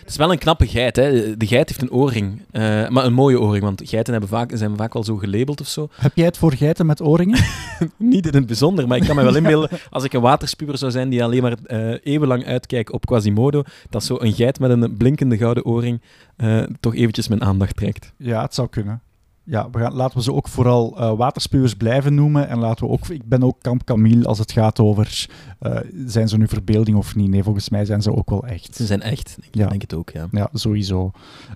is 0.06 0.16
wel 0.16 0.32
een 0.32 0.38
knappe 0.38 0.66
geit. 0.66 0.96
Hè. 0.96 1.36
De 1.36 1.46
geit 1.46 1.68
heeft 1.68 1.82
een 1.82 1.90
oorring. 1.90 2.42
Eh, 2.50 2.88
maar 2.88 3.04
een 3.04 3.12
mooie 3.12 3.40
oorring, 3.40 3.64
want 3.64 3.82
geiten 3.84 4.12
hebben 4.12 4.30
vaak, 4.30 4.50
zijn 4.54 4.76
vaak 4.76 4.92
wel 4.92 5.04
zo 5.04 5.16
gelabeld 5.16 5.60
of 5.60 5.66
zo. 5.66 5.88
heb 5.96 6.12
jij 6.14 6.24
het 6.24 6.38
voor 6.38 6.52
geiten 6.52 6.86
met 6.86 7.02
oorringen? 7.02 7.44
Niet 7.96 8.26
in 8.26 8.34
het 8.34 8.46
bijzonder, 8.46 8.88
maar 8.88 8.96
ik 8.96 9.04
kan 9.04 9.16
me 9.16 9.22
wel 9.22 9.36
inbeelden, 9.36 9.70
als 9.90 10.04
ik 10.04 10.12
een 10.12 10.20
waterspuwer 10.20 10.78
zou 10.78 10.90
zijn 10.90 11.08
die 11.08 11.24
alleen 11.24 11.42
maar 11.42 11.56
eh, 11.64 11.94
eeuwenlang 12.02 12.46
uitkijkt 12.46 12.92
op 12.92 13.06
Quasimodo, 13.06 13.62
dat 13.90 14.04
zo 14.04 14.16
een 14.18 14.32
geit 14.32 14.58
met 14.58 14.70
een 14.70 14.96
blinkende 14.96 15.36
gouden 15.36 15.64
oorring 15.64 16.02
eh, 16.36 16.62
toch 16.80 16.94
eventjes 16.94 17.28
mijn 17.28 17.42
aandacht 17.42 17.76
trekt. 17.76 18.12
Ja, 18.18 18.42
het 18.42 18.54
zou 18.54 18.68
kunnen. 18.68 19.02
Ja, 19.46 19.68
we 19.70 19.78
gaan, 19.78 19.92
laten 19.94 20.16
we 20.16 20.22
ze 20.22 20.32
ook 20.32 20.48
vooral 20.48 20.98
eh, 20.98 21.16
waterspuwers 21.16 21.74
blijven 21.74 22.14
noemen. 22.14 22.48
En 22.48 22.58
laten 22.58 22.86
we 22.86 22.92
ook, 22.92 23.08
ik 23.08 23.24
ben 23.28 23.42
ook 23.42 23.56
Kamp 23.60 23.84
Camille 23.84 24.26
als 24.26 24.38
het 24.38 24.52
gaat 24.52 24.80
over 24.80 25.28
eh, 25.58 25.76
zijn 26.06 26.28
ze 26.28 26.36
nu 26.36 26.48
verbeelding 26.48 26.96
of 26.96 27.14
niet. 27.14 27.28
Nee, 27.30 27.42
volgens 27.42 27.68
mij 27.68 27.84
zijn 27.84 28.02
ze 28.02 28.14
ook 28.16 28.30
wel 28.30 28.46
echt. 28.46 28.74
Ze 28.76 28.86
zijn 28.86 29.02
echt, 29.02 29.36
ik 29.40 29.54
Ja. 29.54 29.68
denk 29.68 29.80
het 29.82 29.94
ook, 29.94 30.10
ja. 30.10 30.26
Ja, 30.30 30.48
sowieso. 30.52 31.10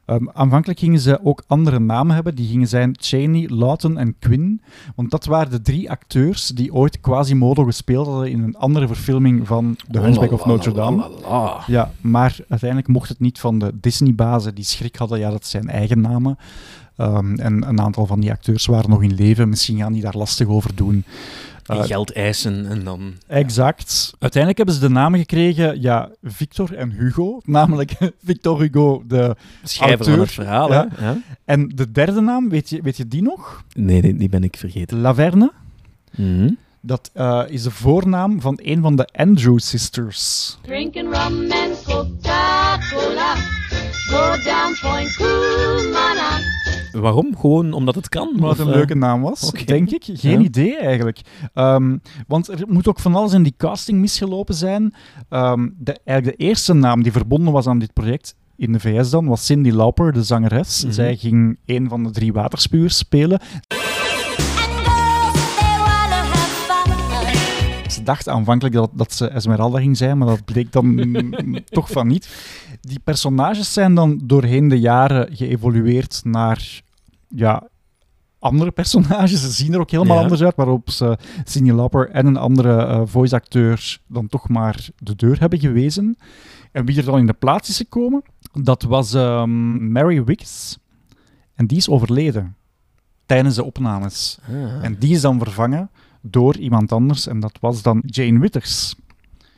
Ehm, 0.05 0.25
aanvankelijk 0.33 0.79
gingen 0.79 1.01
ze 1.01 1.19
ook 1.25 1.43
andere 1.47 1.79
namen 1.79 2.15
hebben. 2.15 2.35
Die 2.35 2.49
gingen 2.49 2.69
zijn 2.69 2.97
Cheney, 3.01 3.49
Lawton 3.49 3.99
en 3.99 4.19
Quinn. 4.19 4.61
Want 4.97 5.11
dat 5.11 5.25
waren 5.25 5.51
de 5.51 5.61
drie 5.63 5.91
acteurs 5.91 6.47
die 6.49 6.75
ooit 6.75 7.01
Quasimodo 7.01 7.65
gespeeld 7.65 8.07
hadden 8.07 8.31
in 8.31 8.43
een 8.43 8.57
andere 8.57 8.87
verfilming 8.87 9.47
van 9.47 9.77
The 9.91 9.99
Hunchback 9.99 10.33
of 10.33 10.45
Notre 10.47 10.73
Dame. 10.73 11.11
Ja, 11.67 11.91
maar 12.01 12.37
uiteindelijk 12.49 12.89
mocht 12.91 13.09
het 13.09 13.21
niet 13.21 13.39
van 13.41 13.59
de 13.59 13.73
Disney-bazen 13.81 14.55
die 14.55 14.65
schrik 14.65 14.97
hadden. 14.97 15.19
Ja, 15.19 15.31
dat 15.31 15.47
zijn 15.47 15.69
eigen 15.69 16.01
namen. 16.01 16.39
Ehm, 16.99 17.35
en 17.35 17.69
een 17.69 17.81
aantal 17.81 18.07
van 18.07 18.21
die 18.21 18.31
acteurs 18.31 18.67
waren 18.67 18.91
nog 18.91 19.03
in 19.03 19.15
leven. 19.15 19.49
Misschien 19.49 19.79
gaan 19.79 19.93
die 19.93 20.03
daar 20.03 20.17
lastig 20.17 20.47
over 20.47 20.75
doen. 20.75 21.05
En 21.67 21.77
Eh, 21.77 21.85
geld 21.85 22.13
eisen 22.13 22.67
en 22.67 22.85
dan... 22.85 23.13
Exact. 23.27 24.15
Uiteindelijk 24.19 24.57
hebben 24.57 24.75
ze 24.75 24.89
de 24.89 24.95
namen 24.95 25.19
gekregen, 25.19 25.81
ja, 25.81 26.11
Victor 26.23 26.75
en 26.75 26.91
Hugo. 26.91 27.41
Namelijk 27.45 27.93
Victor 28.25 28.61
Hugo, 28.61 29.03
de... 29.07 29.37
Schrijver 29.65 30.05
van 30.05 30.21
het 30.21 30.33
verhaal, 30.33 30.73
ja. 30.73 30.89
hè? 30.95 31.07
Ja? 31.07 31.17
En 31.45 31.69
de 31.75 31.91
derde 31.93 32.21
naam, 32.21 32.49
weet 32.49 32.71
je, 32.71 32.83
weet 32.83 32.97
je 32.97 33.09
die 33.09 33.23
nog? 33.23 33.65
Nee, 33.75 34.03
die, 34.03 34.17
die 34.17 34.29
ben 34.29 34.45
ik 34.45 34.57
vergeten. 34.57 35.01
Laverne. 35.01 35.53
Mhm. 36.17 36.51
Dat 36.81 37.11
eh, 37.15 37.43
is 37.49 37.63
de 37.63 37.71
voornaam 37.71 38.41
van 38.41 38.59
een 38.63 38.81
van 38.83 38.97
de 38.97 39.09
Andrew 39.13 39.59
Sisters. 39.59 40.57
Drinking 40.63 41.15
rum 41.15 41.53
and 41.53 41.83
Coca-Cola. 41.85 43.35
Go 44.11 44.43
down 44.45 44.77
Point 44.81 45.13
Cumana. 45.17 46.58
Waarom? 47.01 47.37
Gewoon 47.39 47.73
omdat 47.73 47.95
het 47.95 48.09
kan? 48.09 48.29
Omdat 48.35 48.51
het 48.51 48.59
Of, 48.61 48.65
een 48.67 48.71
eh, 48.73 48.77
leuke 48.77 48.95
naam 48.95 49.21
was, 49.23 49.51
denk 49.65 49.91
ik. 49.91 50.05
Geen 50.13 50.39
Ja. 50.41 50.47
idee 50.47 50.79
eigenlijk. 50.79 51.21
Ehm, 51.55 51.97
want 52.27 52.49
er 52.49 52.65
moet 52.69 52.89
ook 52.89 53.01
van 53.01 53.15
alles 53.15 53.33
in 53.33 53.43
die 53.43 53.55
casting 53.57 53.99
misgelopen 53.99 54.55
zijn. 54.55 54.95
Ehm, 55.29 55.69
de, 55.79 55.97
eigenlijk 56.05 56.39
de 56.39 56.45
eerste 56.45 56.73
naam 56.75 57.03
die 57.03 57.13
verbonden 57.13 57.53
was 57.53 57.67
aan 57.67 57.79
dit 57.79 57.93
project 57.93 58.35
in 58.57 58.73
de 58.73 58.81
VS 58.81 59.11
dan, 59.11 59.27
was 59.27 59.47
Cindy 59.47 59.71
Lauper, 59.71 60.13
de 60.13 60.23
zangeres. 60.23 60.83
Mhm. 60.85 60.93
Zij 60.93 61.17
ging 61.17 61.59
een 61.67 61.89
van 61.89 62.05
de 62.05 62.11
drie 62.11 62.33
waterspuwers 62.33 62.97
spelen. 62.99 63.41
Ze 67.91 68.03
dacht 68.03 68.29
aanvankelijk 68.29 68.75
dat, 68.77 68.91
dat 68.95 69.13
ze 69.13 69.29
Esmeralda 69.29 69.79
ging 69.79 69.97
zijn, 69.97 70.19
maar 70.19 70.29
dat 70.29 70.45
bleek 70.45 70.73
dan 70.73 71.11
toch 71.71 71.91
van 71.91 72.07
niet. 72.07 72.29
Die 72.81 72.99
personages 73.05 73.73
zijn 73.73 73.95
dan 73.95 74.21
doorheen 74.25 74.69
de 74.69 74.81
jaren 74.81 75.37
geëvolueerd 75.37 76.21
naar 76.25 76.81
ja, 77.29 77.69
andere 78.39 78.71
personages. 78.71 79.41
Ze 79.41 79.51
zien 79.63 79.73
er 79.73 79.81
ook 79.81 79.91
helemaal 79.91 80.17
Ja. 80.17 80.23
anders 80.23 80.43
uit, 80.43 80.57
waarop 80.57 80.91
ze 80.91 81.19
Cindy 81.45 81.71
Lauper 81.71 82.11
en 82.11 82.27
een 82.27 82.37
andere 82.37 82.77
eh, 82.87 83.03
voice-acteur 83.05 83.99
dan 84.07 84.27
toch 84.27 84.49
maar 84.49 84.89
de 84.99 85.15
deur 85.17 85.41
hebben 85.41 85.59
gewezen. 85.61 86.17
En 86.73 86.85
wie 86.85 86.97
er 86.99 87.05
dan 87.05 87.19
in 87.19 87.27
de 87.27 87.33
plaats 87.33 87.69
is 87.69 87.77
gekomen, 87.77 88.23
dat 88.53 88.83
was 88.83 89.15
ehm, 89.15 89.91
Mary 89.93 90.25
Wicks. 90.25 90.79
En 91.55 91.67
die 91.67 91.77
is 91.79 91.89
overleden 91.89 92.57
tijdens 93.27 93.55
de 93.55 93.65
opnames. 93.65 94.39
Ah, 94.49 94.85
En 94.85 94.99
die 94.99 95.15
is 95.15 95.21
dan 95.21 95.39
vervangen 95.39 95.91
door 96.23 96.57
iemand 96.57 96.93
anders 96.93 97.27
en 97.27 97.41
dat 97.41 97.59
was 97.61 97.83
dan 97.83 98.03
Jane 98.07 98.39
Withers. 98.39 98.95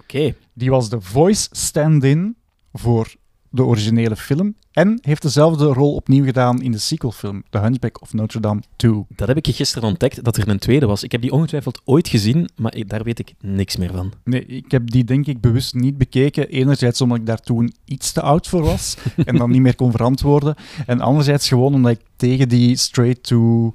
Oké. 0.01 0.35
Die 0.53 0.71
was 0.71 0.89
de 0.89 1.01
voice 1.01 1.49
stand-in 1.51 2.37
voor 2.73 3.15
de 3.53 3.65
originele 3.65 4.17
film 4.17 4.55
en 4.73 4.99
heeft 5.03 5.23
dezelfde 5.23 5.65
rol 5.65 5.95
opnieuw 5.95 6.25
gedaan 6.25 6.63
in 6.63 6.73
de 6.73 6.79
sequelfilm 6.79 7.43
The 7.51 7.59
Hunchback 7.59 8.03
of 8.03 8.13
Notre 8.13 8.41
Dame 8.41 8.61
2. 8.77 9.05
Dat 9.09 9.29
heb 9.29 9.37
ik 9.37 9.47
gisteren 9.55 9.89
ontdekt, 9.89 10.25
dat 10.25 10.37
er 10.37 10.49
een 10.49 10.59
tweede 10.59 10.87
was. 10.87 11.03
Ik 11.03 11.13
heb 11.13 11.21
die 11.21 11.33
ongetwijfeld 11.33 11.81
ooit 11.85 12.09
gezien, 12.09 12.49
maar 12.57 12.75
ik- 12.75 12.89
daar 12.89 13.03
weet 13.03 13.19
ik 13.19 13.35
niks 13.41 13.77
meer 13.77 13.93
van. 13.93 14.13
Nee, 14.25 14.47
ik 14.47 14.71
heb 14.71 14.91
die 14.91 15.05
denk 15.05 15.27
ik 15.27 15.41
bewust 15.41 15.75
niet 15.75 15.99
bekeken. 15.99 16.49
Enerzijds 16.49 17.01
omdat 17.01 17.19
ik 17.19 17.27
daar 17.27 17.41
toen 17.41 17.73
iets 17.85 18.13
te 18.13 18.21
oud 18.21 18.49
voor 18.49 18.63
was 18.63 18.97
en 19.25 19.37
dan 19.37 19.51
niet 19.51 19.61
meer 19.61 19.77
kon 19.77 19.91
verantwoorden. 19.91 20.55
En 20.87 21.01
anderzijds 21.01 21.49
gewoon 21.49 21.75
omdat 21.75 21.91
ik 21.93 22.01
tegen 22.17 22.49
die 22.49 22.77
straight-to 22.77 23.73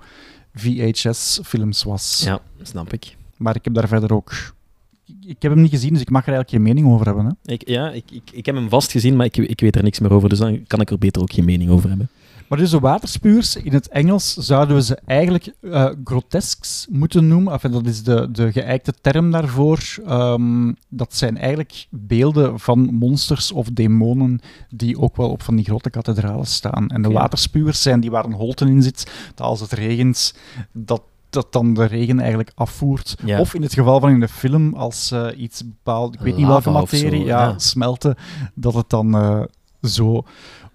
VHS-films 0.54 1.84
was. 1.84 2.22
Ja, 2.26 2.40
snap 2.62 2.94
ik. 2.94 3.16
Maar 3.38 3.56
ik 3.56 3.64
heb 3.66 3.74
daar 3.74 3.88
verder 3.88 4.14
ook... 4.14 4.32
Ik 5.22 5.42
heb 5.42 5.52
hem 5.52 5.62
niet 5.62 5.72
gezien, 5.72 5.94
dus 5.94 6.02
ik 6.02 6.10
mag 6.10 6.28
er 6.28 6.34
eigenlijk 6.34 6.50
geen 6.50 6.74
mening 6.74 6.94
over 6.94 7.06
hebben. 7.06 7.26
Hè. 7.26 7.54
ik 7.54 7.68
ja, 7.68 7.92
ik, 7.92 8.12
ik, 8.12 8.32
ik 8.32 8.46
heb 8.46 8.56
hem 8.56 8.70
vast 8.70 8.92
gezien, 8.92 9.16
maar 9.16 9.26
ik, 9.26 9.38
ik 9.38 9.60
weet 9.60 9.76
er 9.76 9.84
niks 9.84 10.00
meer 10.00 10.14
over, 10.14 10.30
dus 10.30 10.40
dan 10.40 10.68
kan 10.68 10.82
ik 10.82 10.90
er 10.90 10.98
beter 10.98 11.22
ook 11.22 11.34
geen 11.34 11.46
mening 11.46 11.70
over 11.70 11.90
hebben. 11.90 12.10
Maar 12.48 12.58
dus 12.58 12.70
de 12.70 12.80
waterspuurs, 12.80 13.56
in 13.56 13.74
het 13.74 13.88
Engels 13.88 14.34
zouden 14.34 14.76
we 14.76 14.84
ze 14.84 15.00
eigenlijk 15.06 15.54
eh 15.62 15.90
grotesques 16.04 16.88
moeten 16.90 17.28
noemen. 17.28 17.54
Enfin, 17.54 17.72
dat 17.72 17.86
is 17.86 18.04
de, 18.04 18.32
de 18.32 18.52
geëikte 18.52 18.94
term 19.02 19.32
daarvoor. 19.32 19.80
Ehm, 20.06 20.74
dat 20.90 21.16
zijn 21.16 21.38
eigenlijk 21.38 21.88
beelden 21.90 22.60
van 22.60 22.80
monsters 22.80 23.52
of 23.52 23.70
demonen 23.70 24.40
die 24.70 25.00
ook 25.00 25.16
wel 25.16 25.30
op 25.30 25.42
van 25.42 25.56
die 25.56 25.66
grote 25.66 25.90
kathedralen 25.90 26.46
staan. 26.46 26.88
En 26.88 27.02
de 27.02 27.12
waterspuurs 27.12 27.82
zijn 27.82 28.00
die 28.00 28.12
waar 28.12 28.26
een 28.26 28.34
holte 28.34 28.66
in 28.66 28.82
zit, 28.82 29.12
dat 29.36 29.48
als 29.48 29.60
het 29.60 29.72
regent, 29.72 30.36
dat 30.72 31.02
dat 31.36 31.54
dan 31.54 31.74
de 31.74 31.86
regen 31.86 32.20
eigenlijk 32.20 32.52
afvoert. 32.56 33.16
Ja. 33.26 33.40
Of 33.40 33.54
in 33.54 33.62
het 33.62 33.74
geval 33.74 34.00
van 34.00 34.10
in 34.10 34.20
de 34.20 34.28
film, 34.28 34.74
als 34.74 35.12
eh, 35.12 35.28
iets 35.38 35.64
bepaald, 35.66 36.14
ik 36.14 36.20
weet 36.20 36.38
niet 36.38 36.48
welke 36.48 36.70
materie, 36.70 37.22
zo, 37.22 37.28
ja, 37.28 37.44
ja. 37.44 37.60
smelten, 37.60 38.16
dat 38.54 38.74
het 38.74 38.90
dan 38.90 39.16
eh, 39.16 39.42
zo 39.82 40.24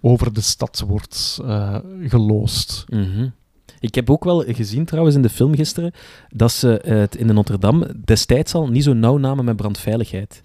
over 0.00 0.32
de 0.32 0.40
stad 0.40 0.84
wordt 0.86 1.40
eh, 1.44 1.76
geloosd. 2.00 2.84
Mhm. 2.88 3.28
Ik 3.80 3.94
heb 3.94 4.10
ook 4.10 4.24
wel 4.24 4.44
gezien 4.46 4.84
trouwens 4.84 5.16
in 5.16 5.22
de 5.22 5.28
film 5.28 5.54
gisteren 5.54 5.92
dat 6.28 6.52
ze 6.52 6.80
eh, 6.80 6.98
het 6.98 7.16
in 7.16 7.26
de 7.26 7.32
Notre 7.32 7.58
Dame 7.58 7.94
destijds 8.04 8.54
al 8.54 8.68
niet 8.68 8.84
zo 8.84 8.92
nauw 8.92 9.16
namen 9.16 9.44
met 9.44 9.56
brandveiligheid. 9.56 10.42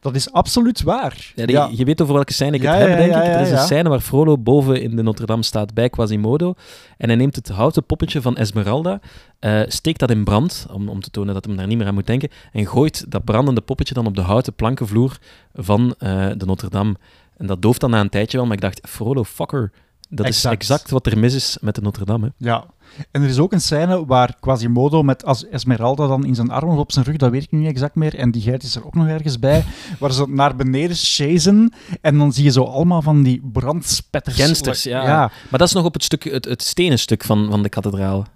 Dat 0.00 0.14
is 0.14 0.32
absoluut 0.32 0.82
waar. 0.82 1.32
Ja, 1.34 1.68
Je 1.72 1.84
weet 1.84 2.02
over 2.02 2.14
welke 2.14 2.32
scène 2.32 2.56
ik 2.56 2.62
het 2.62 2.78
heb, 2.78 2.96
denk 2.96 3.14
ik. 3.14 3.22
Er 3.22 3.40
is 3.40 3.50
een 3.50 3.58
scène 3.58 3.88
waar 3.88 4.00
Frollo 4.00 4.38
boven 4.38 4.82
in 4.82 4.96
de 4.96 5.02
Notre 5.02 5.26
Dame 5.26 5.42
staat 5.42 5.74
bij 5.74 5.88
Quasimodo. 5.88 6.54
En 6.96 7.08
hij 7.08 7.16
neemt 7.16 7.36
het 7.36 7.48
houten 7.48 7.84
poppetje 7.84 8.22
van 8.22 8.36
Esmeralda, 8.36 9.00
eh, 9.38 9.60
steekt 9.66 10.00
dat 10.00 10.10
in 10.10 10.24
brand, 10.24 10.66
om, 10.72 10.88
om 10.88 11.00
te 11.00 11.10
tonen 11.10 11.34
dat 11.34 11.44
hij 11.44 11.56
daar 11.56 11.66
niet 11.66 11.78
meer 11.78 11.86
aan 11.86 11.94
moet 11.94 12.06
denken, 12.06 12.28
en 12.52 12.66
gooit 12.66 13.10
dat 13.10 13.24
brandende 13.24 13.60
poppetje 13.60 13.94
dan 13.94 14.06
op 14.06 14.14
de 14.14 14.20
houten 14.20 14.54
plankenvloer 14.54 15.18
van 15.54 15.94
eh, 15.98 16.26
de 16.36 16.46
Notre 16.46 16.68
Dame. 16.68 16.94
En 17.36 17.46
dat 17.46 17.62
dooft 17.62 17.80
dan 17.80 17.90
na 17.90 18.00
een 18.00 18.08
tijdje 18.08 18.36
wel, 18.36 18.46
maar 18.46 18.56
ik 18.56 18.62
dacht, 18.62 18.80
Frollo, 18.88 19.24
fucker, 19.24 19.72
dat 20.08 20.26
Exact. 20.26 20.62
is 20.62 20.68
exact 20.68 20.90
wat 20.90 21.06
er 21.06 21.18
mis 21.18 21.34
is 21.34 21.58
met 21.60 21.74
de 21.74 21.80
Notre 21.80 22.04
Dame. 22.04 22.24
hè. 22.38 22.46
Ja. 22.48 22.64
En 23.10 23.22
er 23.22 23.28
is 23.28 23.38
ook 23.38 23.52
een 23.52 23.60
scène 23.60 24.06
waar 24.06 24.36
Quasimodo 24.40 25.02
met 25.02 25.24
as- 25.24 25.48
Esmeralda 25.48 26.06
dan 26.06 26.24
in 26.24 26.34
zijn 26.34 26.50
armen 26.50 26.74
of 26.74 26.80
op 26.80 26.92
zijn 26.92 27.04
rug, 27.04 27.16
dat 27.16 27.30
weet 27.30 27.42
ik 27.42 27.50
nu 27.50 27.58
niet 27.58 27.68
exact 27.68 27.94
meer, 27.94 28.14
en 28.14 28.30
die 28.30 28.42
geit 28.42 28.62
is 28.62 28.76
er 28.76 28.86
ook 28.86 28.94
nog 28.94 29.06
ergens 29.06 29.38
bij, 29.38 29.64
waar 30.00 30.12
ze 30.12 30.24
naar 30.28 30.56
beneden 30.56 30.96
chasen 30.96 31.72
en 32.00 32.18
dan 32.18 32.32
zie 32.32 32.44
je 32.44 32.50
zo 32.50 32.62
allemaal 32.64 33.02
van 33.02 33.22
die 33.22 33.40
brandspetters. 33.52 34.36
Gensters, 34.36 34.82
ja. 34.82 35.02
ja. 35.02 35.18
Maar 35.50 35.58
dat 35.58 35.68
is 35.68 35.74
nog 35.74 35.84
op 35.84 35.92
het, 35.94 36.04
stuk, 36.04 36.24
het, 36.24 36.44
het 36.44 36.62
stenen 36.62 36.98
stuk 36.98 37.24
van, 37.24 37.46
van 37.50 37.62
de 37.62 37.68
kathedraal. 37.68 38.26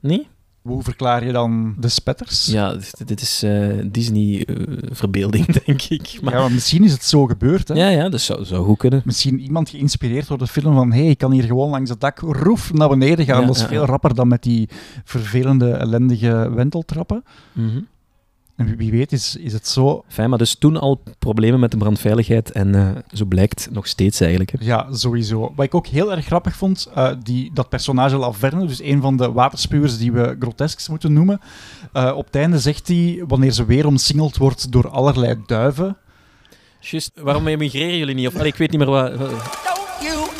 Nee? 0.00 0.28
Hoe 0.62 0.82
verklaar 0.82 1.24
je 1.24 1.32
dan 1.32 1.74
de 1.78 1.88
spetters? 1.88 2.46
Ja, 2.46 2.72
dit, 2.72 3.06
dit 3.06 3.20
is 3.20 3.42
eh, 3.42 3.68
Disney-verbeelding, 3.84 5.46
denk 5.64 5.82
ik. 5.82 6.18
Maar, 6.22 6.32
Ja, 6.32 6.40
maar 6.40 6.52
misschien 6.52 6.84
is 6.84 6.92
het 6.92 7.04
zo 7.04 7.26
gebeurd. 7.26 7.68
Hè? 7.68 7.74
ja, 7.74 7.88
ja, 7.88 8.08
dat 8.08 8.20
zou, 8.20 8.44
zou 8.44 8.64
goed 8.64 8.78
kunnen. 8.78 9.02
Misschien 9.04 9.40
iemand 9.40 9.68
geïnspireerd 9.68 10.28
door 10.28 10.38
de 10.38 10.46
film 10.46 10.74
van 10.74 10.92
hey, 10.92 11.06
ik 11.06 11.18
kan 11.18 11.32
hier 11.32 11.44
gewoon 11.44 11.70
langs 11.70 11.90
het 11.90 12.00
dak 12.00 12.18
roef 12.18 12.72
naar 12.72 12.88
beneden 12.88 13.24
gaan. 13.24 13.40
Ja, 13.40 13.46
dat 13.46 13.56
is 13.56 13.62
ja, 13.62 13.68
veel 13.68 13.84
rapper 13.84 14.14
dan 14.14 14.28
met 14.28 14.42
die 14.42 14.68
vervelende, 15.04 15.70
ellendige 15.70 16.50
wenteltrappen. 16.54 17.24
Mhm. 17.52 17.80
En 18.56 18.76
wie- 18.76 18.90
weet 18.90 19.12
is, 19.12 19.36
is 19.36 19.52
het 19.52 19.68
zo... 19.68 20.04
Fijn, 20.08 20.28
maar 20.28 20.38
dus 20.38 20.54
toen 20.54 20.76
al 20.76 21.02
problemen 21.18 21.60
met 21.60 21.70
de 21.70 21.76
brandveiligheid 21.76 22.50
en 22.50 22.74
eh, 22.74 22.90
zo 23.12 23.24
blijkt 23.24 23.68
nog 23.70 23.86
steeds 23.86 24.20
eigenlijk. 24.20 24.50
Hè. 24.50 24.58
Ja, 24.60 24.86
sowieso. 24.92 25.52
Wat 25.56 25.64
ik 25.64 25.74
ook 25.74 25.86
heel 25.86 26.12
erg 26.12 26.24
grappig 26.24 26.56
vond, 26.56 26.88
eh, 26.94 27.12
die, 27.22 27.50
dat 27.54 27.68
personage 27.68 28.16
Laverne, 28.16 28.66
dus 28.66 28.82
een 28.82 29.00
van 29.00 29.16
de 29.16 29.32
waterspuwers 29.32 29.98
die 29.98 30.12
we 30.12 30.36
grotesks 30.38 30.88
moeten 30.88 31.12
noemen, 31.12 31.40
eh, 31.92 32.12
op 32.16 32.26
het 32.26 32.34
einde 32.34 32.58
zegt 32.58 32.88
hij, 32.88 33.24
wanneer 33.26 33.52
ze 33.52 33.64
weer 33.64 33.86
omsingeld 33.86 34.36
wordt 34.36 34.72
door 34.72 34.88
allerlei 34.88 35.42
duiven, 35.46 35.96
Juist, 36.80 37.10
waarom 37.14 37.46
emigreren 37.46 37.98
jullie 37.98 38.14
niet? 38.14 38.26
Of, 38.26 38.34
allee, 38.34 38.46
ik 38.46 38.56
weet 38.56 38.70
niet 38.70 38.78
meer 38.80 38.90
wat... 38.90 39.12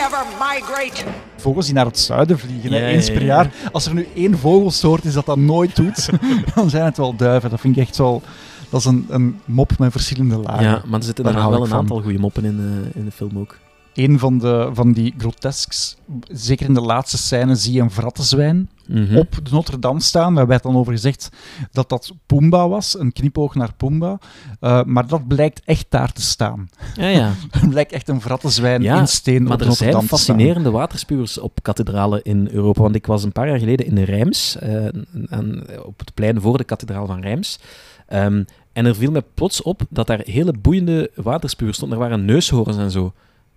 ever 0.07 0.25
migrate. 0.39 1.05
vogels 1.37 1.65
die 1.67 1.75
naar 1.75 1.87
het 1.87 1.99
zuiden 1.99 2.39
vliegen, 2.39 2.73
hè, 2.73 2.79
Ja, 2.79 2.87
eens 2.87 3.07
ja, 3.07 3.13
per 3.13 3.21
ja. 3.23 3.27
jaar. 3.27 3.51
Als 3.73 3.87
er 3.87 3.95
nu 3.95 4.09
één 4.15 4.39
vogelsoort 4.39 5.05
is 5.05 5.13
dat 5.13 5.27
dat 5.27 5.37
nooit 5.37 5.77
doet, 5.77 6.09
dan 6.55 6.71
zijn 6.71 6.85
het 6.85 6.97
wel 6.97 7.17
duiven. 7.17 7.51
Dat 7.51 7.61
vind 7.61 7.77
ik 7.77 7.83
echt 7.83 7.97
wel... 7.97 8.23
Dat 8.71 8.81
is 8.81 8.87
een, 8.87 9.07
een 9.09 9.41
mop 9.45 9.79
met 9.79 9.93
verschillende 9.93 10.37
lagen. 10.37 10.65
Ja, 10.65 10.83
maar 10.87 10.99
er 10.99 11.05
zitten 11.05 11.25
Daar 11.25 11.35
wel 11.51 11.61
een 11.63 11.69
van. 11.69 11.79
aantal 11.79 12.01
goede 12.03 12.19
moppen 12.19 12.45
in, 12.45 12.59
eh, 12.59 12.97
in 13.01 13.05
de 13.05 13.11
film 13.11 13.39
ook. 13.39 13.59
Een 13.95 14.19
van, 14.19 14.39
de, 14.39 14.71
van 14.73 14.93
die 14.93 15.15
grotesques, 15.19 15.97
zeker 16.29 16.67
in 16.67 16.75
de 16.75 16.81
laatste 16.81 17.19
scène, 17.19 17.55
zie 17.55 17.73
je 17.73 17.81
een 17.81 17.91
vrattenzwijn 17.91 18.71
Mhm. 18.89 19.17
op 19.17 19.35
de 19.43 19.51
Notre 19.51 19.79
Dame 19.79 20.01
staan. 20.01 20.35
Daar 20.35 20.47
werd 20.47 20.63
dan 20.63 20.77
over 20.77 20.93
gezegd 20.93 21.29
dat 21.73 21.89
dat 21.89 22.13
Pumba 22.27 22.69
was, 22.69 22.99
een 22.99 23.13
knipoog 23.13 23.55
naar 23.55 23.75
Pumba. 23.75 24.19
Eh, 24.61 24.83
maar 24.85 25.07
dat 25.07 25.29
blijkt 25.29 25.61
echt 25.65 25.87
daar 25.89 26.13
te 26.13 26.23
staan. 26.23 26.69
Ja, 26.95 27.07
ja. 27.09 27.33
Er 27.63 27.69
blijkt 27.69 27.93
echt 27.93 28.09
een 28.09 28.21
vrattenzwijn 28.21 28.83
Ja, 28.83 28.99
in 28.99 29.09
steen 29.09 29.43
Maar 29.43 29.53
op 29.53 29.59
de 29.59 29.65
er 29.65 29.71
Notre 29.71 29.85
zijn 29.85 29.97
Dame 29.97 30.07
staan. 30.07 30.19
fascinerende 30.19 30.71
waterspuwers 30.71 31.39
op 31.39 31.59
kathedralen 31.63 32.23
in 32.23 32.49
Europa. 32.51 32.83
Want 32.83 32.95
ik 32.95 33.07
was 33.07 33.25
een 33.25 33.33
paar 33.33 33.49
jaar 33.49 33.59
geleden 33.59 33.87
in 33.87 33.99
Reims, 34.03 34.57
eh, 34.59 34.85
en 35.29 35.65
op 35.85 35.99
het 35.99 36.15
plein 36.15 36.41
voor 36.41 36.59
de 36.59 36.65
kathedraal 36.65 37.07
van 37.07 37.21
Reims. 37.21 37.59
Ehm, 38.07 38.45
en 38.73 38.87
er 38.87 38.95
viel 38.97 39.11
mij 39.11 39.23
plots 39.35 39.63
op 39.63 39.83
dat 39.89 40.07
daar 40.07 40.21
hele 40.25 40.53
boeiende 40.61 41.11
waterspuwers 41.15 41.77
stonden. 41.77 41.99
Er 41.99 42.05
waren 42.05 42.25
neushoorns 42.25 42.77
en 42.77 42.91
zo. 42.91 43.13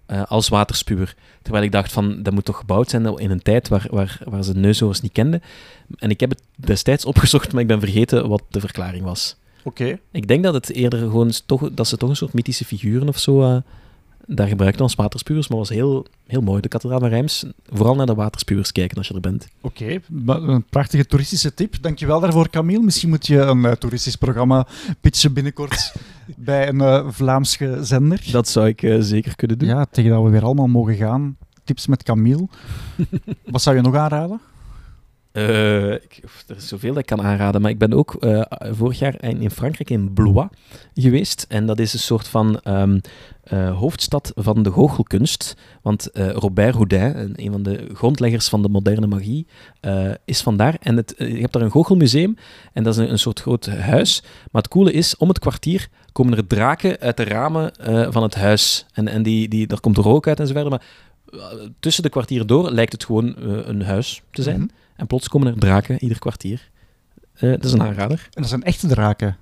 Eh, 0.06 0.24
als 0.28 0.50
waterspuwer. 0.50 1.16
Terwijl 1.42 1.64
ik 1.64 1.72
dacht 1.72 1.92
van, 1.92 2.24
dat 2.24 2.34
moet 2.34 2.46
toch 2.46 2.58
gebouwd 2.58 2.90
zijn 2.90 3.18
in 3.18 3.32
een 3.32 3.42
tijd 3.42 3.68
waar, 3.68 3.88
waar, 3.90 4.20
waar 4.24 4.44
ze 4.44 4.54
neushoorns 4.54 5.02
niet 5.02 5.12
kenden. 5.12 5.42
En 5.98 6.10
ik 6.10 6.20
heb 6.20 6.30
het 6.30 6.42
destijds 6.56 7.06
opgezocht, 7.06 7.52
maar 7.52 7.62
ik 7.62 7.68
ben 7.68 7.80
vergeten 7.80 8.30
wat 8.30 8.44
de 8.50 8.60
verklaring 8.60 9.04
was. 9.04 9.36
Oké. 9.64 10.00
Ik 10.12 10.28
denk 10.28 10.44
dat 10.44 10.54
het 10.54 10.72
eerder 10.72 11.00
gewoon 11.00 11.32
toch, 11.46 11.70
dat 11.72 11.88
ze 11.88 11.98
toch 11.98 12.10
een 12.10 12.16
soort 12.16 12.34
mythische 12.34 12.66
figuren 12.66 13.08
of 13.08 13.18
zo 13.18 13.42
eh, 13.42 13.58
daar 14.26 14.48
gebruikten 14.48 14.82
als 14.82 14.96
waterspuwers. 14.96 15.48
Maar 15.48 15.60
het 15.60 15.68
was 15.68 15.78
heel, 15.78 16.06
heel 16.28 16.42
mooi. 16.42 16.62
De 16.62 16.68
kathedraal 16.68 17.00
van 17.00 17.10
Rijms, 17.10 17.46
vooral 17.70 17.96
naar 17.96 18.06
de 18.06 18.14
waterspuwers 18.14 18.72
kijken 18.72 18.98
als 18.98 19.08
je 19.08 19.14
er 19.14 19.20
bent. 19.20 19.48
Oké, 19.62 20.00
maar 20.08 20.42
een 20.42 20.64
prachtige 20.64 21.06
toeristische 21.06 21.54
tip. 21.54 21.76
Dankjewel 21.82 22.20
daarvoor, 22.20 22.50
Camille. 22.50 22.84
Misschien 22.84 23.10
moet 23.10 23.28
je 23.28 23.38
een 23.38 23.66
eh, 23.66 23.72
toeristisch 23.72 24.16
programma 24.16 24.68
pitchen 25.02 25.34
binnenkort 25.34 25.94
bij 26.38 26.68
een 26.68 26.82
eh, 26.82 27.08
Vlaamse 27.10 27.78
zender. 27.82 28.28
Dat 28.32 28.48
zou 28.48 28.68
ik 28.68 28.84
eh, 28.84 28.98
zeker 29.00 29.36
kunnen 29.36 29.58
doen. 29.58 29.68
Ja, 29.68 29.86
tegen 29.86 30.12
dat 30.12 30.24
we 30.24 30.30
weer 30.30 30.44
allemaal 30.44 30.68
mogen 30.68 30.96
gaan. 30.96 31.38
Tips 31.64 31.88
met 31.88 32.04
Camille. 32.04 32.48
Wat 33.46 33.62
zou 33.62 33.76
je 33.76 33.82
nog 33.82 33.96
aanraden? 33.96 34.42
Eh, 35.36 35.92
er 35.92 36.56
is 36.56 36.68
zoveel 36.68 36.90
dat 36.90 37.00
ik 37.00 37.06
kan 37.06 37.22
aanraden, 37.22 37.62
maar 37.62 37.72
ik 37.72 37.78
ben 37.78 37.94
ook 37.94 38.14
eh, 38.14 38.42
vorig 38.72 39.00
jaar 39.00 39.24
in, 39.24 39.52
Frankrijk, 39.52 39.90
in 39.90 40.14
Blois, 40.14 40.48
geweest. 40.94 41.46
En 41.50 41.66
dat 41.66 41.80
is 41.80 41.94
een 41.94 42.00
soort 42.00 42.28
van 42.28 42.60
ehm, 42.60 43.00
eh, 43.44 43.78
hoofdstad 43.78 44.32
van 44.36 44.64
de 44.64 44.70
goochelkunst. 44.70 45.56
Want 45.82 46.10
Robert 46.14 46.74
Houdin, 46.74 47.34
een, 47.36 47.52
van 47.52 47.64
de 47.64 47.90
grondleggers 47.94 48.48
van 48.48 48.62
de 48.62 48.70
moderne 48.70 49.08
magie, 49.08 49.48
is 50.26 50.42
vandaar. 50.42 50.78
En 50.82 50.98
het, 50.98 51.14
je 51.18 51.40
hebt 51.40 51.54
daar 51.54 51.62
een 51.62 51.72
goochelmuseum, 51.72 52.36
en 52.74 52.84
dat 52.84 52.98
is 52.98 53.10
een, 53.10 53.20
soort 53.20 53.42
groot 53.42 53.66
huis. 53.66 54.22
Maar 54.52 54.62
het 54.62 54.72
coole 54.72 54.92
is, 54.92 55.18
om 55.18 55.28
het 55.28 55.40
kwartier 55.40 55.88
komen 56.12 56.38
er 56.38 56.48
draken 56.48 57.00
uit 57.00 57.18
de 57.18 57.24
ramen 57.24 57.72
van 58.14 58.24
het 58.24 58.36
huis. 58.36 58.86
En, 58.94 59.08
en 59.08 59.24
die, 59.24 59.48
die, 59.48 59.68
daar 59.68 59.80
komt 59.80 59.98
rook 59.98 60.28
uit 60.28 60.40
en 60.40 60.48
zo 60.48 60.54
verder. 60.54 60.72
Maar 60.72 60.86
tussen 61.80 62.04
de 62.04 62.10
kwartieren 62.10 62.48
door 62.48 62.72
lijkt 62.72 62.92
het 62.92 63.06
gewoon 63.06 63.36
een 63.38 63.82
huis 63.82 64.22
te 64.32 64.44
zijn. 64.44 64.60
Mhm. 64.60 64.85
En 64.96 65.08
plots 65.08 65.28
komen 65.28 65.48
er 65.48 65.60
draken 65.60 66.04
ieder 66.04 66.20
kwartier. 66.20 66.70
Eh, 67.34 67.50
dat 67.50 67.66
is 67.66 67.72
een 67.72 67.82
aanrader. 67.82 68.28
En 68.34 68.42
dat 68.42 68.50
zijn 68.50 68.64
echte 68.64 68.88
draken. 68.88 69.38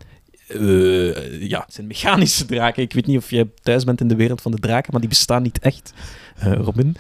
Eh, 0.48 1.42
ja, 1.50 1.60
het 1.66 1.74
zijn 1.74 1.88
mechanische 1.88 2.46
draken. 2.46 2.84
Ik 2.84 2.94
weet 2.94 3.06
niet 3.06 3.18
of 3.18 3.30
je 3.30 3.48
thuis 3.62 3.84
bent 3.84 4.02
in 4.02 4.08
de 4.08 4.16
wereld 4.16 4.42
van 4.42 4.52
de 4.52 4.60
draken, 4.60 4.92
maar 4.92 5.02
die 5.02 5.10
bestaan 5.10 5.42
niet 5.42 5.60
echt, 5.60 5.94
eh, 6.36 6.54
Robin. 6.54 6.96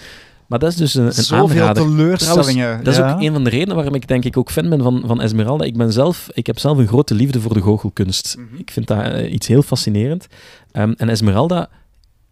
Maar 0.48 0.60
dat 0.60 0.72
is 0.72 0.78
dus 0.78 0.94
een, 0.94 1.06
een 1.06 1.14
Zoveel 1.14 1.62
aanrader. 1.62 1.84
teleurstellingen. 1.84 2.84
Dat 2.84 2.94
is 2.94 3.00
ook 3.00 3.22
een 3.22 3.34
van 3.34 3.44
de 3.44 3.50
redenen 3.50 3.76
waarom 3.76 3.96
ik 3.96 4.08
denk 4.08 4.26
ik 4.26 4.38
ook 4.38 4.52
fan 4.52 4.70
ben 4.70 4.82
van, 4.82 5.04
van 5.06 5.22
Esmeralda. 5.22 5.66
Ik, 5.66 5.78
ben 5.78 5.94
zelf, 5.94 6.30
ik 6.34 6.48
heb 6.48 6.60
zelf 6.60 6.78
een 6.78 6.88
grote 6.88 7.14
liefde 7.14 7.42
voor 7.42 7.54
de 7.54 7.62
goochelkunst. 7.62 8.36
Mhm. 8.38 8.56
Ik 8.56 8.72
vind 8.72 8.88
dat 8.88 9.20
iets 9.26 9.48
heel 9.48 9.62
fascinerend. 9.62 10.28
Ehm, 10.72 10.94
en 10.98 11.10
Esmeralda, 11.10 11.70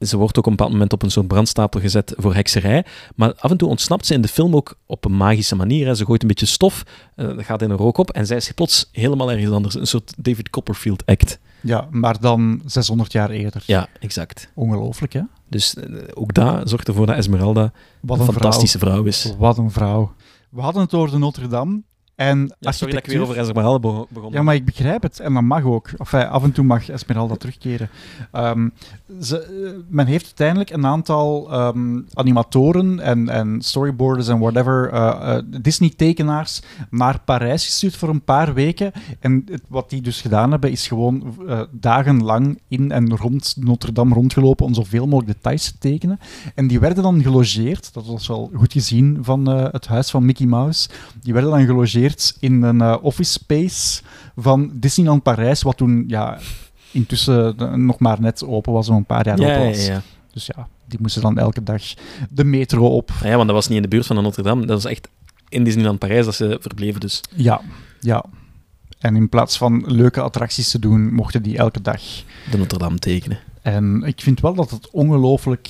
ze 0.02 0.18
wordt 0.18 0.38
ook 0.38 0.46
op 0.46 0.52
een 0.52 0.56
bepaald 0.58 0.72
moment 0.72 0.94
op 0.94 1.04
een 1.04 1.12
soort 1.12 1.28
brandstapel 1.28 1.80
gezet 1.80 2.14
voor 2.18 2.34
hekserij. 2.34 2.86
Maar 3.16 3.34
af 3.34 3.52
en 3.52 3.58
toe 3.58 3.70
ontsnapt 3.70 4.06
ze 4.06 4.14
in 4.14 4.22
de 4.22 4.28
film 4.28 4.56
ook 4.56 4.76
op 4.86 5.06
een 5.06 5.18
magische 5.18 5.56
manier. 5.56 5.88
Hè. 5.88 5.96
Ze 5.96 6.06
gooit 6.06 6.22
een 6.22 6.28
beetje 6.28 6.46
stof, 6.46 6.84
dat 7.16 7.44
gaat 7.44 7.62
in 7.62 7.70
een 7.70 7.78
rook 7.78 7.98
op 7.98 8.10
en 8.10 8.26
zij 8.26 8.38
is 8.38 8.52
plots 8.52 8.90
helemaal 8.92 9.32
ergens 9.32 9.52
anders. 9.52 9.76
Een 9.76 9.88
soort 9.88 10.14
David 10.18 10.50
Copperfield-act. 10.50 11.40
Ja, 11.62 11.88
maar 11.92 12.20
dan 12.20 12.62
600 12.66 13.12
jaar 13.12 13.30
eerder. 13.30 13.64
Ja, 13.66 13.88
exact. 14.00 14.52
Ongelooflijk, 14.56 15.14
hè? 15.14 15.22
Dus 15.50 15.76
eh, 15.76 15.86
ook 16.14 16.34
daar 16.34 16.68
zorgt 16.68 16.88
ervoor 16.88 17.06
dat 17.06 17.16
Esmeralda 17.16 17.72
Wat 18.02 18.20
een 18.20 18.28
een 18.28 18.34
fantastische 18.34 18.80
vrouw, 18.80 19.04
is. 19.04 19.22
vrouw. 19.22 19.38
Wat 19.38 19.58
een 19.58 19.72
vrouw. 19.72 20.14
We 20.50 20.62
hadden 20.62 20.82
het 20.82 20.94
over 20.94 21.12
de 21.12 21.18
Notre 21.18 21.48
Dame. 21.48 21.82
En 22.22 22.56
Ja, 22.60 22.72
sorry 22.72 22.94
dat 22.94 23.04
ik 23.06 23.12
weer 23.12 23.22
over 23.22 23.38
Esmeralda 23.38 23.80
be- 23.90 24.06
begon. 24.10 24.32
Ja, 24.32 24.42
maar 24.42 24.56
ik 24.56 24.66
begrijp 24.66 25.02
het. 25.02 25.20
En 25.20 25.34
dat 25.34 25.44
mag 25.44 25.64
ook. 25.64 25.90
Enfin, 25.98 26.28
af 26.30 26.44
en 26.44 26.52
toe 26.52 26.66
mag 26.66 26.90
Esmeralda 26.90 27.36
terugkeren. 27.36 27.90
Ehm, 28.32 28.70
ze, 29.22 29.40
eh, 29.40 29.72
men 29.88 30.06
heeft 30.06 30.26
uiteindelijk 30.26 30.70
een 30.70 30.86
aantal 30.86 31.52
ehm, 31.52 32.00
animatoren 32.14 33.00
en, 33.00 33.30
en 33.30 33.62
storyboarders 33.62 34.28
en 34.28 34.40
whatever, 34.40 34.90
eh, 34.94 35.36
eh, 35.38 35.44
Disney-tekenaars 35.62 36.62
naar 36.90 37.20
Parijs 37.26 37.66
gestuurd 37.66 37.96
voor 37.96 38.10
een 38.10 38.24
paar 38.24 38.54
weken. 38.54 38.92
En 39.20 39.42
het- 39.52 39.62
wat 39.68 39.90
die 39.90 40.02
dus 40.02 40.22
gedaan 40.22 40.52
hebben, 40.52 40.72
is 40.72 40.88
gewoon 40.88 41.36
eh, 41.48 41.62
dagenlang 41.72 42.60
in 42.68 42.92
en 42.92 43.18
rond 43.18 43.56
Notre 43.60 43.92
Dame 43.92 44.14
rondgelopen 44.14 44.66
om 44.66 44.74
zoveel 44.74 45.08
mogelijk 45.08 45.34
details 45.36 45.72
te 45.72 45.78
tekenen. 45.78 46.20
En 46.56 46.68
die 46.68 46.80
werden 46.80 47.04
dan 47.04 47.22
gelogeerd, 47.22 47.94
dat 47.94 48.06
was 48.06 48.28
wel 48.28 48.52
goed 48.56 48.72
gezien 48.74 49.18
van 49.22 49.52
eh, 49.52 49.66
het 49.72 49.88
huis 49.88 50.10
van 50.10 50.26
Mickey 50.26 50.46
Mouse, 50.46 50.90
die 51.22 51.34
werden 51.34 51.52
dan 51.52 51.66
gelogeerd 51.66 52.11
in 52.40 52.62
een 52.62 52.82
eh, 52.82 52.98
office 53.02 53.32
space 53.32 54.02
van 54.36 54.72
Disneyland 54.74 55.24
Parijs, 55.24 55.62
wat 55.62 55.78
toen 55.78 56.04
ja, 56.08 56.40
intussen 56.92 57.58
eh, 57.58 57.74
nog 57.74 58.00
maar 58.00 58.22
net 58.22 58.46
open 58.46 58.74
was, 58.74 58.90
om 58.90 58.96
een 58.96 59.06
paar 59.06 59.26
jaar 59.26 59.40
ja, 59.40 59.56
open 59.56 59.68
was. 59.68 59.86
ja. 59.86 60.02
Dus 60.34 60.46
ja, 60.46 60.68
die 60.86 61.00
moesten 61.02 61.22
dan 61.22 61.38
elke 61.38 61.64
dag 61.64 61.84
de 62.30 62.44
metro 62.44 62.88
op. 62.88 63.12
Ah 63.16 63.22
ja, 63.22 63.36
want 63.36 63.48
dat 63.48 63.56
was 63.56 63.68
niet 63.68 63.76
in 63.76 63.82
de 63.84 63.88
buurt 63.88 64.06
van 64.06 64.16
de 64.16 64.22
Notre 64.22 64.44
Dame. 64.44 64.66
Dat 64.66 64.84
was 64.84 64.92
echt 64.92 65.08
in 65.50 65.64
Disneyland 65.64 66.00
Parijs 66.00 66.26
dat 66.26 66.36
ze 66.36 66.58
verbleven. 66.62 67.00
Dus 67.00 67.22
Ja, 67.36 67.62
ja. 68.00 68.26
En 69.00 69.16
in 69.16 69.30
plaats 69.30 69.58
van 69.58 69.84
leuke 69.86 70.22
attracties 70.22 70.72
te 70.72 70.80
doen, 70.80 71.14
mochten 71.14 71.44
die 71.44 71.58
elke 71.58 71.82
dag. 71.82 72.02
de 72.52 72.58
Notre 72.58 72.78
Dame 72.78 73.00
tekenen. 73.00 73.40
En 73.62 74.04
ik 74.06 74.22
vind 74.22 74.40
wel 74.40 74.54
dat 74.54 74.70
het 74.72 74.90
ongelooflijk 74.90 75.70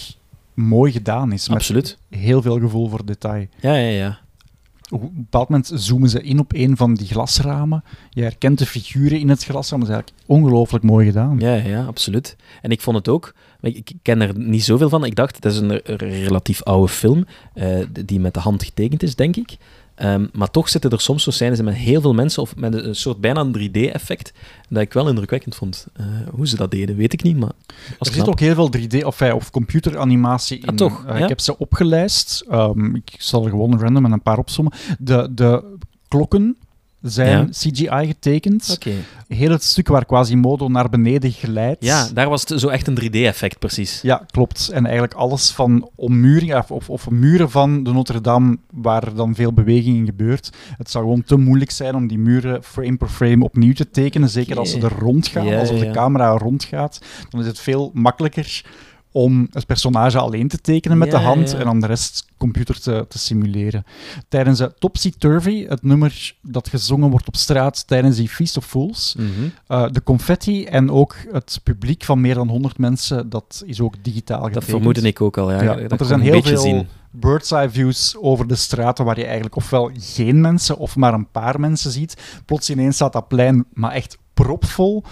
mooi 0.54 0.92
gedaan 0.92 1.32
is. 1.32 1.48
Met 1.48 1.58
Absoluut. 1.58 1.98
heel 2.10 2.42
veel 2.42 2.60
gevoel 2.60 2.90
voor 2.90 3.06
detail. 3.06 3.48
Ja, 3.60 3.76
ja, 3.76 3.90
ja. 3.90 4.20
Op 4.92 5.02
een 5.02 5.12
bepaald 5.16 5.50
moment 5.50 5.72
zoomen 5.74 6.10
ze 6.10 6.22
in 6.22 6.40
op 6.40 6.54
een 6.54 6.78
van 6.78 6.94
die 6.94 7.08
glasramen. 7.08 7.84
Je 8.10 8.22
herkent 8.22 8.58
de 8.58 8.66
figuren 8.66 9.20
in 9.20 9.30
het 9.30 9.44
glasraam. 9.44 9.80
Dat 9.80 9.90
is 9.90 9.96
eigenlijk 9.96 10.26
ongelooflijk 10.28 10.84
mooi 10.84 11.06
gedaan. 11.06 11.40
Ja, 11.40 11.54
ja, 11.54 11.86
absoluut. 11.86 12.36
En 12.62 12.72
ik 12.72 12.82
vond 12.82 12.98
het 12.98 13.08
ook, 13.08 13.34
ik, 13.62 13.92
ken 14.02 14.22
er 14.22 14.40
niet 14.40 14.64
zoveel 14.64 14.90
van. 14.90 15.06
Ik 15.06 15.16
dacht, 15.16 15.36
het 15.36 15.46
is 15.46 15.58
een 15.58 15.82
relatief 15.86 16.64
oude 16.64 16.92
film, 16.92 17.26
eh, 17.54 17.80
die 18.06 18.20
met 18.20 18.34
de 18.34 18.40
hand 18.40 18.64
getekend 18.64 19.04
is, 19.04 19.16
denk 19.16 19.36
ik. 19.36 19.58
Ehm, 20.02 20.26
maar 20.34 20.52
toch 20.52 20.70
zitten 20.70 20.92
er 20.92 21.02
soms 21.02 21.24
zo 21.24 21.32
scènes 21.32 21.62
met 21.62 21.74
heel 21.74 22.02
veel 22.02 22.14
mensen, 22.14 22.42
of 22.42 22.56
met 22.56 22.74
een 22.74 22.96
soort 22.96 23.18
bijna 23.22 23.40
een 23.40 23.52
3D-effect, 23.72 24.34
dat 24.70 24.82
ik 24.82 24.94
wel 24.94 25.10
indrukwekkend 25.10 25.56
vond. 25.56 25.88
Eh, 25.94 26.06
hoe 26.32 26.48
ze 26.48 26.56
dat 26.56 26.72
deden, 26.72 26.96
weet 26.96 27.14
ik 27.14 27.24
niet, 27.24 27.38
maar 27.38 27.52
Er 28.00 28.14
zit 28.14 28.28
ook 28.28 28.40
heel 28.40 28.54
veel 28.56 28.70
3D 28.70 29.04
of, 29.04 29.22
eh, 29.22 29.36
of 29.36 29.50
computeranimatie 29.52 30.60
in. 30.60 30.68
Ah, 30.68 30.76
toch? 30.76 31.06
Eh, 31.06 31.18
Ja? 31.18 31.24
Ik 31.24 31.30
heb 31.30 31.40
ze 31.40 31.58
opgelijst. 31.58 32.46
Ehm, 32.50 32.96
ik 32.96 33.16
zal 33.18 33.44
er 33.44 33.50
gewoon 33.50 33.80
random 33.80 34.06
en 34.06 34.12
een 34.12 34.22
paar 34.22 34.38
opzommen. 34.38 34.74
De, 35.00 35.28
de 35.34 35.78
klokken 36.08 36.58
zijn 37.02 37.38
Ja. 37.38 37.48
CGI 37.52 38.06
getekend. 38.08 38.70
Oké. 38.74 38.92
Heel 39.28 39.52
het 39.52 39.64
stuk 39.64 39.88
waar 39.88 40.06
Quasimodo 40.06 40.68
naar 40.68 40.90
beneden 40.90 41.32
glijdt. 41.32 41.84
Ja, 41.84 42.08
daar 42.14 42.30
was 42.30 42.48
het 42.48 42.60
zo 42.60 42.68
echt 42.68 42.88
een 42.88 43.00
3D-effect, 43.02 43.60
precies. 43.60 44.02
Ja, 44.02 44.24
klopt. 44.32 44.70
En 44.70 44.84
eigenlijk 44.84 45.14
alles 45.14 45.52
van 45.52 45.90
ommuring 45.96 46.56
of, 46.56 46.72
of, 46.72 46.90
of 46.90 47.10
muren 47.10 47.52
van 47.52 47.84
de 47.84 47.92
Notre 47.92 48.22
Dame 48.22 48.58
waar 48.72 49.14
dan 49.14 49.36
veel 49.36 49.54
beweging 49.54 49.98
in 49.98 50.06
gebeurt. 50.06 50.50
Het 50.78 50.92
zou 50.92 51.04
gewoon 51.04 51.24
te 51.24 51.36
moeilijk 51.36 51.72
zijn 51.72 51.96
om 51.96 52.08
die 52.08 52.20
muren 52.20 52.64
frame 52.64 52.98
per 52.98 53.10
frame 53.10 53.44
opnieuw 53.44 53.74
te 53.74 53.90
tekenen. 53.90 54.30
Zeker 54.30 54.58
als 54.58 54.72
ze 54.72 54.80
er 54.80 54.94
rondgaan, 55.00 55.46
Ja, 55.46 55.60
als 55.60 55.70
ja, 55.70 55.78
de 55.78 55.92
camera 55.92 56.38
rondgaat. 56.38 57.02
Dan 57.30 57.42
is 57.42 57.48
het 57.48 57.60
veel 57.60 57.92
makkelijker 57.94 58.64
om 59.12 59.48
het 59.52 59.66
personage 59.66 60.20
alleen 60.20 60.48
te 60.48 60.62
tekenen 60.62 60.98
met 60.98 61.12
Ja, 61.12 61.18
de 61.18 61.24
hand 61.24 61.52
ja. 61.52 61.58
en 61.58 61.66
dan 61.66 61.80
de 61.80 61.88
rest 61.88 62.26
computer 62.38 62.80
te, 62.82 63.06
te 63.10 63.18
simuleren. 63.20 63.84
Tijdens 64.30 64.58
de 64.58 64.74
Topsy 64.80 65.12
Turvy, 65.18 65.66
het 65.68 65.84
nummer 65.84 66.34
dat 66.42 66.68
gezongen 66.70 67.10
wordt 67.10 67.28
op 67.28 67.36
straat 67.36 67.88
tijdens 67.88 68.16
die 68.16 68.30
Feast 68.30 68.58
of 68.58 68.66
Fools, 68.66 69.16
Mhm. 69.18 69.28
eh, 69.68 69.86
de 69.92 70.04
confetti 70.04 70.66
en 70.66 70.90
ook 70.92 71.16
het 71.32 71.60
publiek 71.64 72.04
van 72.04 72.22
meer 72.22 72.36
dan 72.36 72.48
100 72.50 72.78
mensen, 72.78 73.30
dat 73.30 73.64
is 73.66 73.82
ook 73.82 73.94
digitaal 74.02 74.38
Dat 74.40 74.48
getekend. 74.48 74.72
vermoedde 74.72 75.02
ik 75.02 75.22
ook 75.22 75.38
al, 75.38 75.52
ja. 75.52 75.62
Ja, 75.64 75.76
dat 75.76 75.88
want 75.90 76.02
er 76.02 76.08
zijn 76.08 76.20
heel 76.22 76.42
veel 76.44 76.58
zien. 76.58 76.88
bird's 77.12 77.52
eye 77.52 77.70
views 77.70 78.16
over 78.18 78.48
de 78.48 78.56
straten 78.56 79.06
waar 79.06 79.18
je 79.18 79.26
eigenlijk 79.26 79.56
ofwel 79.56 79.90
geen 79.94 80.42
mensen 80.42 80.78
of 80.78 80.96
maar 80.96 81.14
een 81.14 81.30
paar 81.32 81.60
mensen 81.60 81.92
ziet. 81.92 82.18
Plots 82.46 82.70
ineens 82.70 82.96
staat 82.96 83.14
dat 83.14 83.28
plein 83.28 83.66
maar 83.74 83.92
echt 83.92 84.18
propvol. 84.34 85.04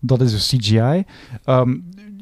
Dat 0.00 0.20
is 0.20 0.30
dus 0.30 0.48
CGI. 0.48 1.04
Ehm, 1.44 1.76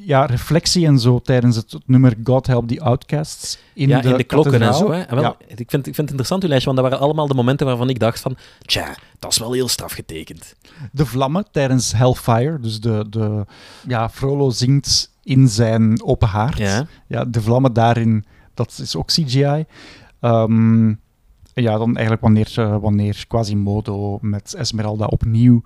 ja, 0.09 0.25
reflectie 0.25 0.87
en 0.87 0.99
zo 0.99 1.19
tijdens 1.19 1.57
het, 1.57 1.77
nummer 1.87 2.17
God 2.25 2.47
Help 2.47 2.69
the 2.69 2.81
Outcasts. 2.81 3.59
In 3.75 3.89
ja, 3.89 4.01
de, 4.01 4.09
in 4.09 4.17
de 4.17 4.25
klokken 4.25 4.63
en 4.63 4.75
zo. 4.75 4.91
Hè. 4.91 5.01
En 5.01 5.15
wel, 5.15 5.25
Ja. 5.25 5.37
ik, 5.47 5.71
vind, 5.71 5.87
ik 5.87 5.95
vind 5.95 5.97
het 5.97 6.09
interessant, 6.09 6.43
uw 6.43 6.49
lijstje, 6.49 6.71
want 6.73 6.83
dat 6.83 6.91
waren 6.91 7.07
allemaal 7.07 7.29
de 7.29 7.35
momenten 7.35 7.67
waarvan 7.67 7.89
ik 7.89 7.99
dacht 7.99 8.21
van, 8.21 8.37
tja, 8.61 8.97
dat 9.19 9.31
is 9.31 9.39
wel 9.39 9.53
heel 9.53 9.69
straf 9.69 9.93
getekend. 9.93 10.55
De 10.93 11.07
vlammen 11.07 11.45
tijdens 11.51 11.93
Hellfire, 11.93 12.61
dus 12.61 12.81
de, 12.81 13.07
de, 13.11 13.47
ja, 13.87 14.09
Frollo 14.09 14.51
zingt 14.51 15.13
in 15.23 15.49
zijn 15.49 16.03
open 16.03 16.29
haard. 16.29 16.59
Ja. 16.59 16.87
Ja, 17.07 17.25
de 17.25 17.43
vlammen 17.43 17.73
daarin, 17.73 18.25
dat 18.55 18.79
is 18.83 18.97
ook 18.97 19.07
CGI. 19.07 19.65
Ehm, 20.21 20.89
ja, 21.55 21.79
dan 21.79 21.93
eigenlijk 21.93 22.21
wanneer, 22.21 22.53
eh, 22.55 22.77
wanneer 22.81 23.25
Quasimodo 23.29 24.19
met 24.21 24.55
Esmeralda 24.55 25.07
opnieuw 25.07 25.63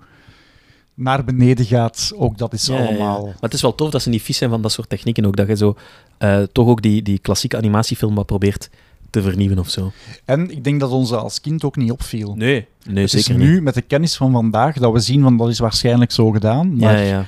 naar 0.93 1.23
beneden 1.23 1.65
gaat, 1.65 2.11
ook 2.15 2.37
dat 2.37 2.53
is 2.53 2.65
Ja, 2.65 2.73
ja, 2.75 2.81
ja. 2.81 2.87
allemaal... 2.87 3.25
Maar 3.25 3.35
het 3.39 3.53
is 3.53 3.61
wel 3.61 3.75
tof 3.75 3.89
dat 3.89 4.01
ze 4.01 4.09
niet 4.09 4.21
vies 4.21 4.37
zijn 4.37 4.49
van 4.49 4.61
dat 4.61 4.71
soort 4.71 4.89
technieken 4.89 5.25
ook. 5.25 5.35
Dat 5.35 5.47
je 5.47 5.55
zo 5.55 5.75
eh, 6.17 6.41
toch 6.51 6.67
ook 6.67 6.81
die, 6.81 7.01
die 7.01 7.19
klassieke 7.19 7.57
animatiefilm 7.57 8.15
wat 8.15 8.25
probeert 8.25 8.69
te 9.13 9.21
vernieuwen 9.21 9.59
of 9.59 9.69
zo. 9.69 9.91
En 10.25 10.51
ik 10.51 10.63
denk 10.63 10.79
dat 10.79 10.91
ons 10.91 11.11
als 11.11 11.41
kind 11.41 11.63
ook 11.63 11.75
niet 11.75 11.91
opviel. 11.91 12.35
Nee, 12.35 12.67
nee 12.85 13.03
het 13.03 13.13
is 13.13 13.25
zeker 13.25 13.41
nu, 13.41 13.53
niet. 13.53 13.61
met 13.61 13.73
de 13.73 13.81
kennis 13.81 14.15
van 14.15 14.31
vandaag, 14.31 14.77
dat 14.77 14.93
we 14.93 14.99
zien 14.99 15.21
van 15.21 15.37
dat 15.37 15.49
is 15.49 15.59
waarschijnlijk 15.59 16.11
zo 16.11 16.31
gedaan, 16.31 16.75
maar 16.77 16.91
Ja, 16.93 16.99
ja, 16.99 17.07
ja. 17.07 17.25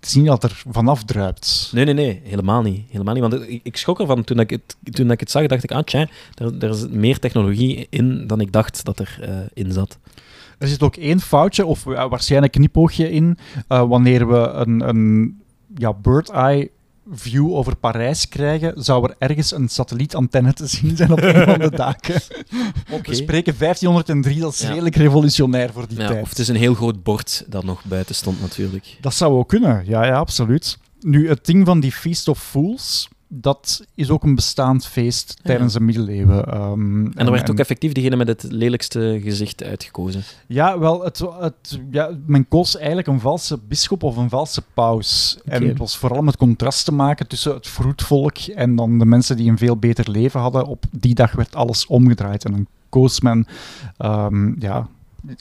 het 0.00 0.08
is 0.08 0.14
niet 0.14 0.26
dat 0.26 0.44
er 0.44 0.62
vanaf 0.70 1.04
druipt. 1.04 1.70
Nee, 1.72 1.84
nee, 1.84 1.94
nee, 1.94 2.20
helemaal 2.24 2.62
niet. 2.62 2.82
Helemaal 2.90 3.14
niet. 3.14 3.22
Want 3.22 3.48
ik, 3.48 3.60
ik 3.62 3.76
schrok 3.76 4.00
ervan 4.00 4.24
toen 4.24 4.40
ik 4.40 4.50
het, 4.50 4.76
toen 4.90 5.10
ik 5.10 5.20
het 5.20 5.30
zag, 5.30 5.46
dacht 5.46 5.64
ik, 5.64 5.72
ah 5.72 5.82
tja, 5.82 6.08
er, 6.34 6.54
er 6.58 6.70
is 6.70 6.86
meer 6.88 7.18
technologie 7.18 7.86
in 7.90 8.26
dan 8.26 8.40
ik 8.40 8.52
dacht 8.52 8.84
dat 8.84 8.98
er 8.98 9.18
eh, 9.20 9.36
in 9.54 9.72
zat. 9.72 9.98
Er 10.62 10.68
zit 10.68 10.82
ook 10.82 10.96
één 10.96 11.20
foutje, 11.20 11.66
of 11.66 11.84
waarschijnlijk 11.84 12.52
knipoogje 12.52 13.10
in, 13.10 13.38
eh, 13.68 13.88
wanneer 13.88 14.28
we 14.28 14.38
een, 14.48 14.88
een 14.88 15.40
ja, 15.74 15.92
bird-eye 15.92 16.70
view 17.12 17.52
over 17.54 17.76
Parijs 17.76 18.28
krijgen, 18.28 18.72
zou 18.84 19.04
er 19.08 19.14
ergens 19.18 19.52
een 19.54 19.68
satellietantenne 19.68 20.52
te 20.52 20.66
zien 20.66 20.96
zijn 20.96 21.12
op 21.12 21.22
een 21.22 21.44
van 21.44 21.58
de 21.58 21.70
daken. 21.84 22.20
We 23.04 23.14
spreken 23.14 23.54
1503, 23.58 24.40
dat 24.40 24.52
is 24.52 24.60
Ja. 24.60 24.68
redelijk 24.68 24.96
revolutionair 24.96 25.72
voor 25.72 25.88
die 25.88 25.98
Ja, 25.98 26.06
tijd. 26.06 26.22
of 26.22 26.28
het 26.28 26.38
is 26.38 26.48
een 26.48 26.56
heel 26.56 26.74
groot 26.74 27.02
bord 27.02 27.44
dat 27.48 27.64
nog 27.64 27.84
buiten 27.84 28.14
stond 28.14 28.40
natuurlijk. 28.40 28.96
Dat 29.00 29.14
zou 29.14 29.32
ook 29.34 29.48
kunnen, 29.48 29.82
ja, 29.86 30.04
ja, 30.06 30.14
absoluut. 30.16 30.78
Nu, 31.00 31.28
het 31.28 31.44
ding 31.46 31.66
van 31.66 31.80
die 31.80 31.92
Feast 31.92 32.28
of 32.28 32.42
Fools, 32.42 33.08
dat 33.34 33.84
is 33.94 34.10
ook 34.10 34.22
een 34.22 34.34
bestaand 34.34 34.86
feest 34.86 35.36
tijdens 35.42 35.72
de 35.72 35.80
middeleeuwen. 35.80 36.44
Ehm, 36.46 37.06
En 37.06 37.26
er 37.26 37.30
werd 37.30 37.50
ook 37.50 37.58
effectief 37.58 37.92
degene 37.92 38.16
met 38.16 38.28
het 38.28 38.42
lelijkste 38.48 39.20
gezicht 39.22 39.62
uitgekozen. 39.62 40.22
Ja, 40.46 40.78
wel, 40.78 41.04
het, 41.04 41.22
het, 41.40 41.80
ja, 41.90 42.10
men 42.26 42.48
koos 42.48 42.76
eigenlijk 42.76 43.06
een 43.06 43.20
valse 43.20 43.58
bisschop 43.68 44.02
of 44.02 44.16
een 44.16 44.28
valse 44.28 44.62
paus. 44.74 45.38
En 45.44 45.68
het 45.68 45.78
was 45.78 45.96
vooral 45.96 46.18
om 46.18 46.26
het 46.26 46.36
contrast 46.36 46.84
te 46.84 46.92
maken 46.92 47.26
tussen 47.26 47.54
het 47.54 47.68
vroedvolk 47.68 48.38
en 48.38 48.76
dan 48.76 48.98
de 48.98 49.06
mensen 49.06 49.36
die 49.36 49.50
een 49.50 49.58
veel 49.58 49.76
beter 49.76 50.10
leven 50.10 50.40
hadden. 50.40 50.66
Op 50.66 50.84
die 50.90 51.14
dag 51.14 51.32
werd 51.32 51.54
alles 51.54 51.86
omgedraaid 51.86 52.44
en 52.44 52.50
dan 52.50 52.66
koos 52.88 53.20
men, 53.20 53.46
ehm, 53.96 54.60
ja, 54.60 54.88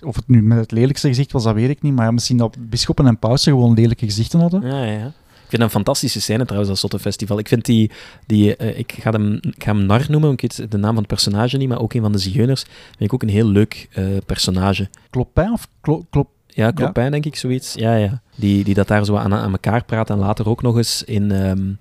of 0.04 0.16
het 0.16 0.28
nu 0.28 0.44
met 0.44 0.58
het 0.58 0.72
lelijkste 0.72 1.08
gezicht 1.08 1.32
was, 1.32 1.44
dat 1.44 1.54
weet 1.54 1.70
ik 1.70 1.82
niet, 1.82 1.94
maar 1.94 2.06
ja, 2.06 2.12
misschien 2.12 2.38
dat 2.38 2.56
bisschoppen 2.60 3.08
en 3.08 3.18
pausen 3.18 3.52
gewoon 3.52 3.74
lelijke 3.74 4.06
gezichten 4.06 4.40
hadden. 4.40 4.62
Ja, 4.62 4.84
ja, 4.84 4.92
ja. 4.92 5.12
Vind 5.52 5.62
dat 5.62 5.72
een 5.72 5.84
fantastische 5.84 6.22
scène 6.22 6.44
trouwens, 6.44 6.70
dat 6.70 6.80
Zottenfestival. 6.80 7.40
Ik 7.40 7.48
vind 7.48 7.66
die, 7.66 7.92
die 8.26 8.56
eh, 8.56 8.80
ik, 8.80 8.94
ga 9.00 9.12
hem, 9.12 9.34
ik 9.42 9.64
ga 9.64 9.76
hem 9.76 9.86
Nar 9.86 10.06
noemen, 10.10 10.32
ik 10.32 10.42
weet 10.42 10.72
de 10.72 10.78
naam 10.78 10.94
van 10.94 10.98
het 10.98 11.08
personage 11.08 11.58
niet, 11.58 11.70
maar 11.70 11.82
ook 11.82 11.94
een 11.94 12.02
van 12.02 12.12
de 12.12 12.18
zigeuners. 12.18 12.62
Vind 12.62 13.02
ik 13.02 13.14
ook 13.14 13.22
een 13.22 13.30
heel 13.30 13.48
leuk 13.48 13.88
eh, 13.92 14.06
personage. 14.26 14.90
Clopin 15.10 15.52
of 15.52 15.68
Clop... 15.82 16.30
Ja, 16.48 16.74
Clopin 16.74 17.12
denk 17.12 17.26
ik, 17.26 17.36
zoiets. 17.36 17.74
Ja, 17.74 17.96
ja. 17.96 18.22
Die, 18.36 18.64
die 18.64 18.74
dat 18.74 18.88
daar 18.88 19.06
zo 19.06 19.16
aan, 19.16 19.34
aan 19.34 19.52
elkaar 19.52 19.84
praat 19.84 20.10
en 20.10 20.18
later 20.18 20.50
ook 20.50 20.62
nog 20.62 20.78
eens 20.78 21.04
in, 21.04 21.32
ehm, 21.32 21.72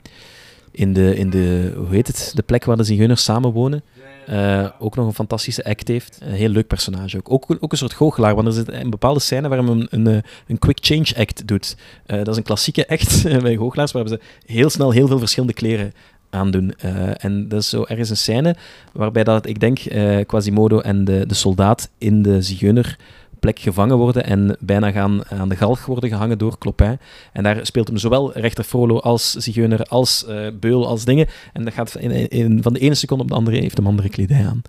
in, 0.71 0.93
de, 0.93 1.17
in 1.17 1.31
de, 1.31 1.73
hoe 1.77 1.95
heet 1.95 2.07
het, 2.07 2.33
de 2.35 2.43
plek 2.43 2.65
waar 2.65 2.77
de 2.77 2.85
zigeuners 2.85 3.25
samenwonen. 3.25 3.83
Eh, 4.31 4.67
ook 4.79 4.97
nog 4.97 5.07
een 5.07 5.15
fantastische 5.15 5.65
act 5.65 5.89
heeft. 5.89 6.19
Een 6.23 6.33
heel 6.33 6.49
leuk 6.49 6.67
personage 6.67 7.17
ook. 7.17 7.31
Ook, 7.33 7.57
ook 7.61 7.73
een 7.73 7.79
soort 7.79 7.93
goochelaar, 7.93 8.35
want 8.35 8.47
er 8.47 8.53
zit 8.53 8.73
een 8.73 8.91
bepaalde 8.91 9.21
scène 9.21 9.49
waar 9.49 9.65
hij 9.65 9.87
een, 9.89 10.07
eh, 10.07 10.17
een 10.47 10.59
quick 10.59 10.79
change 10.81 11.15
act 11.17 11.47
doet. 11.47 11.77
Eh, 12.07 12.19
dat 12.19 12.29
is 12.29 12.37
een 12.37 12.43
klassieke 12.43 12.89
act 12.89 13.23
bij 13.43 13.57
goochelaars, 13.57 13.93
waar 13.93 14.09
ze 14.09 14.21
heel 14.47 14.71
snel 14.71 14.91
heel 14.91 15.07
veel 15.07 15.19
verschillende 15.19 15.55
kleren 15.55 15.93
aandoen. 16.31 16.75
Eh, 16.79 17.25
en 17.25 17.49
dat 17.49 17.61
is 17.61 17.69
zo 17.69 17.85
ergens 17.89 18.11
een 18.11 18.17
scène 18.17 18.57
waarbij 18.93 19.25
dat, 19.25 19.47
ik 19.47 19.61
denk, 19.61 19.79
Quasimodo 20.27 20.81
en 20.81 21.05
de, 21.05 21.27
de 21.27 21.35
soldaat 21.35 21.91
in 21.99 22.23
de 22.23 22.43
zigeuner 22.43 22.99
plek 23.41 23.59
gevangen 23.59 23.97
worden 23.97 24.25
en 24.25 24.57
bijna 24.61 24.91
gaan 24.91 25.29
aan 25.29 25.49
de 25.49 25.57
galg 25.57 25.87
worden 25.87 26.09
gehangen 26.11 26.39
door 26.39 26.59
Clopin. 26.59 26.99
En 27.33 27.43
daar 27.43 27.67
speelt 27.67 27.89
hem 27.89 27.97
zowel 27.97 28.33
rechter 28.33 28.65
Frollo 28.65 28.99
als 28.99 29.33
zigeuner, 29.33 29.83
als 29.85 30.25
eh, 30.27 30.47
beul, 30.61 30.87
als 30.87 31.05
dingen. 31.05 31.27
En 31.53 31.65
dat 31.65 31.73
gaat 31.73 31.97
in, 31.97 32.29
in- 32.31 32.63
van 32.63 32.73
de 32.73 32.79
ene 32.79 32.95
seconde 32.95 33.23
op 33.23 33.29
de 33.29 33.37
andere 33.37 33.57
heeft 33.57 33.77
hem 33.77 33.87
andere 33.87 34.09
kledij 34.09 34.47
aan. 34.47 34.63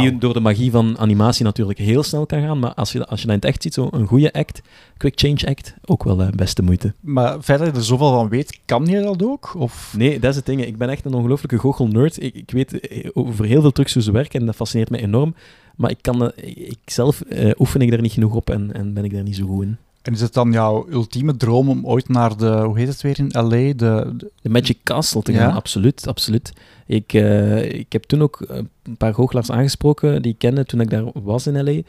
Die 0.00 0.18
door 0.18 0.32
de 0.32 0.40
magie 0.40 0.70
van 0.70 0.98
animatie 0.98 1.44
natuurlijk 1.44 1.78
heel 1.78 2.02
snel 2.02 2.26
kan 2.26 2.40
gaan, 2.42 2.58
maar 2.58 2.74
als 2.74 2.92
je, 2.92 3.06
als 3.06 3.20
je 3.20 3.26
dat 3.26 3.34
in 3.34 3.40
het 3.42 3.50
echt 3.50 3.62
ziet, 3.62 3.74
zo 3.74 3.88
een 3.90 4.06
goede 4.06 4.32
act, 4.32 4.60
quick 4.96 5.18
change 5.18 5.46
act, 5.48 5.74
ook 5.84 6.04
wel 6.04 6.16
de 6.16 6.30
beste 6.36 6.62
moeite. 6.62 6.94
Maar 7.00 7.36
verder 7.42 7.74
er 7.74 7.82
zoveel 7.84 8.10
van 8.12 8.28
weet, 8.28 8.58
kan 8.64 8.86
je 8.86 9.00
dat 9.00 9.22
ook? 9.22 9.54
Of... 9.58 9.94
Nee, 9.96 10.18
dat 10.18 10.30
is 10.30 10.36
het 10.36 10.46
ding. 10.46 10.64
Ik 10.66 10.76
ben 10.76 10.88
echt 10.88 11.04
een 11.04 11.14
ongelooflijke 11.14 11.58
goochel-nerd. 11.58 12.22
Ik, 12.22 12.34
ik 12.34 12.50
weet 12.50 12.80
eh, 12.80 13.08
over 13.14 13.44
heel 13.44 13.60
veel 13.60 13.72
trucs 13.72 13.94
hoe 13.94 14.02
ze 14.02 14.12
werken 14.12 14.40
en 14.40 14.46
dat 14.46 14.54
fascineert 14.56 14.90
me 14.90 14.98
enorm. 14.98 15.34
Maar 15.76 15.90
ik 15.90 15.98
kan, 16.00 16.32
eh, 16.32 16.56
ik 16.68 16.78
zelf 16.84 17.20
eh, 17.20 17.50
oefen 17.58 17.80
ik 17.80 17.90
daar 17.90 18.00
niet 18.00 18.12
genoeg 18.12 18.34
op 18.34 18.50
en, 18.50 18.72
en 18.72 18.92
ben 18.94 19.04
ik 19.04 19.12
daar 19.12 19.22
niet 19.22 19.36
zo 19.36 19.46
goed 19.46 19.62
in. 19.62 19.76
En 20.02 20.12
is 20.12 20.20
het 20.20 20.32
dan 20.32 20.52
jouw 20.52 20.86
ultieme 20.90 21.36
droom 21.36 21.68
om 21.68 21.86
ooit 21.86 22.08
naar 22.08 22.36
de, 22.36 22.50
hoe 22.64 22.78
heet 22.78 22.88
het 22.88 23.00
weer 23.02 23.18
in 23.18 23.26
L.A., 23.32 23.48
de, 23.48 23.74
de- 23.74 24.30
De 24.42 24.48
Magic 24.48 24.78
Castle 24.82 25.22
te 25.22 25.32
Ja? 25.32 25.38
gaan, 25.38 25.52
absoluut, 25.54 26.06
absoluut. 26.06 26.52
Ik, 26.86 27.12
eh, 27.12 27.72
ik 27.72 27.92
heb 27.92 28.04
toen 28.04 28.22
ook 28.22 28.44
een 28.82 28.96
paar 28.96 29.14
goochelaars 29.14 29.50
aangesproken 29.50 30.22
die 30.22 30.32
ik 30.32 30.38
kende 30.38 30.64
toen 30.64 30.80
ik 30.80 30.90
daar 30.90 31.04
was 31.22 31.46
in 31.46 31.62
L.A. 31.64 31.80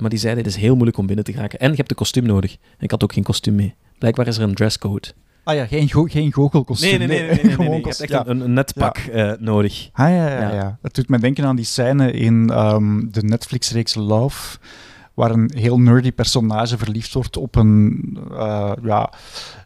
Maar 0.00 0.10
die 0.10 0.18
zeiden, 0.18 0.44
het 0.44 0.52
is 0.54 0.60
heel 0.60 0.74
moeilijk 0.74 0.98
om 0.98 1.06
binnen 1.06 1.24
te 1.24 1.32
geraken. 1.32 1.58
En 1.58 1.70
je 1.70 1.76
hebt 1.76 1.90
een 1.90 1.96
kostuum 1.96 2.24
nodig. 2.26 2.52
En 2.52 2.84
ik 2.84 2.90
had 2.90 3.02
ook 3.02 3.12
geen 3.12 3.22
kostuum 3.24 3.54
mee. 3.54 3.74
Blijkbaar 3.98 4.26
is 4.26 4.36
er 4.36 4.42
een 4.42 4.54
dresscode. 4.54 5.08
Ah 5.44 5.54
ja, 5.54 5.66
geen, 5.66 5.90
go 5.90 6.02
geen 6.04 6.32
goochelkostuum. 6.32 7.00
gewoon 7.08 7.66
Je 7.66 7.70
hebt 7.72 7.82
kostuum. 7.82 8.08
echt 8.08 8.24
Ja. 8.26 8.30
een, 8.30 8.40
een 8.40 8.52
net 8.52 8.72
pak 8.76 8.96
eh, 8.96 9.32
nodig. 9.38 9.88
Ah 9.92 10.08
ja, 10.08 10.28
ja, 10.28 10.52
Ja. 10.54 10.78
Het 10.82 10.94
doet 10.94 11.08
me 11.08 11.18
denken 11.18 11.44
aan 11.44 11.56
die 11.56 11.64
scène 11.64 12.12
in 12.12 12.50
ehm, 12.50 13.00
de 13.10 13.22
Netflix-reeks 13.22 13.94
Love, 13.94 14.58
waar 15.14 15.30
een 15.30 15.50
heel 15.54 15.78
nerdy 15.80 16.12
personage 16.12 16.78
verliefd 16.78 17.12
wordt 17.14 17.36
op 17.36 17.56
een, 17.56 18.18
eh, 18.32 18.72
ja, 18.82 19.12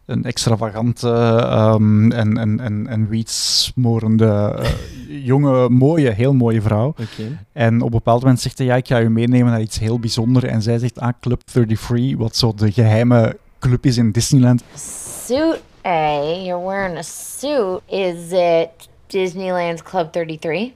een 0.07 0.25
extravagante 0.25 1.09
ehm, 1.11 2.11
en, 2.13 2.39
en, 2.39 2.61
en, 2.61 2.87
en 2.87 3.09
wietsmorende 3.09 4.27
eh, 4.59 5.25
jonge, 5.27 5.69
mooie, 5.69 6.11
heel 6.11 6.35
mooie 6.35 6.63
vrouw. 6.63 6.87
Oké. 6.89 7.39
En 7.53 7.75
op 7.77 7.85
een 7.85 7.91
bepaald 7.91 8.21
moment 8.23 8.41
zegt 8.41 8.59
hij, 8.59 8.67
ja, 8.67 8.75
ik 8.77 8.87
ga 8.87 8.99
je 8.99 9.09
meenemen 9.09 9.51
naar 9.53 9.61
iets 9.61 9.79
heel 9.79 9.99
bijzonders. 9.99 10.45
En 10.45 10.63
zij 10.63 10.79
zegt, 10.79 11.01
ah, 11.01 11.13
Club 11.21 11.41
33, 11.45 12.17
wat 12.17 12.37
zo 12.37 12.53
de 12.55 12.73
geheime 12.73 13.37
club 13.65 13.87
is 13.87 13.97
in 13.97 14.13
Disneyland. 14.13 14.63
Suit 14.77 15.63
A, 15.87 16.45
you're 16.45 16.59
wearing 16.59 16.99
a 16.99 17.03
suit. 17.03 17.83
Is 17.89 18.31
it 18.31 18.89
Disneyland's 19.09 19.81
Club 19.81 20.13
33? 20.13 20.75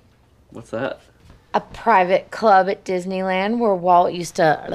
What's 0.50 0.70
that? 0.70 1.00
A 1.52 1.60
private 1.60 2.30
club 2.30 2.68
at 2.70 2.86
Disneyland 2.86 3.58
where 3.58 3.74
Walt 3.74 4.14
used 4.14 4.36
to 4.36 4.66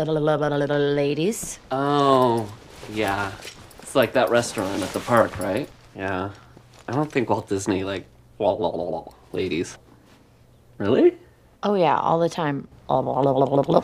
ladies. 0.95 1.57
Oh, 1.71 2.53
yeah. 2.91 3.31
It's 3.81 3.95
like 3.95 4.13
that 4.13 4.29
restaurant 4.29 4.83
at 4.83 4.89
the 4.89 4.99
park, 4.99 5.39
right? 5.39 5.67
Yeah. 5.95 6.29
I 6.87 6.91
don't 6.91 7.11
think 7.11 7.31
Walt 7.31 7.49
Disney 7.49 7.83
like 7.83 8.05
wah, 8.37 9.11
ladies. 9.31 9.79
Really? 10.77 11.17
Oh 11.63 11.73
yeah, 11.73 11.97
all 11.97 12.19
the 12.19 12.29
time. 12.29 12.67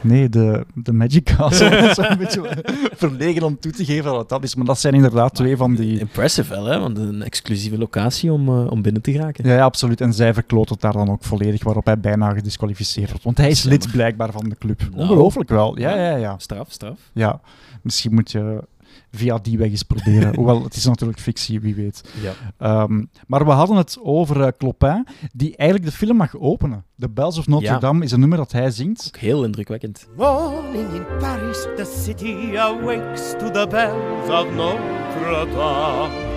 Nee, 0.03 0.29
de, 0.29 0.65
de 0.73 0.93
Magic 0.93 1.23
Castle. 1.37 1.69
Dat 1.69 1.97
is 1.97 1.97
een 1.97 2.17
beetje 2.17 2.63
verlegen 2.95 3.43
om 3.43 3.59
toe 3.59 3.71
te 3.71 3.85
geven 3.85 4.11
wat 4.11 4.29
dat 4.29 4.43
is. 4.43 4.55
Maar 4.55 4.65
dat 4.65 4.79
zijn 4.79 4.93
inderdaad 4.93 5.33
twee 5.33 5.57
van 5.57 5.75
die... 5.75 5.99
Impressive 5.99 6.49
wel, 6.49 6.65
hè? 6.65 6.79
Want 6.79 6.97
een 6.97 7.23
exclusieve 7.23 7.77
locatie 7.77 8.31
om, 8.31 8.47
eh, 8.47 8.71
om 8.71 8.81
binnen 8.81 9.01
te 9.01 9.11
geraken. 9.11 9.47
Ja, 9.47 9.55
ja, 9.55 9.63
absoluut. 9.63 10.01
En 10.01 10.13
zij 10.13 10.33
verkloot 10.33 10.69
het 10.69 10.81
daar 10.81 10.93
dan 10.93 11.09
ook 11.09 11.23
volledig, 11.23 11.63
waarop 11.63 11.85
hij 11.85 11.99
bijna 11.99 12.33
gedisqualificeerd 12.33 13.09
wordt. 13.09 13.23
Want 13.23 13.37
hij 13.37 13.49
is 13.49 13.63
lid 13.63 13.91
blijkbaar 13.91 14.31
van 14.31 14.49
de 14.49 14.55
club. 14.59 14.79
Nou. 14.79 15.01
Ongelooflijk 15.01 15.49
wel. 15.49 15.79
Ja, 15.79 15.95
ja, 15.95 16.15
ja. 16.15 16.35
Straf, 16.37 16.71
straf. 16.71 16.99
ja. 17.13 17.41
Misschien 17.81 18.13
moet 18.13 18.31
je 18.31 18.63
via 19.11 19.37
die 19.37 19.57
weg 19.57 19.69
eens 19.69 19.83
proberen. 19.83 20.35
Hoewel, 20.39 20.63
het 20.63 20.75
is 20.75 20.85
natuurlijk 20.85 21.19
fictie, 21.19 21.59
wie 21.59 21.75
weet. 21.75 22.01
Ja. 22.21 22.33
Ehm, 22.57 23.03
maar 23.27 23.45
we 23.45 23.51
hadden 23.51 23.77
het 23.77 23.97
over 24.01 24.41
eh, 24.41 24.47
Clopin, 24.57 25.07
die 25.33 25.55
eigenlijk 25.55 25.91
de 25.91 25.97
film 25.97 26.17
mag 26.17 26.35
openen. 26.35 26.83
The 26.97 27.09
Bells 27.09 27.37
of 27.37 27.47
Notre 27.47 27.67
Ja. 27.67 27.79
Dame 27.79 28.03
is 28.03 28.11
een 28.11 28.19
nummer 28.19 28.37
dat 28.37 28.51
hij 28.51 28.71
zingt. 28.71 29.05
Ook 29.07 29.17
heel 29.17 29.43
indrukwekkend. 29.43 30.07
Morning 30.17 30.93
in 30.93 31.05
Paris, 31.19 31.57
the 31.75 32.01
city 32.03 32.57
awakes 32.57 33.31
to 33.39 33.51
the 33.51 33.67
bells 33.69 34.29
of 34.29 34.53
Notre 34.55 35.47
Dame. 35.55 36.27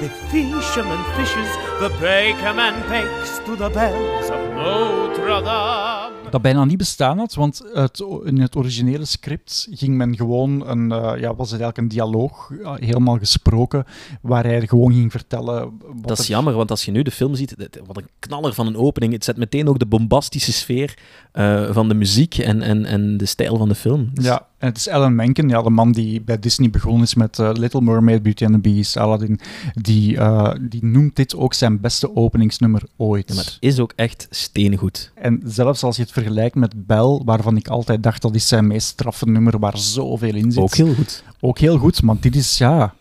The 0.00 0.10
fisherman 0.28 1.04
fishes, 1.16 1.50
the 1.78 1.90
bakerman 2.00 2.74
bakes 2.88 3.40
to 3.44 3.56
the 3.56 3.70
bells 3.72 4.28
of 4.30 4.54
Notre 4.54 5.42
Dame. 5.42 6.05
Dat 6.30 6.42
bijna 6.42 6.64
niet 6.64 6.76
bestaan 6.78 7.18
had, 7.18 7.34
want 7.34 7.62
het, 7.72 8.04
in 8.24 8.40
het 8.40 8.56
originele 8.56 9.04
script 9.04 9.68
ging 9.70 9.96
men 9.96 10.16
gewoon 10.16 10.68
een, 10.68 10.92
eh, 10.92 11.20
ja, 11.20 11.34
was 11.34 11.50
het 11.50 11.60
eigenlijk 11.60 11.76
een 11.78 11.88
dialoog, 11.88 12.50
helemaal 12.74 13.18
gesproken, 13.18 13.84
waar 14.22 14.44
hij 14.44 14.66
gewoon 14.66 14.92
ging 14.92 15.10
vertellen. 15.10 15.60
Wat 15.94 16.08
Dat 16.08 16.18
is 16.18 16.24
er- 16.24 16.30
jammer, 16.30 16.54
want 16.54 16.70
als 16.70 16.84
je 16.84 16.90
nu 16.90 17.02
de 17.02 17.10
film 17.10 17.34
ziet, 17.34 17.54
wat 17.86 17.96
een 17.96 18.08
knaller 18.18 18.52
van 18.54 18.66
een 18.66 18.76
opening. 18.76 19.12
Het 19.12 19.24
zet 19.24 19.36
meteen 19.36 19.68
ook 19.68 19.78
de 19.78 19.86
bombastische 19.86 20.52
sfeer 20.52 20.98
eh, 21.32 21.72
van 21.72 21.88
de 21.88 21.94
muziek 21.94 22.38
en, 22.38 22.62
en, 22.62 22.84
en 22.84 23.16
de 23.16 23.26
stijl 23.26 23.56
van 23.56 23.68
de 23.68 23.74
film. 23.74 24.10
Dus- 24.14 24.24
Ja, 24.24 24.46
en 24.58 24.68
het 24.68 24.76
is 24.76 24.88
Alan 24.88 25.14
Menken, 25.14 25.48
ja, 25.48 25.62
de 25.62 25.70
man 25.70 25.92
die 25.92 26.20
bij 26.20 26.38
Disney 26.38 26.70
begonnen 26.70 27.02
is 27.02 27.14
met 27.14 27.38
eh, 27.38 27.50
Little 27.52 27.80
Mermaid, 27.80 28.22
Beauty 28.22 28.44
and 28.44 28.52
the 28.52 28.58
Beast, 28.58 28.96
Aladdin. 28.96 29.40
Die, 29.74 30.16
eh, 30.16 30.54
die 30.60 30.84
noemt 30.84 31.16
dit 31.16 31.36
ook 31.36 31.54
zijn 31.54 31.80
beste 31.80 32.16
openingsnummer 32.16 32.82
ooit. 32.96 33.28
Ja, 33.28 33.34
maar 33.34 33.44
het 33.44 33.56
is 33.60 33.78
ook 33.78 33.92
echt 33.96 34.26
steengoed. 34.30 35.12
En 35.14 35.42
zelfs 35.44 35.82
als 35.82 35.96
je 35.96 36.02
het 36.02 36.12
vergelijkt 36.12 36.54
met 36.54 36.86
Bell, 36.86 37.22
waarvan 37.24 37.56
ik 37.56 37.68
altijd 37.68 38.02
dacht 38.02 38.22
dat 38.22 38.34
is 38.34 38.48
zijn 38.48 38.66
meest 38.66 38.86
straffe 38.86 39.26
nummer 39.26 39.58
waar 39.58 39.78
zoveel 39.78 40.34
in 40.34 40.52
zit. 40.52 40.62
Ook 40.62 40.74
heel 40.74 40.94
goed. 40.94 41.24
Ook 41.40 41.58
heel 41.58 41.78
goed, 41.78 42.02
maar 42.02 42.16
dit 42.20 42.36
is 42.36 42.58
ja. 42.58 42.94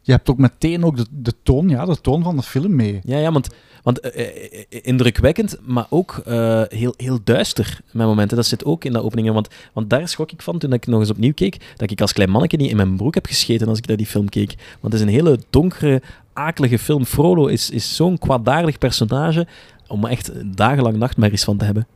Je 0.00 0.12
hebt 0.12 0.30
ook 0.30 0.38
meteen 0.38 0.84
ook 0.84 0.96
de, 0.96 1.06
de 1.10 1.34
toon, 1.42 1.68
ja, 1.68 1.84
de 1.84 2.00
toon 2.00 2.22
van 2.22 2.36
de 2.36 2.42
film 2.42 2.74
mee. 2.74 3.00
Ja, 3.04 3.18
ja 3.18 3.32
want, 3.32 3.48
want 3.84 4.00
eh, 4.00 4.26
eh, 4.26 4.64
indrukwekkend, 4.82 5.58
maar 5.62 5.86
ook 5.88 6.22
eh, 6.24 6.62
heel, 6.68 6.94
heel 6.96 7.18
duister 7.24 7.80
met 7.92 8.06
momenten. 8.06 8.36
Dat 8.36 8.46
zit 8.46 8.64
ook 8.64 8.84
in 8.84 8.92
de 8.92 9.02
openingen. 9.02 9.34
Want, 9.34 9.48
want 9.72 9.90
daar 9.90 10.08
schrok 10.08 10.32
ik 10.32 10.42
van 10.42 10.58
toen 10.58 10.72
ik 10.72 10.86
nog 10.86 11.00
eens 11.00 11.10
opnieuw 11.10 11.32
keek, 11.32 11.74
dat 11.76 11.90
ik 11.90 12.00
als 12.00 12.12
klein 12.12 12.30
manneke 12.30 12.56
niet 12.56 12.70
in 12.70 12.76
mijn 12.76 12.96
broek 12.96 13.14
heb 13.14 13.26
gescheten 13.26 13.68
als 13.68 13.78
ik 13.78 13.86
naar 13.86 13.96
die 13.96 14.06
film 14.06 14.28
keek. 14.28 14.54
Want 14.80 14.92
het 14.92 14.94
is 14.94 15.00
een 15.00 15.14
hele 15.14 15.38
donkere, 15.50 16.02
akelige 16.32 16.78
film. 16.78 17.04
Frollo 17.04 17.46
is, 17.46 17.70
is 17.70 17.96
zo'n 17.96 18.18
kwaadaardig 18.18 18.78
personage 18.78 19.46
om 19.88 20.06
echt 20.06 20.56
dagenlang 20.56 20.96
nachtmerries 20.96 21.44
van 21.44 21.56
te 21.56 21.64
hebben. 21.64 21.86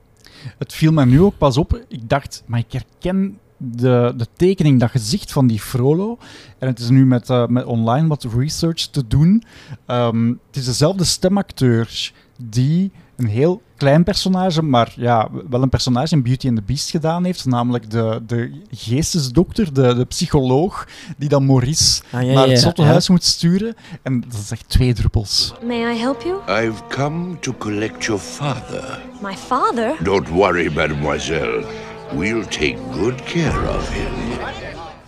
Het 0.58 0.72
viel 0.72 0.92
me 0.92 1.06
nu 1.06 1.20
ook 1.20 1.38
pas 1.38 1.56
op. 1.56 1.84
Ik 1.88 2.08
dacht, 2.08 2.42
maar 2.46 2.58
ik 2.58 2.72
herken 2.72 3.38
de, 3.58 4.14
de 4.16 4.26
tekening, 4.36 4.80
dat 4.80 4.90
gezicht 4.90 5.32
van 5.32 5.46
die 5.46 5.60
Frollo. 5.60 6.18
En 6.58 6.68
het 6.68 6.78
is 6.78 6.88
nu 6.88 7.06
met, 7.06 7.30
eh, 7.30 7.46
met 7.46 7.64
online 7.64 8.08
wat 8.08 8.26
research 8.36 8.86
te 8.86 9.06
doen. 9.06 9.42
Ehm, 9.86 10.28
het 10.28 10.56
is 10.56 10.64
dezelfde 10.64 11.04
stemacteur 11.04 12.12
die 12.36 12.90
een 13.16 13.26
heel 13.26 13.62
klein 13.76 14.04
personage, 14.04 14.62
maar 14.62 14.92
ja, 14.96 15.28
wel 15.50 15.62
een 15.62 15.68
personage 15.68 16.14
in 16.14 16.22
Beauty 16.22 16.48
and 16.48 16.56
the 16.56 16.62
Beast 16.62 16.90
gedaan 16.90 17.24
heeft. 17.24 17.44
Namelijk 17.44 17.90
de, 17.90 18.22
de 18.26 18.60
geestesdokter, 18.70 19.72
de, 19.72 19.94
de 19.94 20.04
psycholoog, 20.04 20.86
die 21.16 21.28
dan 21.28 21.46
Maurice 21.46 22.02
Ah, 22.10 22.22
ja, 22.22 22.32
naar 22.32 22.48
ja, 22.48 22.72
het 22.72 23.06
ja. 23.06 23.12
moet 23.12 23.24
sturen. 23.24 23.74
En 24.02 24.20
dat 24.20 24.40
is 24.40 24.50
echt 24.50 24.68
twee 24.68 24.94
druppels. 24.94 25.54
May 25.66 25.94
I 25.94 25.98
help 25.98 26.22
you? 26.22 26.64
I've 26.64 26.82
come 26.88 27.38
to 27.38 27.54
collect 27.58 28.04
your 28.04 28.20
father. 28.20 29.02
My 29.22 29.36
father? 29.36 29.96
Don't 30.02 30.28
worry, 30.28 30.72
mademoiselle. 30.74 31.87
We'll 32.16 32.44
take 32.44 32.76
good 32.90 33.22
care 33.22 33.76
of 33.76 33.92
him. 33.94 34.12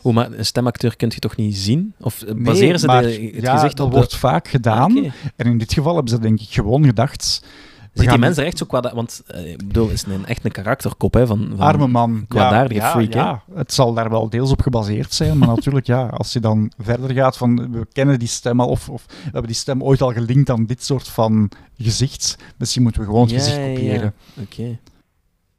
Hoe, 0.00 0.12
maar 0.12 0.32
een 0.32 0.46
stemacteur 0.46 0.96
kun 0.96 1.10
je 1.14 1.18
toch 1.18 1.36
niet 1.36 1.56
zien? 1.56 1.94
Of 2.00 2.22
eh, 2.22 2.34
Nee, 2.34 2.42
baseren 2.42 2.78
ze 2.80 2.86
maar 2.86 3.02
de, 3.02 3.30
het 3.34 3.42
ja, 3.44 3.54
gezicht 3.54 3.76
dat 3.76 3.86
op 3.86 3.92
wordt 3.92 4.10
de... 4.10 4.18
vaak 4.18 4.48
gedaan. 4.48 4.98
Oké. 4.98 5.12
En 5.36 5.46
in 5.46 5.58
dit 5.58 5.72
geval 5.72 5.94
hebben 5.94 6.12
ze 6.12 6.18
denk 6.18 6.40
ik 6.40 6.48
gewoon 6.50 6.84
gedacht... 6.84 7.22
Zit 7.92 8.00
die 8.02 8.08
gaan- 8.08 8.20
mens 8.20 8.36
er 8.36 8.44
echt 8.44 8.58
zo 8.58 8.66
kwaad... 8.66 8.92
Want, 8.92 9.22
eh, 9.26 9.50
ik 9.50 9.66
bedoel, 9.66 9.84
het 9.84 9.94
is 9.94 10.02
een, 10.02 10.26
echt 10.26 10.44
een 10.44 10.50
karakterkop 10.50 11.14
hè, 11.14 11.26
van, 11.26 11.46
van 11.56 11.66
Arme 11.66 11.86
man. 11.86 12.24
kwaadaardige 12.28 12.80
ja, 12.80 12.90
freak. 12.90 13.12
hè. 13.12 13.20
Ja, 13.20 13.42
het 13.54 13.72
zal 13.72 13.94
daar 13.94 14.10
wel 14.10 14.28
deels 14.28 14.50
op 14.50 14.60
gebaseerd 14.60 15.14
zijn, 15.14 15.38
maar 15.38 15.48
natuurlijk, 15.56 15.86
ja, 15.86 16.06
als 16.06 16.32
je 16.32 16.40
dan 16.40 16.72
verder 16.78 17.10
gaat 17.10 17.36
van, 17.36 17.72
we 17.72 17.86
kennen 17.92 18.18
die 18.18 18.28
stem 18.28 18.60
al, 18.60 18.68
of, 18.68 18.88
of 18.88 19.04
we 19.06 19.14
hebben 19.22 19.46
die 19.46 19.54
stem 19.54 19.82
ooit 19.82 20.02
al 20.02 20.12
gelinkt 20.12 20.50
aan 20.50 20.66
dit 20.66 20.84
soort 20.84 21.08
van 21.08 21.50
gezicht, 21.78 22.36
misschien 22.56 22.82
moeten 22.82 23.00
we 23.00 23.06
gewoon 23.06 23.22
het 23.22 23.30
Ja, 23.30 23.38
gezicht 23.38 23.56
kopiëren. 23.58 24.14
Oké. 24.40 24.78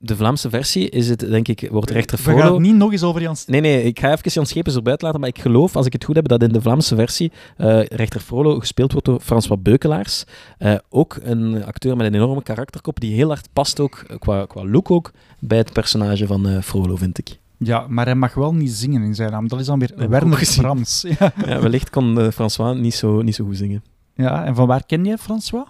De 0.04 0.16
Vlaamse 0.16 0.50
versie 0.50 0.90
is 0.90 1.10
het, 1.10 1.20
denk 1.20 1.48
ik, 1.48 1.68
wordt 1.72 1.90
rechter 1.90 2.18
We 2.18 2.24
gaan 2.24 2.34
Frollo... 2.34 2.54
het 2.54 2.62
niet 2.62 2.76
nog 2.76 2.92
eens 2.92 3.04
over 3.04 3.22
Jan 3.22 3.36
Nee, 3.46 3.62
nee, 3.62 3.84
ik 3.84 4.00
ga 4.00 4.12
even 4.12 4.32
Jan 4.32 4.46
Schepens 4.46 4.76
erbij 4.76 4.96
laten, 4.98 5.20
maar 5.20 5.30
ik 5.30 5.40
geloof, 5.40 5.76
als 5.76 5.86
ik 5.86 5.94
het 5.94 6.04
goed 6.04 6.16
heb, 6.16 6.28
dat 6.28 6.44
in 6.44 6.52
de 6.52 6.62
Vlaamse 6.62 6.96
versie 6.96 7.32
eh, 7.58 7.84
rechter 7.84 8.22
Frollo 8.22 8.60
gespeeld 8.60 8.92
wordt 8.92 9.08
door 9.08 9.20
François 9.20 9.62
Beukelaars. 9.62 10.24
Eh, 10.58 10.76
ook 10.90 11.18
een 11.24 11.66
acteur 11.66 11.98
met 11.98 12.08
een 12.08 12.14
enorme 12.14 12.44
karakterkop, 12.44 13.00
die 13.00 13.14
heel 13.14 13.28
hard 13.28 13.48
past 13.54 13.80
ook, 13.80 14.04
eh, 14.08 14.18
qua, 14.20 14.46
qua 14.46 14.66
look 14.66 14.92
ook, 14.92 15.12
bij 15.40 15.58
het 15.58 15.74
personage 15.74 16.28
van 16.28 16.48
eh 16.48 16.62
Frollo, 16.62 16.96
vind 16.96 17.18
ik. 17.18 17.40
Ja, 17.58 17.86
maar 17.88 18.06
hij 18.06 18.16
mag 18.16 18.34
wel 18.34 18.54
niet 18.54 18.72
zingen 18.72 19.04
in 19.04 19.16
zijn 19.16 19.32
naam. 19.32 19.48
Dat 19.48 19.60
is 19.60 19.66
dan 19.66 19.80
weer 19.80 20.10
Werner. 20.10 20.38
Frans. 20.38 21.02
Ja. 21.20 21.34
Ja, 21.46 21.62
wellicht 21.62 21.90
kon 21.90 22.32
François 22.32 22.78
niet 22.78 22.94
zo, 22.94 23.22
niet 23.22 23.36
zo 23.36 23.46
goed 23.46 23.58
zingen. 23.58 23.84
ja, 24.16 24.46
en 24.46 24.56
van 24.56 24.68
waar 24.68 24.86
ken 24.86 25.06
je 25.06 25.18
François? 25.18 25.68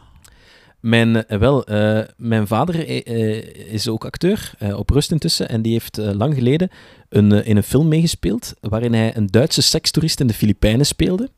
Mijn, 0.82 1.25
eh, 1.27 1.39
wel, 1.39 1.65
eh, 1.65 1.99
mijn 2.17 2.47
vader 2.47 2.88
eh, 2.88 3.73
is 3.73 3.88
ook 3.88 4.05
acteur, 4.05 4.53
op 4.75 4.89
rust 4.89 5.11
intussen, 5.11 5.49
en 5.49 5.61
die 5.61 5.71
heeft 5.71 5.97
lang 5.97 6.34
geleden 6.34 6.69
een, 7.09 7.32
in 7.45 7.57
een 7.57 7.63
film 7.63 7.88
meegespeeld 7.88 8.53
waarin 8.59 8.93
hij 8.93 9.15
een 9.15 9.27
Duitse 9.27 9.61
sekstoerist 9.61 10.19
in 10.19 10.27
de 10.27 10.34
Filipijnen 10.34 10.86
speelde. 10.86 11.29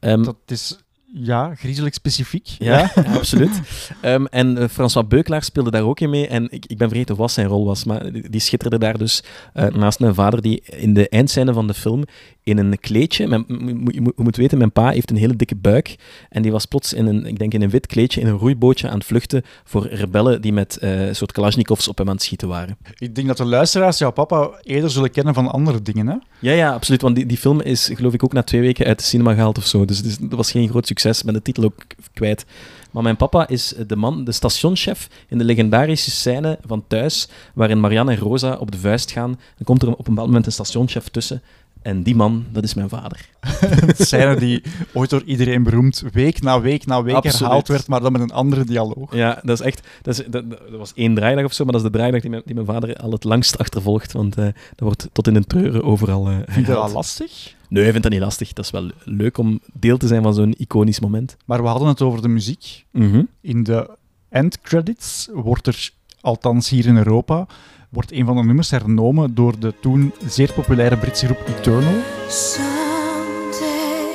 Ehm, 0.00 0.22
Dat 0.22 0.36
is, 0.46 0.78
ja, 1.16 1.54
griezelig 1.54 1.94
specifiek. 1.94 2.46
Ja, 2.58 2.78
ja, 2.94 3.02
absoluut. 3.18 3.60
Ehm, 4.00 4.24
en 4.24 4.58
eh, 4.58 4.68
François 4.68 5.06
Beukelaar 5.08 5.42
speelde 5.42 5.70
daar 5.70 5.82
ook 5.82 6.00
in 6.00 6.10
mee. 6.10 6.26
En 6.28 6.46
ik, 6.50 6.64
ik 6.66 6.78
ben 6.78 6.88
vergeten 6.88 7.16
wat 7.16 7.30
zijn 7.32 7.46
rol 7.46 7.64
was, 7.64 7.84
maar 7.84 8.12
die, 8.12 8.30
die 8.30 8.40
schitterde 8.40 8.78
daar 8.78 8.98
dus 8.98 9.22
eh, 9.52 9.66
naast 9.66 10.00
mijn 10.00 10.14
vader, 10.14 10.42
die 10.42 10.62
in 10.76 10.94
de 10.94 11.08
eindscène 11.08 11.52
van 11.52 11.66
de 11.66 11.74
film 11.74 12.04
in 12.42 12.58
een 12.58 12.78
kleedje... 12.80 13.26
Mijn, 13.26 13.44
je 13.48 13.56
moet- 13.74 13.94
je 13.94 14.22
moet 14.22 14.36
weten, 14.36 14.58
mijn 14.58 14.72
pa 14.72 14.90
heeft 14.90 15.10
een 15.10 15.16
hele 15.16 15.36
dikke 15.36 15.54
buik. 15.56 15.96
En 16.28 16.42
die 16.42 16.52
was 16.52 16.64
plots 16.66 16.92
in 16.92 17.06
een, 17.06 17.26
ik 17.26 17.38
denk 17.38 17.54
in 17.54 17.62
een 17.62 17.70
wit 17.70 17.86
kleedje, 17.86 18.20
in 18.20 18.26
een 18.26 18.36
roeibootje 18.38 18.88
aan 18.88 18.94
het 18.98 19.06
vluchten 19.06 19.42
voor 19.64 19.86
rebellen 19.86 20.40
die 20.42 20.52
met 20.52 20.76
eh, 20.76 21.06
een 21.06 21.16
soort 21.16 21.32
kalasjnikovs 21.32 21.88
op 21.88 21.98
hem 21.98 22.08
aan 22.08 22.14
het 22.14 22.22
schieten 22.22 22.48
waren. 22.48 22.76
Ik 22.98 23.14
denk 23.14 23.26
dat 23.26 23.36
de 23.36 23.44
luisteraars 23.44 23.98
jouw 23.98 24.10
papa 24.10 24.50
eerder 24.62 24.90
zullen 24.90 25.10
kennen 25.10 25.34
van 25.34 25.50
andere 25.50 25.82
dingen, 25.82 26.06
hè? 26.06 26.14
Ja, 26.38 26.52
ja, 26.52 26.72
absoluut. 26.72 27.02
Want 27.02 27.16
die, 27.16 27.26
die 27.26 27.36
film 27.36 27.60
is, 27.60 27.90
geloof 27.94 28.12
ik, 28.12 28.24
ook 28.24 28.32
na 28.32 28.42
twee 28.42 28.60
weken 28.60 28.86
uit 28.86 28.98
de 28.98 29.04
cinema 29.04 29.32
gehaald 29.34 29.58
of 29.58 29.66
zo. 29.66 29.84
Dus 29.84 29.96
het 29.96 30.06
is- 30.06 30.18
dat 30.18 30.32
was 30.32 30.50
geen 30.50 30.68
groot 30.68 30.86
succes. 30.86 31.02
Ik 31.04 31.24
ben 31.24 31.34
de 31.34 31.42
titel 31.42 31.64
ook 31.64 31.84
kwijt. 32.12 32.44
Maar 32.90 33.02
mijn 33.02 33.16
papa 33.16 33.48
is 33.48 33.74
de 33.86 33.96
man, 33.96 34.24
de 34.24 34.32
stationchef 34.32 35.08
in 35.28 35.38
de 35.38 35.44
legendarische 35.44 36.10
scène 36.10 36.58
van 36.66 36.84
Thuis, 36.86 37.28
waarin 37.54 37.80
Marianne 37.80 38.12
en 38.12 38.18
Rosa 38.18 38.56
op 38.56 38.70
de 38.70 38.78
vuist 38.78 39.10
gaan. 39.10 39.30
Dan 39.30 39.64
komt 39.64 39.82
er 39.82 39.88
op 39.88 39.98
een 39.98 40.04
bepaald 40.04 40.26
moment 40.26 40.46
een 40.46 40.52
stationchef 40.52 41.08
tussen. 41.08 41.42
En 41.84 42.02
die 42.02 42.14
man, 42.14 42.44
dat 42.52 42.64
is 42.64 42.74
mijn 42.74 42.88
vader. 42.88 43.28
Een 43.86 44.06
scène 44.06 44.36
die 44.36 44.62
ooit 44.92 45.10
door 45.10 45.22
iedereen 45.22 45.62
beroemd 45.62 46.04
week 46.12 46.42
na 46.42 46.60
week 46.60 46.86
na 46.86 47.02
week 47.02 47.14
Absoluut. 47.14 47.38
herhaald 47.38 47.68
werd, 47.68 47.88
maar 47.88 48.00
dan 48.00 48.12
met 48.12 48.20
een 48.20 48.30
andere 48.32 48.64
dialoog. 48.64 49.14
Ja, 49.14 49.40
dat 49.42 49.60
is 49.60 49.66
echt... 49.66 49.88
Dat, 50.02 50.18
is, 50.18 50.26
dat, 50.26 50.50
dat 50.50 50.58
was 50.70 50.92
één 50.94 51.14
draaidag 51.14 51.44
of 51.44 51.52
zo, 51.52 51.64
maar 51.64 51.72
dat 51.72 51.82
is 51.82 51.90
de 51.90 51.96
draaidag 51.96 52.20
die 52.20 52.30
mijn, 52.30 52.42
die 52.44 52.54
mijn 52.54 52.66
vader 52.66 52.96
al 52.96 53.10
het 53.10 53.24
langst 53.24 53.58
achtervolgt. 53.58 54.12
Want 54.12 54.36
eh, 54.36 54.44
dat 54.44 54.54
wordt 54.78 55.08
tot 55.12 55.26
in 55.26 55.36
een 55.36 55.46
treuren 55.46 55.84
overal 55.84 56.28
eh 56.28 56.36
Vind 56.46 56.66
je 56.66 56.72
dat 56.72 56.92
lastig? 56.92 57.54
Nee, 57.68 57.84
ik 57.84 57.90
vind 57.90 58.02
dat 58.02 58.12
niet 58.12 58.20
lastig. 58.20 58.52
Dat 58.52 58.64
is 58.64 58.70
wel 58.70 58.90
leuk 59.04 59.38
om 59.38 59.60
deel 59.72 59.96
te 59.96 60.06
zijn 60.06 60.22
van 60.22 60.34
zo'n 60.34 60.54
iconisch 60.58 61.00
moment. 61.00 61.36
Maar 61.44 61.62
we 61.62 61.68
hadden 61.68 61.88
het 61.88 62.02
over 62.02 62.22
de 62.22 62.28
muziek. 62.28 62.84
Mhm. 62.90 63.22
In 63.40 63.62
de 63.62 63.90
endcredits 64.28 65.28
wordt 65.32 65.66
er, 65.66 65.90
althans 66.20 66.68
hier 66.68 66.86
in 66.86 66.96
Europa, 66.96 67.46
wordt 67.94 68.12
een 68.12 68.26
van 68.26 68.36
de 68.36 68.44
nummers 68.44 68.70
hernomen 68.70 69.34
door 69.34 69.58
de 69.58 69.74
toen 69.80 70.12
zeer 70.26 70.52
populaire 70.52 70.96
Britse 70.96 71.26
groep 71.26 71.42
Eternal. 71.46 71.94
Someday, 72.28 74.06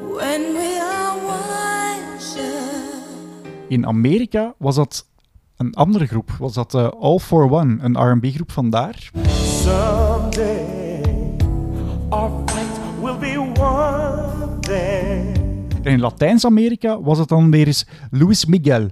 when 0.00 0.40
we 0.52 0.78
are 0.92 1.20
wiser, 1.26 2.52
In 3.68 3.86
Amerika 3.86 4.54
was 4.58 4.74
dat 4.74 5.06
een 5.56 5.74
andere 5.74 6.06
groep. 6.06 6.30
Was 6.38 6.52
dat 6.52 6.74
eh, 6.74 6.88
All 7.00 7.18
for 7.18 7.50
One, 7.50 7.76
een 7.80 8.10
R&B-groep 8.10 8.52
vandaar. 8.52 9.10
Someday, 9.62 11.02
our 12.08 12.30
fight 12.46 13.00
will 13.00 13.18
be 13.18 13.52
won 13.60 14.60
there. 14.60 15.32
En 15.82 15.92
in 15.92 16.00
Latijns-Amerika 16.00 17.00
was 17.00 17.18
het 17.18 17.28
dan 17.28 17.50
weer 17.50 17.66
eens 17.66 17.86
Luis 18.10 18.44
Miguel, 18.44 18.88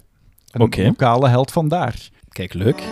een 0.51 0.71
lokale 0.85 1.29
held 1.29 1.51
vandaar. 1.51 2.11
Kijk, 2.29 2.55
leuk. 2.55 2.83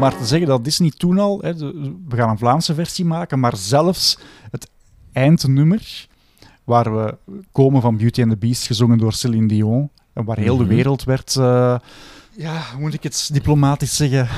Maar 0.00 0.16
te 0.16 0.26
zeggen 0.26 0.48
dat 0.48 0.64
Disney 0.64 0.92
toen 0.96 1.18
al, 1.18 1.38
hè, 1.40 1.54
de- 1.54 1.94
we 2.08 2.16
gaan 2.16 2.28
een 2.30 2.38
Vlaamse 2.38 2.74
versie 2.74 3.04
maken, 3.04 3.38
maar 3.40 3.56
zelfs 3.56 4.18
het 4.50 4.70
eindnummer, 5.12 6.06
waar 6.64 6.96
we 6.96 7.16
komen 7.52 7.80
van 7.82 7.96
Beauty 7.96 8.22
and 8.22 8.30
the 8.30 8.36
Beast, 8.36 8.66
gezongen 8.66 8.98
door 8.98 9.12
Celine 9.12 9.46
Dion, 9.48 9.90
en 10.12 10.24
waar 10.24 10.38
heel 10.38 10.54
Mhm. 10.56 10.62
de 10.68 10.74
wereld 10.74 11.04
werd, 11.04 11.36
eh, 11.36 11.78
ja, 12.36 12.62
hoe 12.72 12.80
moet 12.80 12.94
ik 12.94 13.02
het 13.02 13.30
diplomatisch 13.32 13.96
zeggen, 13.96 14.28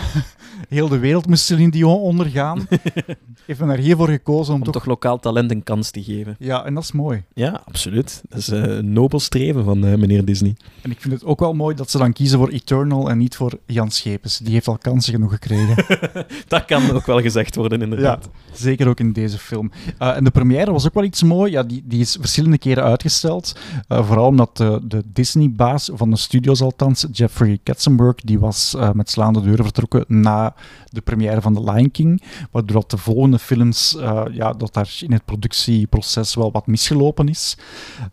Heel 0.69 0.89
de 0.89 0.99
wereld 0.99 1.27
moest 1.27 1.45
Celine 1.45 1.71
Dion 1.71 2.01
ondergaan. 2.01 2.67
Heeft 3.47 3.61
men 3.61 3.71
er 3.71 3.79
hiervoor 3.79 4.09
gekozen 4.09 4.55
om, 4.55 4.61
Om 4.61 4.65
toch... 4.65 4.75
toch 4.75 4.85
lokaal 4.85 5.19
talent 5.19 5.51
een 5.51 5.63
kans 5.63 5.91
te 5.91 6.03
geven. 6.03 6.37
Ja, 6.39 6.65
en 6.65 6.75
dat 6.75 6.83
is 6.83 6.93
mooi. 6.93 7.23
Ja, 7.35 7.63
absoluut. 7.65 8.23
Dat 8.29 8.39
is 8.39 8.49
eh, 8.49 8.63
een 8.63 8.93
nobel 8.93 9.21
streven 9.21 9.65
van 9.65 9.85
eh, 9.85 9.95
meneer 9.95 10.25
Disney. 10.25 10.57
En 10.83 10.91
ik 10.91 11.01
vind 11.01 11.15
het 11.15 11.25
ook 11.25 11.41
wel 11.41 11.55
mooi 11.55 11.77
dat 11.77 11.91
ze 11.91 11.99
dan 11.99 12.13
kiezen 12.13 12.39
voor 12.39 12.49
Eternal 12.49 13.11
en 13.11 13.19
niet 13.19 13.37
voor 13.37 13.59
Jan 13.67 13.91
Schepens. 13.91 14.39
Die 14.39 14.53
heeft 14.53 14.69
al 14.69 14.79
kansen 14.79 15.13
genoeg 15.13 15.33
gekregen. 15.33 15.85
Dat 16.49 16.65
kan 16.65 16.91
ook 16.91 17.07
wel 17.07 17.21
gezegd 17.21 17.55
worden, 17.55 17.79
ja, 17.79 17.85
inderdaad. 17.85 18.29
zeker 18.53 18.89
ook 18.89 19.01
in 19.01 19.13
deze 19.13 19.39
film. 19.39 19.71
Uh, 20.03 20.17
en 20.17 20.25
de 20.25 20.31
première 20.31 20.73
was 20.73 20.87
ook 20.87 20.95
wel 20.95 21.05
iets 21.05 21.23
mooi. 21.23 21.53
Ja, 21.53 21.63
die, 21.63 21.83
die 21.87 22.01
is 22.01 22.17
verschillende 22.21 22.59
keren 22.59 22.85
uitgesteld. 22.85 23.57
Vooral 23.89 24.27
omdat 24.27 24.57
de, 24.57 24.81
de 24.83 25.03
Disney-baas 25.13 25.91
van 25.93 26.11
de 26.11 26.17
studios 26.17 26.61
althans, 26.61 27.07
Jeffrey 27.13 27.59
Katzenberg, 27.63 28.15
die 28.15 28.39
was 28.39 28.77
met 28.93 29.11
slaande 29.11 29.41
deuren 29.41 29.65
vertrokken 29.65 30.05
na 30.07 30.52
de 30.85 31.01
première 31.01 31.41
van 31.41 31.55
The 31.55 31.73
Lion 31.73 31.91
King. 31.91 32.23
Waardoor 32.51 32.81
dat 32.81 32.91
de 32.91 32.97
volgende 32.97 33.39
films, 33.39 33.97
ja, 34.33 34.53
dat 34.53 34.73
daar 34.75 34.97
in 35.01 35.13
het 35.13 35.25
productieproces 35.25 36.35
wel 36.35 36.53
wat 36.53 36.67
misgelopen 36.67 37.29
is. 37.29 37.57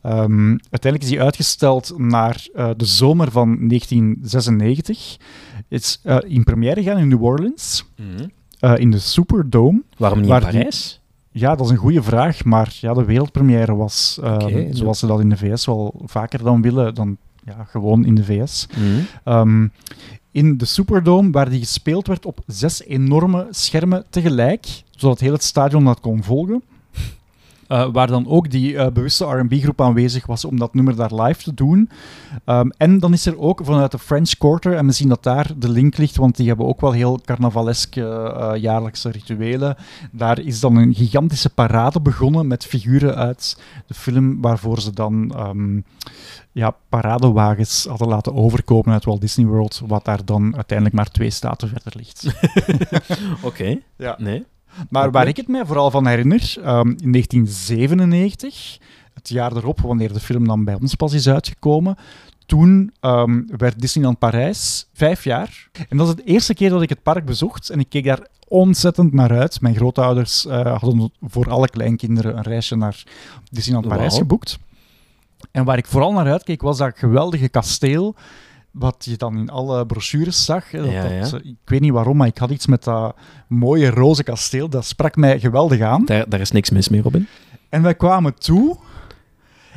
Um, 0.03 0.49
uiteindelijk 0.49 1.03
is 1.03 1.09
die 1.09 1.21
uitgesteld 1.21 1.93
naar 1.97 2.47
de 2.53 2.85
zomer 2.85 3.31
van 3.31 3.67
1996. 3.67 5.17
Het 5.69 5.83
is 5.83 6.01
in 6.27 6.43
première 6.43 6.83
gegaan 6.83 6.97
in 6.97 7.07
New 7.07 7.23
Orleans. 7.23 7.85
Mhm. 7.95 8.79
In 8.79 8.91
de 8.91 8.99
Superdome. 8.99 9.81
Waarom 9.97 10.19
niet 10.21 10.29
in 10.29 10.39
Parijs? 10.39 10.99
Ja, 11.31 11.55
dat 11.55 11.65
is 11.65 11.71
een 11.71 11.77
goede 11.77 12.03
vraag, 12.03 12.43
maar 12.43 12.77
ja, 12.81 12.93
de 12.93 13.05
wereldpremière 13.05 13.75
was, 13.75 14.19
uh, 14.23 14.33
okay, 14.33 14.67
zoals 14.71 14.99
ze 14.99 15.07
dat 15.07 15.19
in 15.19 15.29
de 15.29 15.37
VS 15.37 15.65
wel 15.65 16.01
vaker 16.05 16.43
dan 16.43 16.61
willen, 16.61 16.95
dan 16.95 17.17
ja, 17.45 17.63
gewoon 17.63 18.05
in 18.05 18.15
de 18.15 18.23
VS. 18.23 18.67
Mm. 18.77 19.33
Um, 19.33 19.71
in 20.31 20.57
de 20.57 20.65
Superdome, 20.65 21.31
waar 21.31 21.49
die 21.49 21.59
gespeeld 21.59 22.07
werd 22.07 22.25
op 22.25 22.39
zes 22.47 22.83
enorme 22.83 23.47
schermen 23.49 24.05
tegelijk, 24.09 24.83
zodat 24.89 25.19
heel 25.19 25.33
het 25.33 25.43
stadion 25.43 25.85
dat 25.85 25.99
kon 25.99 26.23
volgen. 26.23 26.63
Uh, 27.69 27.87
waar 27.91 28.07
dan 28.07 28.27
ook 28.27 28.49
die 28.49 28.73
uh, 28.73 28.87
bewuste 28.87 29.25
R&B-groep 29.25 29.81
aanwezig 29.81 30.25
was 30.25 30.45
om 30.45 30.59
dat 30.59 30.73
nummer 30.73 30.95
daar 30.95 31.13
live 31.13 31.43
te 31.43 31.53
doen. 31.53 31.89
Um, 32.45 32.71
en 32.77 32.99
dan 32.99 33.13
is 33.13 33.25
er 33.25 33.39
ook 33.39 33.61
vanuit 33.63 33.91
de 33.91 33.99
French 33.99 34.37
Quarter, 34.37 34.73
en 34.73 34.85
misschien 34.85 35.09
dat 35.09 35.23
daar 35.23 35.51
de 35.57 35.69
link 35.69 35.97
ligt, 35.97 36.15
want 36.15 36.35
die 36.35 36.47
hebben 36.47 36.65
ook 36.65 36.81
wel 36.81 36.91
heel 36.91 37.19
carnavaleske 37.25 38.01
uh, 38.01 38.61
jaarlijkse 38.61 39.09
rituelen. 39.09 39.75
Daar 40.11 40.39
is 40.39 40.59
dan 40.59 40.75
een 40.75 40.93
gigantische 40.93 41.49
parade 41.49 42.01
begonnen 42.01 42.47
met 42.47 42.65
figuren 42.65 43.15
uit 43.15 43.61
de 43.87 43.93
film, 43.93 44.41
waarvoor 44.41 44.81
ze 44.81 44.93
dan 44.93 45.33
um, 45.37 45.83
ja, 46.51 46.75
paradewagens 46.89 47.85
hadden 47.85 48.07
laten 48.07 48.33
overkomen 48.33 48.93
uit 48.93 49.05
Walt 49.05 49.21
Disney 49.21 49.45
World, 49.45 49.81
wat 49.87 50.05
daar 50.05 50.25
dan 50.25 50.55
uiteindelijk 50.55 50.97
maar 50.97 51.11
twee 51.11 51.29
staten 51.29 51.69
verder 51.69 51.93
ligt. 51.95 52.25
Oké, 53.43 53.45
okay. 53.45 53.83
ja. 53.95 54.15
nee. 54.17 54.45
Maar 54.89 55.11
waar 55.11 55.27
ik 55.27 55.37
het 55.37 55.47
mij 55.47 55.65
vooral 55.65 55.91
van 55.91 56.07
herinner, 56.07 56.55
um, 56.57 56.95
in 56.99 57.11
1997, 57.11 58.77
het 59.13 59.29
jaar 59.29 59.55
erop, 59.55 59.79
wanneer 59.79 60.13
de 60.13 60.19
film 60.19 60.47
dan 60.47 60.63
bij 60.63 60.77
ons 60.81 60.95
pas 60.95 61.13
is 61.13 61.29
uitgekomen, 61.29 61.97
toen 62.45 62.93
um, 63.01 63.47
werd 63.57 63.81
Disneyland 63.81 64.19
Parijs 64.19 64.87
vijf 64.93 65.23
jaar. 65.23 65.69
En 65.89 65.97
dat 65.97 66.07
is 66.07 66.15
de 66.15 66.23
eerste 66.23 66.53
keer 66.53 66.69
dat 66.69 66.81
ik 66.81 66.89
het 66.89 67.03
park 67.03 67.25
bezocht 67.25 67.69
en 67.69 67.79
ik 67.79 67.89
keek 67.89 68.03
daar 68.03 68.27
ontzettend 68.47 69.13
naar 69.13 69.31
uit. 69.31 69.61
Mijn 69.61 69.75
grootouders 69.75 70.45
uh, 70.45 70.77
hadden 70.77 71.11
voor 71.21 71.49
alle 71.49 71.69
kleinkinderen 71.69 72.37
een 72.37 72.43
reisje 72.43 72.75
naar 72.75 73.03
Disneyland 73.51 73.87
Parijs 73.87 74.11
Wow. 74.11 74.21
geboekt. 74.21 74.59
En 75.51 75.63
waar 75.65 75.77
ik 75.77 75.85
vooral 75.85 76.13
naar 76.13 76.31
uitkeek 76.31 76.61
was 76.61 76.77
dat 76.77 76.97
geweldige 76.97 77.49
kasteel 77.49 78.15
wat 78.71 79.05
je 79.05 79.17
dan 79.17 79.37
in 79.37 79.49
alle 79.49 79.85
brochures 79.85 80.45
zag. 80.45 80.71
hè, 80.71 80.81
Dat, 80.81 80.91
Ja, 80.91 81.05
ja. 81.05 81.29
dat, 81.29 81.43
ik 81.43 81.55
weet 81.65 81.79
niet 81.81 81.91
waarom, 81.91 82.17
maar 82.17 82.27
ik 82.27 82.37
had 82.37 82.49
iets 82.49 82.67
met 82.67 82.83
dat 82.83 83.15
mooie 83.47 83.89
roze 83.89 84.23
kasteel. 84.23 84.69
Dat 84.69 84.85
sprak 84.85 85.15
mij 85.15 85.39
geweldig 85.39 85.81
aan. 85.81 86.05
Daar, 86.05 86.29
daar 86.29 86.39
is 86.39 86.51
niks 86.51 86.69
mis 86.69 86.89
mee, 86.89 87.01
Robin. 87.01 87.27
En 87.69 87.81
wij 87.81 87.95
kwamen 87.95 88.33
toe. 88.35 88.77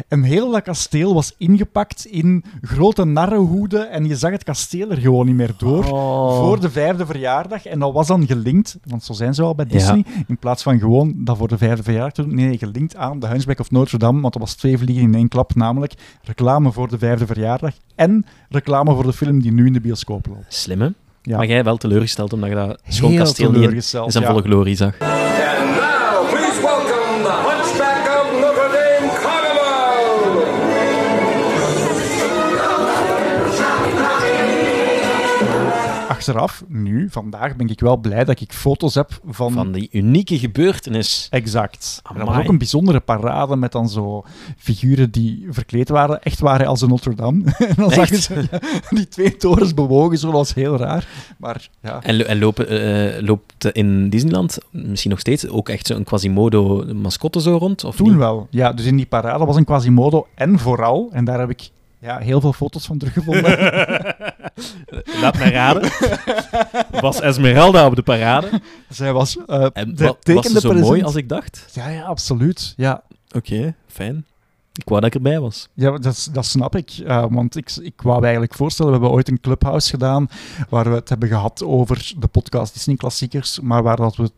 En 0.09 0.23
heel 0.23 0.51
dat 0.51 0.63
kasteel 0.63 1.15
was 1.15 1.35
ingepakt 1.39 2.07
in 2.07 2.45
grote 2.63 3.05
narrenhoeden. 3.05 3.91
En 3.91 4.05
je 4.05 4.17
zag 4.17 4.31
het 4.31 4.45
kasteel 4.45 4.91
er 4.91 4.97
gewoon 4.97 5.27
niet 5.27 5.35
meer 5.35 5.55
door. 5.59 5.85
Oh. 5.85 6.39
Voor 6.39 6.61
de 6.61 6.71
vijfde 6.71 7.07
verjaardag. 7.07 7.67
En 7.67 7.79
dat 7.79 7.93
was 7.93 8.07
dan 8.07 8.27
gelinkt, 8.27 8.79
want 8.85 9.05
zo 9.05 9.13
zijn 9.13 9.35
ze 9.35 9.43
al 9.43 9.55
bij 9.55 9.65
Ja. 9.69 9.73
Disney. 9.73 10.05
In 10.27 10.39
plaats 10.39 10.63
van 10.63 10.79
gewoon 10.79 11.15
dat 11.17 11.37
voor 11.37 11.49
de 11.49 11.59
vijfde 11.59 11.83
verjaardag 11.83 12.13
te 12.13 12.23
doen. 12.23 12.35
Nee, 12.35 12.59
gelinkt 12.59 12.97
aan 12.97 13.19
de 13.19 13.27
Hunchback 13.27 13.61
of 13.61 13.71
Notre 13.71 13.99
Dame. 13.99 14.21
Want 14.21 14.33
dat 14.33 14.43
was 14.43 14.55
twee 14.55 14.79
vliegen 14.79 15.03
in 15.05 15.15
één 15.15 15.29
klap. 15.29 15.55
Namelijk 15.55 15.95
reclame 16.23 16.73
voor 16.73 16.89
de 16.89 16.99
vijfde 16.99 17.27
verjaardag. 17.27 17.75
En 17.95 18.27
reclame 18.49 18.95
voor 18.95 19.05
de 19.05 19.13
film 19.13 19.41
die 19.41 19.53
nu 19.53 19.67
in 19.67 19.73
de 19.73 19.81
bioscoop 19.81 20.27
loopt. 20.27 20.45
Slim, 20.49 20.81
hè? 20.81 20.89
Ja. 21.23 21.37
Maar 21.37 21.47
jij 21.47 21.65
wel 21.65 21.77
teleurgesteld 21.77 22.33
omdat 22.33 22.49
je 22.49 22.55
dat 22.55 22.81
schoon 22.89 23.17
kasteel 23.17 23.53
niet 23.53 23.73
in, 23.73 23.83
zijn 23.83 24.25
volle 24.25 24.43
glorie 24.43 24.77
zag. 24.77 25.22
Achteraf, 36.23 36.65
nu, 36.69 37.09
vandaag, 37.11 37.57
ben 37.57 37.69
ik 37.69 37.81
wel 37.81 37.97
blij 37.97 38.25
dat 38.25 38.41
ik 38.41 38.53
foto's 38.53 38.95
heb 38.95 39.21
van... 39.27 39.53
Van 39.53 39.73
die 39.73 39.89
unieke 39.93 40.39
gebeurtenis. 40.39 41.27
Exact. 41.31 42.01
En 42.03 42.15
dat 42.15 42.19
was 42.19 42.29
Amai. 42.29 42.45
ook 42.45 42.53
een 42.53 42.59
bijzondere 42.59 43.01
parade 43.01 43.57
met 43.57 43.73
dan 43.73 43.89
zo 43.89 44.25
figuren 44.57 45.11
die 45.11 45.47
verkleed 45.51 45.89
waren, 45.89 46.23
echt 46.23 46.41
waren 46.41 46.67
als 46.67 46.81
de 46.81 46.87
Notre 46.87 47.15
Dame. 47.15 47.45
en 47.69 47.75
dan 47.77 47.91
zag 47.91 48.09
je 48.09 48.47
ja, 48.51 48.59
die 48.91 49.09
twee 49.09 49.37
torens 49.37 49.75
bewogen, 49.75 50.19
zo 50.19 50.27
dat 50.27 50.35
was 50.35 50.55
heel 50.55 50.77
raar. 50.77 51.07
Maar 51.39 51.69
ja, 51.81 52.03
En, 52.03 52.29
en 52.29 52.39
lopen, 52.39 52.69
eh, 52.69 53.23
loopt 53.23 53.65
in 53.73 54.11
Disneyland 54.11 54.59
misschien 54.71 55.11
nog 55.11 55.21
steeds 55.21 55.49
ook 55.49 55.69
echt 55.69 55.87
zo'n 55.87 56.05
Quasimodo 56.05 56.85
mascotte 56.95 57.41
zo 57.41 57.57
rond? 57.57 57.85
Of 57.85 57.97
toen 57.97 58.09
niet? 58.09 58.17
wel. 58.17 58.47
Ja, 58.51 58.73
dus 58.73 58.87
in 58.87 58.97
die 58.97 59.07
parade 59.07 59.45
was 59.45 59.57
een 59.57 59.65
Quasimodo 59.65 60.27
en 60.35 60.59
vooral, 60.59 61.09
en 61.13 61.25
daar 61.25 61.39
heb 61.39 61.51
ik 61.51 61.71
ja, 62.03 62.19
heel 62.19 62.41
veel 62.41 62.53
foto's 62.53 62.87
van 62.87 62.99
teruggevonden. 62.99 63.59
Laat 65.23 65.39
mij 65.39 65.51
raden. 65.53 65.91
Was 67.01 67.21
Esmeralda 67.21 67.87
op 67.87 67.95
de 67.97 68.03
parade? 68.03 68.61
Zij 68.89 69.13
was 69.13 69.37
uh, 69.47 69.67
En 69.73 69.95
de 69.95 70.05
was 70.05 70.15
tekende 70.21 70.49
ze 70.49 70.61
zo 70.61 70.69
present. 70.69 70.89
mooi 70.89 71.03
als 71.03 71.15
ik 71.15 71.29
dacht? 71.29 71.67
Ja, 71.73 71.89
ja, 71.89 72.03
absoluut. 72.03 72.75
Ja, 72.77 73.03
Oké, 73.37 73.75
fijn. 73.87 74.25
Ik 74.75 74.89
wou 74.89 75.01
dat 75.01 75.09
ik 75.09 75.15
erbij 75.15 75.41
was. 75.41 75.69
Ja, 75.75 75.99
dat, 75.99 76.29
dat 76.33 76.45
snap 76.47 76.77
ik. 76.77 76.91
eh, 76.91 77.25
want 77.31 77.57
ik, 77.57 77.71
ik 77.83 78.03
wou 78.03 78.17
me 78.19 78.23
eigenlijk 78.23 78.55
voorstellen, 78.55 78.93
we 78.93 78.99
hebben 78.99 79.17
ooit 79.17 79.29
een 79.29 79.41
clubhouse 79.41 79.91
gedaan 79.91 80.29
waar 80.69 80.89
we 80.91 80.95
het 80.95 81.09
hebben 81.09 81.29
gehad 81.29 81.63
over 81.65 82.13
de 82.19 82.27
podcast 82.27 82.75
Disney 82.75 82.97
Klassiekers, 82.97 83.61
maar 83.61 83.83
waar, 83.83 83.97
dat 83.97 84.17
we, 84.17 84.31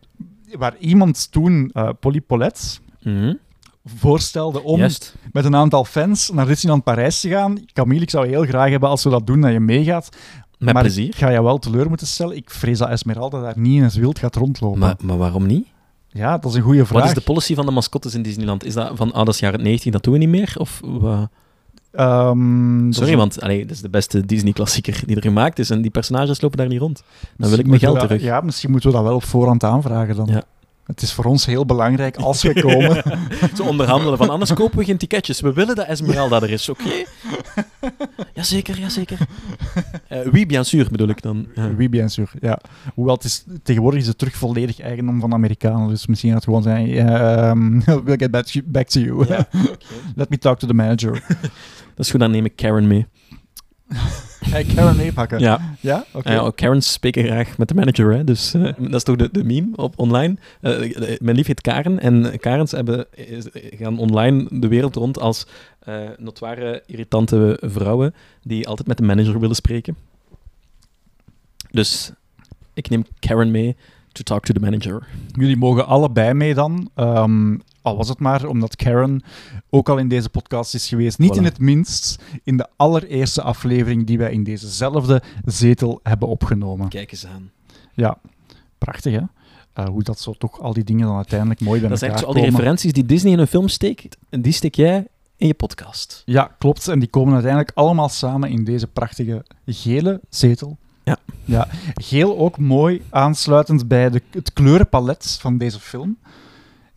waar 0.58 0.76
iemand 0.78 1.32
toen, 1.32 1.70
eh 1.72 1.88
Polly 2.00 2.20
Paulette, 2.20 2.60
Mhm. 3.02 3.34
Voorstelde 3.84 4.62
om 4.62 4.78
Juist. 4.78 5.14
met 5.32 5.44
een 5.44 5.56
aantal 5.56 5.84
fans 5.84 6.30
naar 6.30 6.46
Disneyland 6.46 6.84
Parijs 6.84 7.20
te 7.20 7.28
gaan. 7.28 7.58
Camille, 7.72 8.00
ik 8.02 8.10
zou 8.10 8.28
heel 8.28 8.44
graag 8.44 8.70
hebben 8.70 8.88
als 8.88 9.04
we 9.04 9.10
dat 9.10 9.26
doen, 9.26 9.40
dat 9.40 9.52
je 9.52 9.60
meegaat. 9.60 10.08
Met 10.58 10.72
maar 10.74 10.82
plezier. 10.82 11.06
ik 11.06 11.14
ga 11.16 11.28
je 11.28 11.42
wel 11.42 11.58
teleur 11.58 11.88
moeten 11.88 12.06
stellen. 12.06 12.36
Ik 12.36 12.50
vrees 12.50 12.78
dat 12.78 12.88
Esmeralda 12.88 13.40
daar 13.40 13.58
niet 13.58 13.76
in 13.76 13.82
het 13.82 13.94
wild 13.94 14.18
gaat 14.18 14.36
rondlopen. 14.36 14.78
Maar, 14.78 14.94
maar 15.02 15.16
waarom 15.18 15.46
niet? 15.46 15.66
ja, 16.08 16.38
dat 16.38 16.50
is 16.50 16.56
een 16.56 16.62
goede 16.62 16.86
vraag. 16.86 17.00
Wat 17.00 17.08
is 17.08 17.14
de 17.14 17.20
policy 17.20 17.54
van 17.54 17.66
de 17.66 17.72
mascottes 17.72 18.14
in 18.14 18.22
Disneyland? 18.22 18.64
Is 18.64 18.74
dat 18.74 18.90
van, 18.94 19.12
ah, 19.12 19.24
dat 19.24 19.34
is 19.34 19.40
jaren 19.40 19.62
90, 19.62 19.92
dat 19.92 20.02
doen 20.02 20.12
we 20.12 20.18
niet 20.18 20.28
meer? 20.28 20.54
Of? 20.58 20.80
Ehm, 21.92 22.92
Sorry, 22.92 23.10
is- 23.10 23.16
want 23.16 23.40
allee, 23.40 23.60
dat 23.62 23.70
is 23.70 23.80
de 23.80 23.88
beste 23.88 24.26
Disney-klassieker 24.26 25.02
die 25.06 25.16
er 25.16 25.22
gemaakt 25.22 25.58
is 25.58 25.70
en 25.70 25.82
die 25.82 25.90
personages 25.90 26.40
lopen 26.40 26.58
daar 26.58 26.68
niet 26.68 26.80
rond. 26.80 27.02
Dan 27.36 27.50
wil 27.50 27.58
ik 27.58 27.66
mijn 27.66 27.80
geld 27.80 27.94
dat- 27.98 28.04
terug. 28.06 28.22
Ja, 28.22 28.40
misschien 28.40 28.70
moeten 28.70 28.90
we 28.90 28.94
dat 28.96 29.04
wel 29.04 29.14
op 29.14 29.24
voorhand 29.24 29.64
aanvragen 29.64 30.16
dan. 30.16 30.26
Ja. 30.26 30.42
Het 30.84 31.02
is 31.02 31.12
voor 31.12 31.24
ons 31.24 31.46
heel 31.46 31.66
belangrijk 31.66 32.16
als 32.16 32.42
we 32.42 32.60
komen. 32.60 33.02
Te 33.56 33.62
onderhandelen 33.62 34.18
van, 34.18 34.30
anders 34.30 34.52
kopen 34.52 34.78
we 34.78 34.84
geen 34.84 34.96
ticketjes. 34.96 35.40
We 35.40 35.52
willen 35.52 35.76
dat 35.76 35.86
Esmeralda 35.86 36.40
er 36.40 36.50
is, 36.50 36.68
oké? 36.68 36.90
Jazeker, 38.34 38.78
jazeker. 38.78 39.18
Eh 40.08 40.26
oui, 40.32 40.46
bien 40.46 40.64
sûr, 40.64 40.88
bedoel 40.90 41.08
ik 41.08 41.22
dan. 41.22 41.46
Ja. 41.54 41.70
Oui, 41.76 41.88
bien 41.88 42.10
sûr. 42.10 42.30
Ja. 42.40 42.60
Hoewel 42.94 43.14
het 43.14 43.24
is, 43.24 43.44
tegenwoordig 43.62 44.00
is 44.00 44.06
het 44.06 44.18
terug 44.18 44.36
volledig 44.36 44.80
eigendom 44.80 45.20
van 45.20 45.32
Amerikanen. 45.32 45.88
Dus 45.88 46.06
misschien 46.06 46.30
gaat 46.30 46.38
het 46.38 46.48
gewoon 46.48 46.62
zijn: 46.62 46.88
ehm, 46.88 47.80
we'll 48.04 48.16
get 48.16 48.30
back 48.30 48.44
to, 48.44 48.60
back 48.64 48.88
to 48.88 49.00
you. 49.00 49.26
Ja, 49.28 49.48
Let 50.14 50.30
me 50.30 50.38
talk 50.38 50.58
to 50.58 50.66
the 50.66 50.74
manager. 50.74 51.22
Dat 51.94 52.04
is 52.04 52.10
goed, 52.10 52.20
dan 52.20 52.30
neem 52.30 52.44
ik 52.44 52.56
Karen 52.56 52.86
mee. 52.86 53.06
hey, 54.54 54.64
Karen 54.64 54.96
meepakken. 54.96 55.38
Ja. 55.38 55.76
Ja? 55.80 56.04
Oké. 56.12 56.32
Ja, 56.32 56.50
Karens 56.54 56.92
spreken 56.92 57.24
graag 57.24 57.58
met 57.58 57.68
de 57.68 57.74
manager, 57.74 58.12
hè? 58.12 58.24
dus 58.24 58.54
eh, 58.54 58.62
dat 58.78 58.94
is 58.94 59.02
toch 59.02 59.16
de, 59.16 59.28
de 59.32 59.44
meme 59.44 59.76
op 59.76 59.98
online. 59.98 60.36
Eh, 60.60 60.96
eh, 61.12 61.20
mijn 61.20 61.36
lief 61.36 61.46
heet 61.46 61.60
Karen 61.60 62.00
en 62.00 62.38
Karens 62.38 62.70
hebben, 62.70 63.06
gaan 63.70 63.98
online 63.98 64.46
de 64.50 64.68
wereld 64.68 64.96
rond 64.96 65.20
als 65.20 65.46
eh 65.78 65.96
notoire 66.18 66.82
irritante 66.86 67.58
vrouwen 67.60 68.14
die 68.42 68.68
altijd 68.68 68.88
met 68.88 68.96
de 68.96 69.02
manager 69.02 69.40
willen 69.40 69.56
spreken. 69.56 69.96
Dus 71.70 72.12
ik 72.74 72.88
neem 72.88 73.04
Karen 73.18 73.50
mee 73.50 73.76
to 74.14 74.22
talk 74.22 74.44
to 74.44 74.52
the 74.54 74.60
manager. 74.60 75.06
Jullie 75.32 75.56
mogen 75.56 75.86
allebei 75.86 76.32
mee 76.34 76.54
dan. 76.54 76.90
Ehm, 76.94 77.56
al 77.82 77.96
was 77.96 78.08
het 78.08 78.18
maar 78.18 78.44
omdat 78.46 78.76
Karen 78.76 79.22
ook 79.70 79.88
al 79.88 79.98
in 79.98 80.08
deze 80.08 80.28
podcast 80.28 80.74
is 80.74 80.88
geweest. 80.88 81.18
Niet 81.18 81.32
Voilà. 81.34 81.36
in 81.38 81.44
het 81.44 81.58
minst 81.58 82.22
in 82.42 82.56
de 82.56 82.66
allereerste 82.76 83.42
aflevering 83.42 84.06
die 84.06 84.18
wij 84.18 84.32
in 84.32 84.44
dezezelfde 84.44 85.22
zetel 85.44 86.00
hebben 86.02 86.28
opgenomen. 86.28 86.88
Kijk 86.88 87.12
eens 87.12 87.26
aan. 87.26 87.50
Ja, 87.94 88.18
prachtig 88.78 89.12
hè. 89.12 89.20
Uh, 89.78 89.88
hoe 89.88 90.02
dat 90.02 90.20
zo 90.20 90.32
toch 90.32 90.60
al 90.60 90.72
die 90.72 90.84
dingen 90.84 91.06
dan 91.06 91.16
uiteindelijk 91.16 91.60
mooi 91.60 91.80
bij 91.80 91.88
Dat 91.88 91.98
zijn 91.98 92.10
elkaar 92.10 92.26
al 92.26 92.32
die 92.32 92.42
komen. 92.42 92.56
referenties 92.58 92.92
die 92.92 93.06
Disney 93.06 93.32
in 93.32 93.38
een 93.38 93.46
film 93.46 93.68
steekt, 93.68 94.16
en 94.28 94.42
die 94.42 94.52
steek 94.52 94.74
jij 94.74 95.06
in 95.36 95.46
je 95.46 95.54
podcast. 95.54 96.22
Ja, 96.24 96.54
klopt. 96.58 96.88
En 96.88 96.98
die 96.98 97.08
komen 97.08 97.32
uiteindelijk 97.32 97.72
allemaal 97.74 98.08
samen 98.08 98.50
in 98.50 98.64
deze 98.64 98.86
prachtige 98.86 99.44
gele 99.66 100.20
zetel. 100.28 100.78
Ja. 101.04 101.18
ja. 101.44 101.68
Geel 101.94 102.38
ook 102.38 102.58
mooi 102.58 103.02
aansluitend 103.10 103.88
bij 103.88 104.10
de, 104.10 104.22
het 104.30 104.52
kleurenpalet 104.52 105.36
van 105.40 105.58
deze 105.58 105.80
film. 105.80 106.16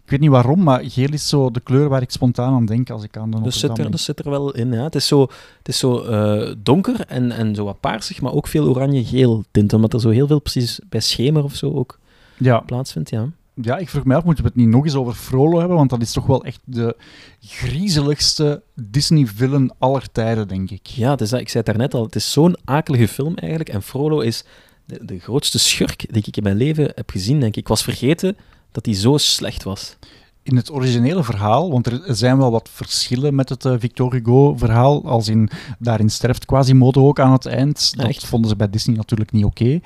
Ik 0.04 0.14
weet 0.14 0.20
niet 0.22 0.30
waarom, 0.30 0.64
maar 0.64 0.82
geel 0.84 1.12
is 1.12 1.28
zo 1.30 1.52
de 1.52 1.60
kleur 1.60 1.90
waar 1.90 2.02
ik 2.02 2.12
spontaan 2.12 2.54
aan 2.54 2.66
denk 2.66 2.90
als 2.90 3.04
ik 3.04 3.18
aan 3.18 3.32
de 3.32 3.38
Notre 3.38 3.52
zit, 3.52 3.70
er, 3.70 3.76
Dame 3.76 3.90
dat 3.90 4.00
zit 4.00 4.20
er 4.20 4.30
wel 4.30 4.52
in. 4.54 4.72
Ja. 4.72 4.84
Het 4.84 4.96
is 4.96 5.08
zo, 5.08 5.22
het 5.58 5.68
is 5.68 5.78
zo 5.80 6.00
eh, 6.04 6.54
donker 6.58 7.06
en, 7.08 7.32
en 7.32 7.56
zo 7.56 7.64
wat 7.64 7.80
paarsig, 7.80 8.22
maar 8.22 8.34
ook 8.34 8.48
veel 8.48 8.68
oranje-geel 8.68 9.44
tint, 9.52 9.74
omdat 9.74 9.94
er 9.94 10.00
zo 10.00 10.10
heel 10.10 10.28
veel 10.28 10.40
precies 10.40 10.80
bij 10.90 11.00
schemer 11.00 11.44
of 11.44 11.56
zo 11.56 11.74
ook 11.74 12.00
Ja. 12.38 12.60
plaatsvindt. 12.60 13.10
Ja. 13.10 13.30
Ja, 13.62 13.78
ik 13.78 13.90
vroeg 13.90 14.04
mij 14.04 14.18
af, 14.18 14.24
moeten 14.24 14.44
we 14.44 14.50
het 14.50 14.60
niet 14.60 14.68
nog 14.68 14.84
eens 14.84 14.96
over 14.96 15.14
Frollo 15.14 15.60
hebben? 15.60 15.78
Want 15.78 15.90
dat 15.90 16.02
is 16.02 16.12
toch 16.12 16.26
wel 16.26 16.44
echt 16.44 16.60
de 16.64 16.96
griezeligste 17.42 18.62
Disney-villain 18.76 19.72
aller 19.78 20.12
tijden, 20.12 20.48
denk 20.48 20.72
ik. 20.72 20.86
Ja, 20.86 21.12
het 21.12 21.22
is, 21.22 21.32
ik 21.32 21.50
zei 21.50 21.64
het 21.64 21.66
daarnet 21.66 21.94
al, 21.94 22.04
het 22.04 22.16
is 22.16 22.32
zo'n 22.32 22.58
akelige 22.66 23.08
film 23.08 23.36
eigenlijk. 23.36 23.70
En 23.70 23.84
Frollo 23.84 24.20
is 24.20 24.44
de, 24.86 25.06
de 25.06 25.20
grootste 25.20 25.60
schurk 25.60 26.14
die 26.14 26.24
ik 26.26 26.38
in 26.38 26.44
mijn 26.44 26.58
leven 26.58 26.92
heb 26.96 27.10
gezien, 27.10 27.40
denk 27.40 27.52
ik. 27.52 27.62
Ik 27.62 27.68
was 27.68 27.84
vergeten 27.84 28.38
dat 28.72 28.86
hij 28.86 28.96
zo 28.96 29.18
slecht 29.18 29.64
was. 29.64 29.98
In 30.44 30.56
het 30.56 30.72
originele 30.72 31.24
verhaal, 31.24 31.72
want 31.72 31.88
er 31.88 32.16
zijn 32.16 32.38
wel 32.38 32.52
wat 32.52 32.70
verschillen 32.74 33.36
met 33.36 33.50
het 33.50 33.66
eh, 33.66 33.74
Victor 33.78 34.14
Hugo-verhaal, 34.14 35.06
als 35.06 35.28
in 35.28 35.50
daarin 35.80 36.10
sterft 36.10 36.46
Quasimodo 36.46 37.08
ook 37.08 37.20
aan 37.20 37.32
het 37.32 37.46
eind. 37.46 37.98
Dat 37.98 38.08
Echt? 38.08 38.26
vonden 38.26 38.50
ze 38.50 38.56
bij 38.56 38.70
Disney 38.70 38.96
natuurlijk 38.96 39.32
niet 39.32 39.46
oké. 39.46 39.80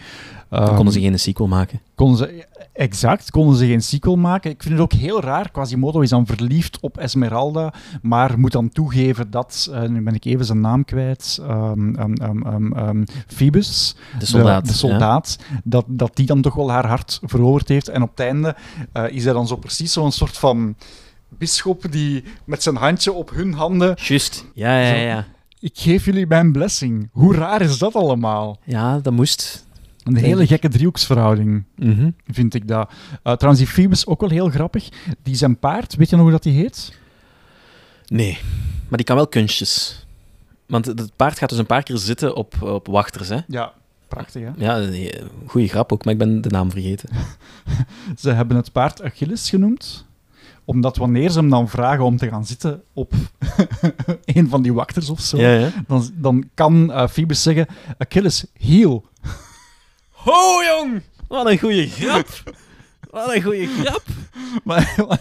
Ehm, 0.52 0.76
konden 0.76 0.94
ze 0.94 1.00
geen 1.02 1.20
sequel 1.20 1.48
maken. 1.48 1.82
Konden 1.96 2.18
ze, 2.18 2.46
exact, 2.74 3.32
konden 3.32 3.56
ze 3.56 3.66
geen 3.66 3.82
sequel 3.82 4.16
maken. 4.16 4.52
Ik 4.52 4.62
vind 4.62 4.74
het 4.74 4.84
ook 4.84 4.94
heel 4.94 5.22
raar. 5.22 5.52
Quasimodo 5.52 6.00
is 6.00 6.10
dan 6.10 6.26
verliefd 6.26 6.80
op 6.80 6.98
Esmeralda, 6.98 7.74
maar 8.02 8.40
moet 8.40 8.52
dan 8.52 8.70
toegeven 8.70 9.32
dat, 9.32 9.70
eh, 9.72 9.82
nu 9.82 10.02
ben 10.02 10.16
ik 10.16 10.26
even 10.26 10.46
zijn 10.46 10.60
naam 10.60 10.86
kwijt, 10.86 11.40
ehm 11.42 11.96
ehm, 11.96 12.14
ehm, 12.14 12.42
ehm, 12.42 12.74
ehm, 12.74 13.04
Phoebus, 13.28 13.96
De 14.20 14.26
soldaat, 14.26 14.68
de, 14.68 14.74
soldaat 14.74 15.38
dat, 15.64 15.86
dat 15.88 16.16
die 16.16 16.26
dan 16.26 16.42
toch 16.42 16.54
wel 16.54 16.72
haar 16.72 16.88
hart 16.88 17.20
veroverd 17.24 17.68
heeft. 17.68 17.90
En 17.90 18.02
op 18.02 18.10
het 18.10 18.20
einde 18.20 18.56
eh, 18.92 19.04
is 19.10 19.24
hij 19.24 19.34
dan 19.34 19.48
zo 19.48 19.56
precies 19.56 19.94
zo'n 19.94 20.12
soort 20.12 20.38
van 20.38 20.76
bisschop 21.30 21.92
die 21.92 22.24
met 22.46 22.64
zijn 22.64 22.76
handje 22.76 23.14
op 23.14 23.30
hun 23.30 23.54
handen... 23.54 23.98
Juist, 24.02 24.46
ja, 24.54 24.80
ja, 24.80 24.90
Zo. 24.90 24.96
ja. 24.96 25.26
Ik 25.60 25.72
geef 25.74 26.06
jullie 26.06 26.28
mijn 26.28 26.52
blessing. 26.52 27.10
Hoe 27.12 27.36
raar 27.36 27.62
is 27.62 27.78
dat 27.78 27.96
allemaal? 27.96 28.60
Ja, 28.64 29.00
dat 29.00 29.14
moest. 29.14 29.70
Een 30.04 30.16
hele 30.16 30.48
gekke 30.48 30.70
driehoeksverhouding, 30.70 31.64
Mhm. 31.76 32.10
vind 32.28 32.54
ik 32.54 32.68
dat. 32.68 32.92
Eh, 33.24 33.34
trouwens, 33.34 33.64
die 33.66 33.74
Phoebus 33.74 34.06
ook 34.06 34.22
wel 34.22 34.30
heel 34.30 34.50
grappig. 34.50 34.90
Die 35.24 35.36
zijn 35.36 35.60
paard, 35.60 35.96
weet 35.96 36.10
je 36.10 36.16
nog 36.16 36.24
hoe 36.24 36.34
dat 36.34 36.44
die 36.44 36.54
heet? 36.54 37.00
Nee, 38.08 38.38
maar 38.88 38.98
die 38.98 39.06
kan 39.06 39.16
wel 39.16 39.28
kunstjes. 39.28 40.06
Want 40.68 40.86
het 40.86 41.16
paard 41.16 41.38
gaat 41.38 41.50
dus 41.50 41.58
een 41.58 41.66
paar 41.66 41.84
keer 41.84 41.98
zitten 41.98 42.36
op, 42.36 42.62
op 42.62 42.88
wachters, 42.88 43.30
hè? 43.30 43.38
Ja, 43.48 43.74
prachtig 44.08 44.42
hè? 44.44 44.50
Ja, 44.58 44.90
goede 45.46 45.68
grap 45.68 45.92
ook, 45.92 46.04
maar 46.06 46.14
ik 46.14 46.20
ben 46.20 46.42
de 46.42 46.50
naam 46.50 46.72
vergeten. 46.72 47.10
Ze 48.20 48.30
hebben 48.30 48.58
het 48.58 48.72
paard 48.72 49.02
Achilles 49.04 49.50
genoemd, 49.50 50.06
omdat 50.66 50.98
wanneer 50.98 51.30
ze 51.30 51.40
hem 51.40 51.50
dan 51.50 51.70
vragen 51.70 52.04
om 52.04 52.18
te 52.18 52.30
gaan 52.30 52.46
zitten 52.46 52.82
op 52.94 53.14
een 54.26 54.50
van 54.50 54.62
die 54.62 54.74
wachters 54.74 55.10
of 55.10 55.20
zo, 55.22 55.38
Ja, 55.38 55.54
ja. 55.54 55.70
Dan, 55.88 56.10
dan 56.16 56.50
kan 56.54 56.92
eh, 56.92 57.08
Phoebus 57.08 57.44
zeggen, 57.44 57.68
Achilles, 57.98 58.46
heel. 58.54 59.06
Ho, 60.24 60.62
jong! 60.64 61.02
Wat 61.28 61.46
een 61.50 61.60
goede 61.60 61.88
grap! 61.90 62.28
Wat 63.10 63.36
een 63.36 63.42
goede 63.42 63.68
grap! 63.68 64.04
Maar, 64.64 64.94
maar, 65.08 65.20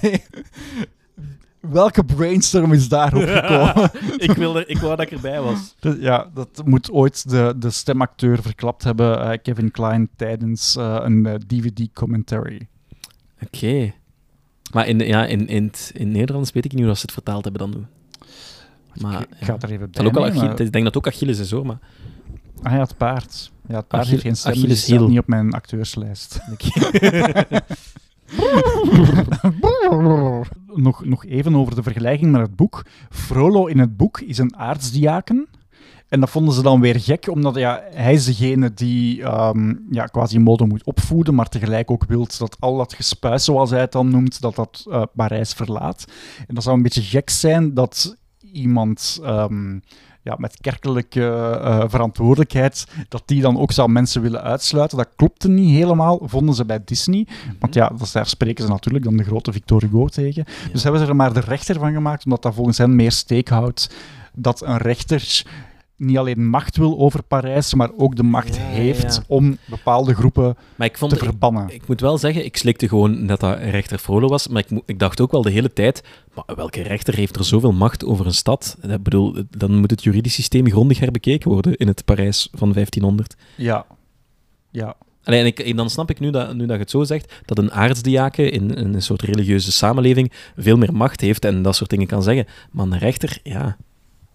welke 1.60 2.04
brainstorm 2.04 2.72
is 2.72 2.88
daarop 2.88 3.22
gekomen? 3.22 3.90
ik, 4.26 4.30
wilde, 4.32 4.66
ik 4.66 4.78
wou 4.78 4.96
dat 4.96 5.06
ik 5.06 5.12
erbij 5.12 5.40
was. 5.40 5.74
Dat- 5.78 6.00
Ja, 6.00 6.30
dat 6.34 6.62
moet 6.64 6.90
ooit 6.90 7.30
de, 7.30 7.54
de 7.56 7.70
stemacteur 7.70 8.42
verklapt 8.42 8.84
hebben, 8.84 9.20
eh, 9.30 9.38
Kevin 9.42 9.70
Klein, 9.70 10.08
tijdens 10.16 10.76
eh, 10.76 10.96
een 11.02 11.26
eh, 11.26 11.34
DVD-commentary. 11.46 12.68
Oké. 13.42 13.92
Maar 14.72 14.86
in, 14.88 14.98
ja, 14.98 15.26
in, 15.26 15.46
in, 15.46 15.64
het, 15.64 15.90
in 15.94 16.06
het 16.06 16.16
Nederlands 16.16 16.52
weet 16.52 16.64
ik 16.64 16.70
niet 16.70 16.80
hoe 16.80 16.88
dat 16.88 16.96
ze 16.98 17.02
het 17.02 17.12
vertaald 17.14 17.44
hebben 17.44 17.60
dan 17.62 17.70
doen. 17.70 17.86
Maar, 19.00 19.20
Ik 19.20 19.44
ga 19.46 19.52
het 19.52 19.62
er 19.62 19.68
even 19.70 19.82
Het 19.82 19.90
bij 19.92 20.02
zal 20.02 20.06
ook 20.06 20.14
wel 20.18 20.22
nemen. 20.24 20.38
Achille- 20.48 20.64
Ik 20.66 20.72
denk 20.72 20.84
dat 20.84 20.94
het 20.94 20.96
ook 21.06 21.12
Achilles 21.12 21.38
is, 21.38 21.50
hoor. 21.50 21.66
Maar... 21.66 21.78
Ah 22.62 22.72
ja, 22.72 22.78
het 22.80 22.96
paard. 22.96 23.50
Ja, 23.70 23.76
het 23.76 23.88
paard 23.88 24.02
Achille- 24.02 24.10
heeft 24.10 24.22
geen 24.22 24.36
stem, 24.36 24.52
dus 24.52 24.60
Achilles 24.60 24.78
het 24.78 24.86
staat 24.86 24.98
heel. 24.98 25.08
niet 25.08 25.18
op 25.18 25.26
mijn 25.26 25.52
acteurslijst. 25.52 26.40
nog, 30.74 31.04
nog 31.04 31.26
even 31.26 31.54
over 31.54 31.74
de 31.74 31.82
vergelijking 31.82 32.32
met 32.32 32.40
het 32.40 32.56
boek. 32.56 32.84
Frollo 33.10 33.66
in 33.66 33.78
het 33.78 33.96
boek 33.96 34.20
is 34.20 34.38
een 34.38 34.56
aartsdiaken. 34.56 35.48
En 36.08 36.20
dat 36.20 36.30
vonden 36.30 36.54
ze 36.54 36.62
dan 36.62 36.80
weer 36.80 37.00
gek, 37.00 37.28
omdat 37.28 37.54
ja, 37.54 37.82
hij 37.90 38.12
is 38.12 38.24
degene 38.24 38.74
die 38.74 39.22
ehm 39.22 39.74
ja, 39.90 40.04
Quasimodo 40.04 40.66
moet 40.66 40.84
opvoeden, 40.84 41.34
maar 41.34 41.48
tegelijk 41.48 41.90
ook 41.90 42.04
wil 42.04 42.26
dat 42.38 42.56
al 42.60 42.76
dat 42.76 42.94
gespuis, 42.94 43.44
zoals 43.44 43.70
hij 43.70 43.80
het 43.80 43.92
dan 43.92 44.10
noemt, 44.10 44.40
dat 44.40 44.54
dat 44.54 44.86
eh, 44.90 45.02
Parijs 45.14 45.52
verlaat. 45.52 46.04
En 46.46 46.54
dat 46.54 46.62
zou 46.62 46.76
een 46.76 46.82
beetje 46.82 47.02
gek 47.02 47.30
zijn 47.30 47.74
dat 47.74 48.16
iemand 48.52 49.20
ehm, 49.22 49.78
ja, 50.22 50.34
met 50.38 50.60
kerkelijke 50.60 51.26
eh, 51.26 51.84
verantwoordelijkheid, 51.86 52.86
dat 53.08 53.22
die 53.26 53.40
dan 53.40 53.58
ook 53.58 53.72
zou 53.72 53.90
mensen 53.90 54.22
willen 54.22 54.42
uitsluiten. 54.42 54.98
Dat 54.98 55.08
klopte 55.16 55.48
niet 55.48 55.70
helemaal, 55.70 56.20
vonden 56.24 56.54
ze 56.54 56.64
bij 56.64 56.80
Disney. 56.84 57.26
Want 57.58 57.74
ja, 57.74 57.88
dat, 57.88 58.10
daar 58.12 58.26
spreken 58.26 58.64
ze 58.64 58.70
natuurlijk 58.70 59.04
dan 59.04 59.16
de 59.16 59.24
grote 59.24 59.52
Victor 59.52 59.82
Hugo 59.82 60.06
tegen. 60.06 60.44
Dus 60.72 60.82
hebben 60.82 61.00
ze 61.00 61.06
er 61.06 61.16
maar 61.16 61.32
de 61.32 61.40
rechter 61.40 61.78
van 61.78 61.92
gemaakt, 61.92 62.24
omdat 62.24 62.42
dat 62.42 62.54
volgens 62.54 62.78
hen 62.78 62.96
meer 62.96 63.12
steek 63.12 63.48
houdt 63.48 63.90
dat 64.34 64.62
een 64.62 64.76
rechter 64.76 65.44
niet 66.00 66.18
alleen 66.18 66.48
macht 66.48 66.76
wil 66.76 66.98
over 66.98 67.22
Parijs, 67.22 67.74
maar 67.74 67.90
ook 67.96 68.16
de 68.16 68.22
macht 68.22 68.56
Ja, 68.56 68.62
heeft 68.62 69.14
ja. 69.14 69.22
om 69.26 69.58
bepaalde 69.64 70.14
groepen 70.14 70.56
Maar 70.76 70.86
ik 70.86 70.98
vond 70.98 71.12
te 71.12 71.18
verbannen. 71.18 71.74
Ik 71.74 71.86
moet 71.86 72.00
wel 72.00 72.18
zeggen, 72.18 72.44
ik 72.44 72.56
slikte 72.56 72.88
gewoon 72.88 73.26
dat 73.26 73.40
dat 73.40 73.58
rechter 73.58 73.98
Frollo 73.98 74.28
was, 74.28 74.48
maar 74.48 74.64
ik, 74.68 74.80
ik 74.86 74.98
dacht 74.98 75.20
ook 75.20 75.30
wel 75.30 75.42
de 75.42 75.50
hele 75.50 75.72
tijd, 75.72 76.02
maar 76.34 76.56
welke 76.56 76.82
rechter 76.82 77.14
heeft 77.14 77.36
er 77.36 77.44
zoveel 77.44 77.72
macht 77.72 78.04
over 78.04 78.26
een 78.26 78.34
stad? 78.34 78.76
Ik 78.82 79.02
bedoel, 79.02 79.36
dan 79.50 79.74
moet 79.74 79.90
het 79.90 80.02
juridisch 80.02 80.34
systeem 80.34 80.68
grondig 80.70 80.98
herbekeken 80.98 81.50
worden 81.50 81.76
in 81.76 81.86
het 81.86 82.04
Parijs 82.04 82.48
van 82.52 82.72
1500. 82.72 83.34
Ja. 83.56 83.86
Ja. 84.70 84.96
Alleen, 85.24 85.40
en 85.40 85.46
ik, 85.46 85.58
en 85.58 85.76
dan 85.76 85.90
snap 85.90 86.10
ik 86.10 86.20
nu 86.20 86.30
dat, 86.30 86.54
nu 86.54 86.66
dat 86.66 86.76
je 86.76 86.82
het 86.82 86.90
zo 86.90 87.04
zegt, 87.04 87.32
dat 87.44 87.58
een 87.58 87.72
aartsdiaken 87.72 88.52
in, 88.52 88.74
in 88.74 88.94
een 88.94 89.02
soort 89.02 89.22
religieuze 89.22 89.72
samenleving 89.72 90.32
veel 90.56 90.76
meer 90.76 90.94
macht 90.94 91.20
heeft 91.20 91.44
en 91.44 91.62
dat 91.62 91.76
soort 91.76 91.90
dingen 91.90 92.06
kan 92.06 92.22
zeggen. 92.22 92.46
Maar 92.70 92.86
een 92.86 92.98
rechter, 92.98 93.38
ja, 93.42 93.76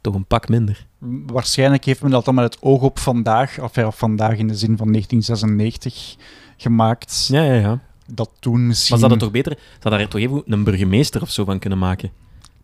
toch 0.05 0.15
een 0.15 0.25
pak 0.25 0.49
minder. 0.49 0.85
Waarschijnlijk 1.25 1.85
heeft 1.85 2.01
men 2.01 2.11
dat 2.11 2.25
dan 2.25 2.35
met 2.35 2.53
het 2.53 2.61
oog 2.61 2.81
op 2.81 2.99
vandaag, 2.99 3.59
of 3.59 3.75
ja, 3.75 3.91
vandaag 3.91 4.37
in 4.37 4.47
de 4.47 4.55
zin 4.55 4.77
van 4.77 4.91
1996, 4.91 6.15
gemaakt. 6.57 7.27
Ja, 7.31 7.43
ja, 7.43 7.53
ja. 7.53 7.81
Dat 8.13 8.29
toen 8.39 8.67
misschien... 8.67 8.89
Maar 8.89 8.99
ze 8.99 9.05
hadden 9.07 9.31
toch 9.31 9.43
beter, 9.43 9.57
ze 9.57 9.79
hadden 9.79 9.99
er 9.99 10.07
toch 10.07 10.21
even 10.21 10.43
een 10.45 10.63
burgemeester 10.63 11.21
of 11.21 11.29
zo 11.29 11.45
van 11.45 11.59
kunnen 11.59 11.79
maken. 11.79 12.11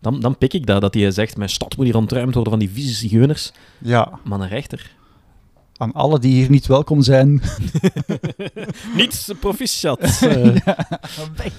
Dan, 0.00 0.20
dan 0.20 0.38
pik 0.38 0.52
ik 0.52 0.66
dat, 0.66 0.80
dat 0.80 0.94
hij 0.94 1.10
zegt, 1.10 1.36
mijn 1.36 1.48
stad 1.48 1.76
moet 1.76 1.86
hier 1.86 1.96
ontruimd 1.96 2.34
worden 2.34 2.52
van 2.52 2.60
die 2.60 2.70
vieze 2.70 2.94
zigeuners. 2.94 3.52
Ja. 3.78 4.18
Maar 4.24 4.40
een 4.40 4.48
rechter. 4.48 4.90
Aan 5.76 5.92
alle 5.92 6.18
die 6.18 6.34
hier 6.34 6.50
niet 6.50 6.66
welkom 6.66 7.02
zijn. 7.02 7.42
Niets 8.96 9.30
proficiat. 9.40 10.00
eh. 10.22 10.56
ja, 10.56 10.76
weg. 11.36 11.52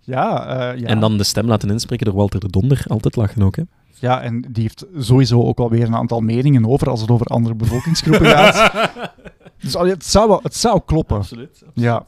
Ja, 0.00 0.46
eh, 0.46 0.80
ja. 0.80 0.86
En 0.86 1.00
dan 1.00 1.18
de 1.18 1.24
stem 1.24 1.46
laten 1.46 1.70
inspreken 1.70 2.06
door 2.06 2.14
Walter 2.14 2.40
de 2.40 2.50
Donder. 2.50 2.84
Altijd 2.86 3.16
lachen 3.16 3.42
ook, 3.42 3.56
hè. 3.56 3.62
Ja, 4.00 4.22
en 4.22 4.40
die 4.40 4.62
heeft 4.62 4.84
sowieso 4.98 5.42
ook 5.42 5.58
alweer 5.58 5.86
een 5.86 5.96
aantal 5.96 6.20
meningen 6.20 6.66
over 6.66 6.90
als 6.90 7.00
het 7.00 7.10
over 7.10 7.26
andere 7.26 7.54
bevolkingsgroepen 7.54 8.26
gaat. 8.26 8.72
dus 9.62 9.72
het, 9.72 10.06
zou 10.06 10.28
wel, 10.28 10.40
het 10.42 10.56
zou 10.56 10.80
kloppen. 10.86 11.16
Absoluut, 11.16 11.62
Ja. 11.74 12.06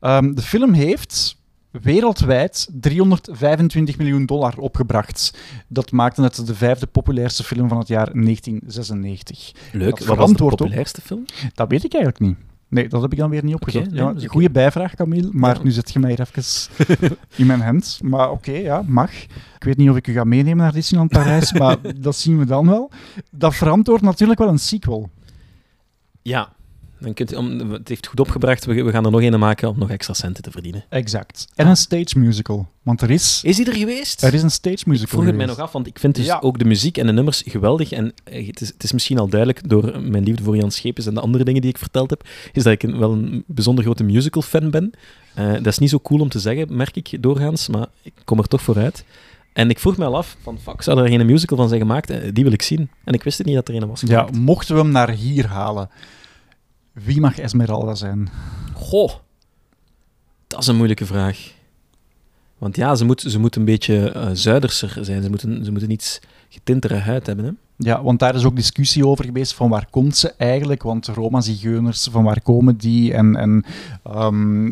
Ehm, 0.00 0.34
de 0.34 0.42
film 0.42 0.72
heeft 0.72 1.36
wereldwijd 1.70 2.68
325 2.72 3.98
miljoen 3.98 4.26
dollar 4.26 4.58
opgebracht. 4.58 5.38
Dat 5.68 5.90
maakte 5.90 6.22
het 6.22 6.46
de 6.46 6.54
vijfde 6.54 6.86
populairste 6.86 7.44
film 7.44 7.68
van 7.68 7.78
het 7.78 7.88
jaar 7.88 8.10
1996. 8.12 9.52
Leuk. 9.72 9.98
Wat 9.98 10.16
was 10.16 10.32
de 10.32 10.44
populairste 10.44 11.00
film? 11.00 11.24
Dat 11.54 11.68
weet 11.68 11.84
ik 11.84 11.94
eigenlijk 11.94 12.24
niet. 12.24 12.51
Nee, 12.72 12.88
dat 12.88 13.02
heb 13.02 13.12
ik 13.12 13.18
dan 13.18 13.30
weer 13.30 13.44
niet 13.44 13.54
opgezocht. 13.54 13.90
nee, 13.90 14.00
ja, 14.02 14.14
goede 14.26 14.50
bijvraag, 14.50 14.94
Camille, 14.94 15.28
maar 15.32 15.56
Ja. 15.56 15.62
nu 15.62 15.70
zet 15.70 15.92
je 15.92 15.98
mij 15.98 16.10
hier 16.10 16.20
even 16.20 17.16
in 17.36 17.46
mijn 17.46 17.60
hand. 17.60 17.98
Maar 18.02 18.30
oké, 18.30 18.52
ja, 18.52 18.82
mag. 18.86 19.10
Ik 19.22 19.64
weet 19.64 19.76
niet 19.76 19.90
of 19.90 19.96
ik 19.96 20.06
u 20.06 20.12
ga 20.12 20.24
meenemen 20.24 20.56
naar 20.56 20.72
Disneyland 20.72 21.10
Parijs, 21.10 21.52
maar 21.58 21.76
dat 22.00 22.16
zien 22.16 22.38
we 22.38 22.44
dan 22.44 22.66
wel. 22.66 22.90
Dat 23.30 23.54
verantwoordt 23.54 24.02
natuurlijk 24.02 24.38
wel 24.38 24.48
een 24.48 24.58
sequel. 24.58 25.10
Ja. 26.22 26.52
Dan 27.02 27.14
kunt, 27.14 27.34
om, 27.36 27.70
het 27.70 27.88
heeft 27.88 28.06
goed 28.06 28.20
opgebracht. 28.20 28.64
We, 28.64 28.82
we 28.82 28.90
gaan 28.90 29.04
er 29.04 29.10
nog 29.10 29.22
een 29.22 29.38
maken 29.38 29.68
om 29.68 29.78
nog 29.78 29.90
extra 29.90 30.14
centen 30.14 30.42
te 30.42 30.50
verdienen. 30.50 30.84
Exact. 30.88 31.46
En 31.54 31.66
een 31.66 31.76
stage 31.76 32.18
musical. 32.18 32.68
Want 32.82 33.00
er 33.00 33.10
is... 33.10 33.40
Is 33.44 33.56
die 33.56 33.66
er 33.70 33.76
geweest? 33.76 34.22
Er 34.22 34.34
is 34.34 34.42
een 34.42 34.50
stage 34.50 34.76
Ik 34.76 34.86
musical 34.86 35.08
vroeg 35.08 35.24
het 35.24 35.36
mij 35.36 35.46
nog 35.46 35.58
af, 35.58 35.72
want 35.72 35.86
ik 35.86 35.98
vind 35.98 36.14
dus 36.14 36.26
Ja. 36.26 36.38
ook 36.42 36.58
de 36.58 36.64
muziek 36.64 36.98
en 36.98 37.06
de 37.06 37.12
nummers 37.12 37.42
geweldig. 37.46 37.92
En 37.92 38.12
eh, 38.24 38.46
het 38.46 38.60
is, 38.60 38.68
het 38.68 38.82
is 38.84 38.92
misschien 38.92 39.18
al 39.18 39.28
duidelijk 39.28 39.68
door 39.68 40.00
mijn 40.02 40.24
liefde 40.24 40.42
voor 40.42 40.56
Jan 40.56 40.70
Schepens 40.70 41.06
en 41.06 41.14
de 41.14 41.20
andere 41.20 41.44
dingen 41.44 41.60
die 41.60 41.70
ik 41.70 41.78
verteld 41.78 42.10
heb, 42.10 42.24
is 42.52 42.62
dat 42.62 42.72
ik 42.72 42.82
een, 42.82 42.98
wel 42.98 43.12
een 43.12 43.44
bijzonder 43.46 43.84
grote 43.84 44.04
musical-fan 44.04 44.70
ben. 44.70 44.90
Eh, 45.34 45.52
dat 45.52 45.66
is 45.66 45.78
niet 45.78 45.90
zo 45.90 46.00
cool 46.00 46.20
om 46.20 46.28
te 46.28 46.38
zeggen, 46.38 46.76
merk 46.76 46.96
ik 46.96 47.22
doorgaans, 47.22 47.68
maar 47.68 47.86
ik 48.02 48.12
kom 48.24 48.38
er 48.38 48.48
toch 48.48 48.62
vooruit. 48.62 49.04
En 49.52 49.70
ik 49.70 49.78
vroeg 49.78 49.96
me 49.96 50.04
al 50.04 50.16
af, 50.16 50.36
van 50.42 50.58
fuck, 50.62 50.82
zou 50.82 50.98
er 51.02 51.08
geen 51.08 51.26
musical 51.26 51.56
van 51.56 51.68
zijn 51.68 51.80
gemaakt? 51.80 52.10
Eh, 52.10 52.18
Die 52.32 52.44
wil 52.44 52.52
ik 52.52 52.62
zien. 52.62 52.90
En 53.04 53.14
ik 53.14 53.22
wist 53.22 53.38
het 53.38 53.46
niet 53.46 53.56
dat 53.56 53.68
er 53.68 53.74
een 53.74 53.88
was 53.88 54.00
Ja, 54.06 54.28
mochten 54.32 54.74
we 54.74 54.80
hem 54.80 54.90
naar 54.90 55.10
hier 55.10 55.46
halen, 55.46 55.90
wie 56.92 57.20
mag 57.20 57.38
Esmeralda 57.38 57.94
zijn? 57.94 58.28
Goh, 58.74 59.10
dat 60.46 60.60
is 60.60 60.66
een 60.66 60.76
moeilijke 60.76 61.06
vraag. 61.06 61.52
Want 62.58 62.76
ja, 62.76 62.94
ze 62.94 63.04
moet, 63.04 63.20
ze 63.20 63.38
moet 63.38 63.56
een 63.56 63.64
beetje 63.64 64.10
eh 64.10 64.28
zuiderser 64.32 64.98
zijn. 65.00 65.22
Ze 65.22 65.28
moeten, 65.28 65.64
ze 65.64 65.70
moeten 65.70 65.90
iets 65.90 66.20
getintere 66.48 66.94
huid 66.94 67.26
hebben. 67.26 67.44
Hè? 67.44 67.50
Ja, 67.76 68.02
want 68.02 68.18
daar 68.18 68.34
is 68.34 68.44
ook 68.44 68.56
discussie 68.56 69.06
over 69.06 69.24
geweest 69.24 69.54
van 69.54 69.68
waar 69.68 69.86
komt 69.90 70.16
ze 70.16 70.34
eigenlijk, 70.36 70.82
want 70.82 71.06
Roma-zigeuners, 71.06 72.08
van 72.10 72.24
waar 72.24 72.42
komen 72.42 72.76
die? 72.76 73.14
En, 73.14 73.36
en 73.36 73.64
ehm, 74.02 74.66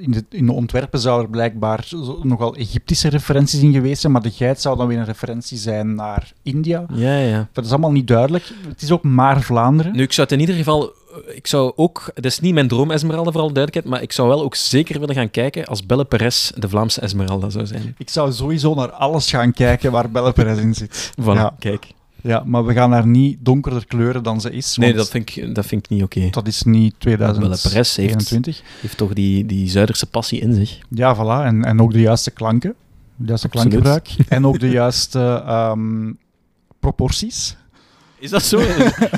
in, 0.00 0.10
de, 0.10 0.24
in 0.28 0.46
de 0.46 0.52
ontwerpen 0.52 1.00
zou 1.00 1.22
er 1.22 1.28
blijkbaar 1.28 1.88
nogal 2.22 2.56
Egyptische 2.56 3.08
referenties 3.08 3.60
in 3.60 3.72
geweest 3.72 4.00
zijn, 4.00 4.12
maar 4.12 4.22
de 4.22 4.30
geit 4.30 4.60
zou 4.60 4.76
dan 4.76 4.86
weer 4.86 4.98
een 4.98 5.04
referentie 5.04 5.58
zijn 5.58 5.94
naar 5.94 6.32
India. 6.42 6.86
Ja, 6.92 7.18
ja. 7.18 7.48
Dat 7.52 7.64
is 7.64 7.70
allemaal 7.70 7.92
niet 7.92 8.08
duidelijk. 8.08 8.52
Het 8.68 8.82
is 8.82 8.90
ook 8.90 9.02
maar 9.02 9.42
Vlaanderen. 9.42 9.92
Nu, 9.92 10.02
ik 10.02 10.12
zou 10.12 10.26
het 10.26 10.36
in 10.36 10.40
ieder 10.40 10.56
geval... 10.56 10.92
Ik 11.34 11.46
zou 11.46 11.72
ook... 11.76 12.10
Het 12.14 12.24
is 12.24 12.40
niet 12.40 12.54
mijn 12.54 12.68
droom 12.68 12.90
Esmeralda, 12.90 13.30
voor 13.32 13.40
alle 13.40 13.52
duidelijkheid, 13.52 13.94
maar 13.94 14.02
ik 14.02 14.12
zou 14.12 14.28
wel 14.28 14.42
ook 14.42 14.54
zeker 14.54 15.00
willen 15.00 15.14
gaan 15.14 15.30
kijken 15.30 15.64
als 15.66 15.86
Belle 15.86 16.04
Perez 16.04 16.50
de 16.50 16.68
Vlaamse 16.68 17.00
Esmeralda 17.00 17.50
zou 17.50 17.66
zijn. 17.66 17.94
Ik 17.98 18.10
zou 18.10 18.32
sowieso 18.32 18.74
naar 18.74 18.90
alles 18.90 19.30
gaan 19.30 19.52
kijken 19.52 19.92
waar 19.92 20.10
Belle 20.10 20.32
Perez 20.32 20.58
in 20.58 20.74
zit. 20.74 21.12
Voilà, 21.20 21.24
Ja. 21.24 21.54
kijk. 21.58 21.86
Ja, 22.22 22.42
maar 22.46 22.64
we 22.64 22.72
gaan 22.72 22.92
haar 22.92 23.06
niet 23.06 23.38
donkerder 23.40 23.86
kleuren 23.86 24.22
dan 24.22 24.40
ze 24.40 24.50
is. 24.50 24.76
Nee, 24.76 24.92
dat 24.92 25.08
vind 25.08 25.36
ik, 25.36 25.54
dat 25.54 25.66
vind 25.66 25.84
ik 25.84 25.90
niet 25.90 26.02
oké. 26.02 26.28
dat 26.30 26.46
is 26.46 26.62
niet 26.62 26.98
Belle 26.98 27.16
Perez 27.38 27.60
2021. 27.60 28.56
heeft, 28.56 28.80
heeft 28.80 28.96
toch 28.96 29.12
die, 29.12 29.46
die 29.46 29.68
Zuiderse 29.70 30.06
passie 30.06 30.40
in 30.40 30.54
zich. 30.54 30.78
Ja, 30.88 31.16
voilà. 31.16 31.46
En, 31.46 31.64
en 31.64 31.80
ook 31.80 31.92
de 31.92 32.00
juiste 32.00 32.30
klanken. 32.30 32.74
De 33.16 33.26
juiste 33.26 33.46
Absoluut. 33.46 33.68
klankgebruik. 33.82 34.28
En 34.28 34.46
ook 34.46 34.60
de 34.60 34.70
juiste 34.70 35.42
ehm, 35.46 36.12
proporties. 36.80 37.56
Is 38.24 38.30
dat 38.30 38.42
zo? 38.42 38.58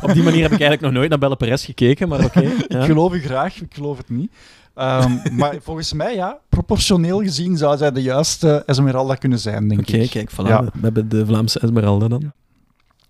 Op 0.02 0.12
die 0.12 0.22
manier 0.22 0.42
heb 0.42 0.52
ik 0.52 0.60
eigenlijk 0.60 0.80
nog 0.80 0.92
nooit 0.92 1.08
naar 1.08 1.18
Belle 1.18 1.36
Perez 1.36 1.64
gekeken, 1.64 2.08
maar 2.08 2.24
oké. 2.24 2.40
Ik 2.68 2.72
ja. 2.72 2.84
geloof 2.84 3.14
u 3.14 3.20
graag, 3.20 3.60
ik 3.60 3.74
geloof 3.74 3.96
het 3.96 4.08
niet. 4.08 4.30
Ehm, 4.74 5.36
maar 5.36 5.56
volgens 5.62 5.92
mij, 5.92 6.14
ja, 6.14 6.38
proportioneel 6.48 7.20
gezien 7.22 7.56
zou 7.56 7.76
zij 7.76 7.92
de 7.92 8.02
juiste 8.02 8.62
Esmeralda 8.66 9.14
kunnen 9.14 9.38
zijn, 9.38 9.68
denk 9.68 9.80
Oké, 9.80 9.96
ik. 9.96 10.10
kijk, 10.10 10.30
voilà. 10.32 10.46
Ja. 10.46 10.64
We 10.64 10.70
hebben 10.80 11.08
de 11.08 11.26
Vlaamse 11.26 11.60
Esmeralda 11.60 12.08
dan. 12.08 12.32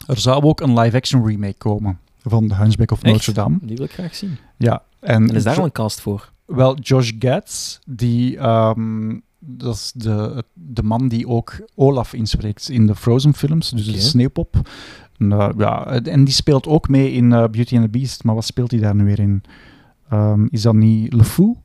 Er 0.06 0.18
zou 0.18 0.42
ook 0.42 0.60
een 0.60 0.78
live-action 0.78 1.26
remake 1.26 1.58
komen 1.58 1.98
van 2.22 2.48
The 2.48 2.54
Hunchback 2.54 2.90
of 2.90 3.02
Echt? 3.02 3.12
Notre 3.12 3.32
Dame. 3.32 3.58
Die 3.62 3.76
wil 3.76 3.84
ik 3.84 3.92
graag 3.92 4.14
zien. 4.14 4.36
Ja, 4.56 4.82
en 5.00 5.28
En 5.28 5.34
is 5.34 5.42
daar 5.42 5.58
al 5.58 5.64
een 5.64 5.72
cast 5.72 6.00
voor? 6.00 6.30
Wel, 6.46 6.78
Josh 6.78 7.12
Gad, 7.18 7.80
die, 7.86 8.38
ehm, 8.38 9.18
dat 9.38 9.74
is 9.74 9.92
de, 9.94 10.44
de 10.52 10.82
man 10.82 11.08
die 11.08 11.28
ook 11.28 11.56
Olaf 11.74 12.12
inspreekt 12.12 12.68
in 12.68 12.86
de 12.86 12.94
Frozen-films, 12.94 13.70
dus 13.70 13.88
Oké. 13.88 13.96
de 13.96 14.02
sneeuwpop. 14.02 14.68
En, 15.18 15.32
eh, 15.32 15.48
ja, 15.58 15.86
en 15.86 16.24
die 16.24 16.34
speelt 16.34 16.66
ook 16.66 16.88
mee 16.88 17.12
in 17.12 17.32
eh, 17.32 17.38
Beauty 17.38 17.74
and 17.76 17.84
the 17.84 17.98
Beast, 17.98 18.24
maar 18.24 18.34
wat 18.34 18.44
speelt 18.44 18.70
hij 18.70 18.80
daar 18.80 18.94
nu 18.94 19.04
weer 19.04 19.18
in? 19.18 19.42
Ehm, 20.10 20.46
is 20.50 20.62
dat 20.62 20.74
niet 20.74 21.12
LeFou? 21.12 21.56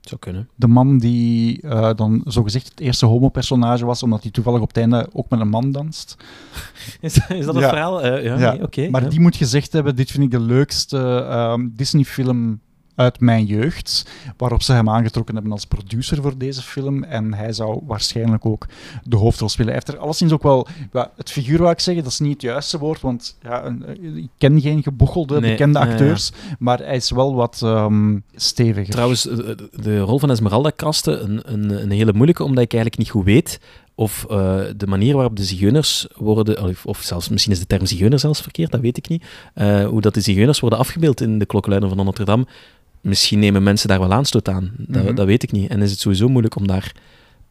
Zou 0.00 0.20
kunnen. 0.20 0.48
De 0.54 0.66
man 0.68 0.98
die 0.98 1.60
eh, 1.62 1.90
dan 1.94 2.20
zogezegd 2.24 2.68
het 2.68 2.80
eerste 2.80 3.06
homo-personage 3.06 3.84
was, 3.84 4.02
omdat 4.02 4.22
hij 4.22 4.30
toevallig 4.30 4.60
op 4.60 4.68
het 4.68 4.76
einde 4.76 5.08
ook 5.12 5.30
met 5.30 5.40
een 5.40 5.48
man 5.48 5.72
danst. 5.72 6.16
Is, 7.00 7.18
is 7.28 7.44
dat 7.44 7.54
een 7.54 7.60
Ja. 7.60 7.68
verhaal? 7.68 8.06
Ja, 8.06 8.16
Ja, 8.16 8.50
nee, 8.52 8.62
oké. 8.62 8.88
maar 8.90 9.08
die 9.08 9.20
moet 9.20 9.36
gezegd 9.36 9.72
hebben, 9.72 9.96
dit 9.96 10.10
vind 10.10 10.24
ik 10.24 10.30
de 10.30 10.40
leukste 10.40 11.26
ehm, 11.28 11.68
Disney-film 11.72 12.60
uit 12.98 13.20
mijn 13.20 13.44
jeugd, 13.44 14.10
waarop 14.36 14.62
ze 14.62 14.72
hem 14.72 14.88
aangetrokken 14.88 15.34
hebben 15.34 15.52
als 15.52 15.64
producer 15.64 16.22
voor 16.22 16.38
deze 16.38 16.62
film. 16.62 17.04
En 17.04 17.34
hij 17.34 17.52
zou 17.52 17.80
waarschijnlijk 17.86 18.46
ook 18.46 18.66
de 19.04 19.16
hoofdrol 19.16 19.48
spelen. 19.48 19.72
Hij 19.72 19.80
heeft 19.84 19.98
er 19.98 20.04
alleszins 20.04 20.32
ook 20.32 20.42
wel... 20.42 20.66
het 21.16 21.30
figuur 21.30 21.58
wou 21.58 21.70
ik 21.70 21.80
zeggen, 21.80 22.02
dat 22.02 22.12
is 22.12 22.18
niet 22.18 22.32
het 22.32 22.42
juiste 22.42 22.78
woord, 22.78 23.00
want 23.00 23.36
ja, 23.42 23.64
eh, 23.64 24.16
ik 24.16 24.28
ken 24.38 24.60
geen 24.60 24.82
gebochelde, 24.82 25.40
Nee, 25.40 25.50
bekende 25.50 25.78
ja, 25.78 25.84
ja. 25.84 25.90
acteurs, 25.90 26.32
maar 26.58 26.78
hij 26.78 26.96
is 26.96 27.10
wel 27.10 27.34
wat 27.34 27.60
ehm, 27.62 28.18
steviger. 28.34 28.92
Trouwens, 28.92 29.28
eh, 29.28 29.36
de, 29.36 29.68
de 29.72 29.98
rol 29.98 30.18
van 30.18 30.30
Esmeralda 30.30 30.70
kasten 30.70 31.24
een, 31.24 31.52
een, 31.52 31.82
een 31.82 31.90
hele 31.90 32.12
moeilijke, 32.12 32.44
omdat 32.44 32.64
ik 32.64 32.72
eigenlijk 32.72 33.02
niet 33.02 33.10
goed 33.10 33.24
weet 33.24 33.58
of 33.98 34.26
eh, 34.30 34.60
de 34.76 34.86
manier 34.86 35.14
waarop 35.14 35.36
de 35.36 35.44
zigeuners 35.44 36.06
worden, 36.16 36.62
of, 36.62 36.86
of 36.86 37.00
zelfs 37.02 37.28
misschien 37.28 37.52
is 37.52 37.58
de 37.58 37.66
term 37.66 37.86
zigeuner 37.86 38.18
zelfs 38.18 38.40
verkeerd, 38.40 38.70
dat 38.70 38.80
weet 38.80 38.96
ik 38.96 39.08
niet, 39.08 39.24
eh, 39.54 39.86
hoe 39.86 40.00
dat 40.00 40.14
de 40.14 40.20
zigeuners 40.20 40.60
worden 40.60 40.78
afgebeeld 40.78 41.20
in 41.20 41.38
de 41.38 41.46
klokkenluider 41.46 41.94
van 41.94 42.04
Notre 42.04 42.24
Dame. 42.24 42.46
Misschien 43.00 43.38
nemen 43.38 43.62
mensen 43.62 43.88
daar 43.88 43.98
wel 43.98 44.12
aanstoot 44.12 44.48
aan, 44.48 44.72
dat, 44.76 45.04
Mhm. 45.04 45.14
dat 45.14 45.26
weet 45.26 45.42
ik 45.42 45.52
niet. 45.52 45.70
En 45.70 45.82
is 45.82 45.90
het 45.90 46.00
sowieso 46.00 46.28
moeilijk 46.28 46.56
om 46.56 46.66
daar 46.66 46.92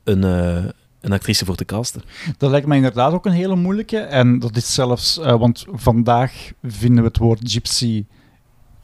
een, 0.04 0.24
eh, 0.24 0.64
een 1.02 1.12
actrice 1.12 1.46
voor 1.46 1.56
te 1.56 1.66
casten. 1.66 2.02
Dat 2.38 2.50
lijkt 2.52 2.68
mij 2.68 2.78
inderdaad 2.78 3.14
ook 3.14 3.26
een 3.26 3.32
hele 3.32 3.56
moeilijke. 3.56 3.98
En 3.98 4.40
dat 4.40 4.56
is 4.56 4.74
zelfs, 4.74 5.20
eh, 5.20 5.40
want 5.40 5.66
vandaag 5.72 6.52
vinden 6.64 7.02
we 7.04 7.08
het 7.08 7.18
woord 7.18 7.52
gypsy 7.52 8.06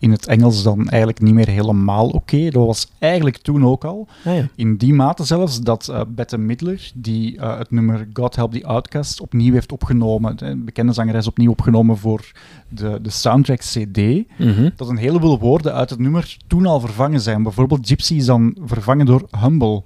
in 0.04 0.12
het 0.12 0.28
Engels 0.28 0.64
dan 0.64 0.90
eigenlijk 0.90 1.22
niet 1.22 1.34
meer 1.34 1.48
helemaal 1.48 2.10
oké. 2.10 2.50
Dat 2.50 2.66
was 2.66 2.88
eigenlijk 3.00 3.38
toen 3.38 3.66
ook 3.66 3.84
al. 3.86 4.08
Ah, 4.26 4.36
ja. 4.36 4.48
In 4.56 4.78
die 4.78 4.94
mate 4.94 5.24
zelfs 5.24 5.62
dat 5.62 5.88
eh 5.88 6.02
Bette 6.08 6.38
Midler, 6.38 6.92
die 6.96 7.38
eh, 7.38 7.58
het 7.58 7.72
nummer 7.72 8.08
God 8.14 8.36
Help 8.36 8.52
the 8.52 8.66
Outcast 8.66 9.22
opnieuw 9.22 9.54
heeft 9.54 9.72
opgenomen, 9.72 10.38
de 10.38 10.56
bekende 10.58 10.94
zangeres 10.94 11.28
opnieuw 11.28 11.52
opgenomen 11.52 11.98
voor 11.98 12.32
de, 12.70 13.00
de 13.02 13.10
soundtrack 13.10 13.60
CD, 13.60 13.98
Mhm. 14.38 14.70
dat 14.76 14.90
een 14.90 14.98
heleboel 14.98 15.40
woorden 15.40 15.74
uit 15.74 15.90
het 15.90 16.00
nummer 16.00 16.38
toen 16.48 16.66
al 16.66 16.80
vervangen 16.80 17.22
zijn. 17.22 17.44
Bijvoorbeeld 17.44 17.88
gypsy 17.88 18.14
is 18.16 18.26
dan 18.26 18.58
vervangen 18.66 19.06
door 19.06 19.28
humble. 19.42 19.84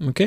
Oké. 0.00 0.26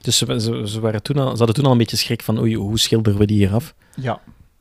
Dus 0.00 0.18
ze, 0.18 0.40
ze, 0.40 0.62
ze 0.68 0.80
waren 0.80 1.02
toen 1.02 1.16
al, 1.16 1.30
ze 1.30 1.36
hadden 1.36 1.54
toen 1.54 1.64
al 1.64 1.72
een 1.72 1.78
beetje 1.78 1.96
schrik 1.96 2.22
van, 2.22 2.38
oei, 2.38 2.56
hoe 2.56 2.78
schilderen 2.78 3.18
we 3.18 3.26
die 3.26 3.36
hier 3.36 3.54
af? 3.54 3.74
Ja. 3.96 4.20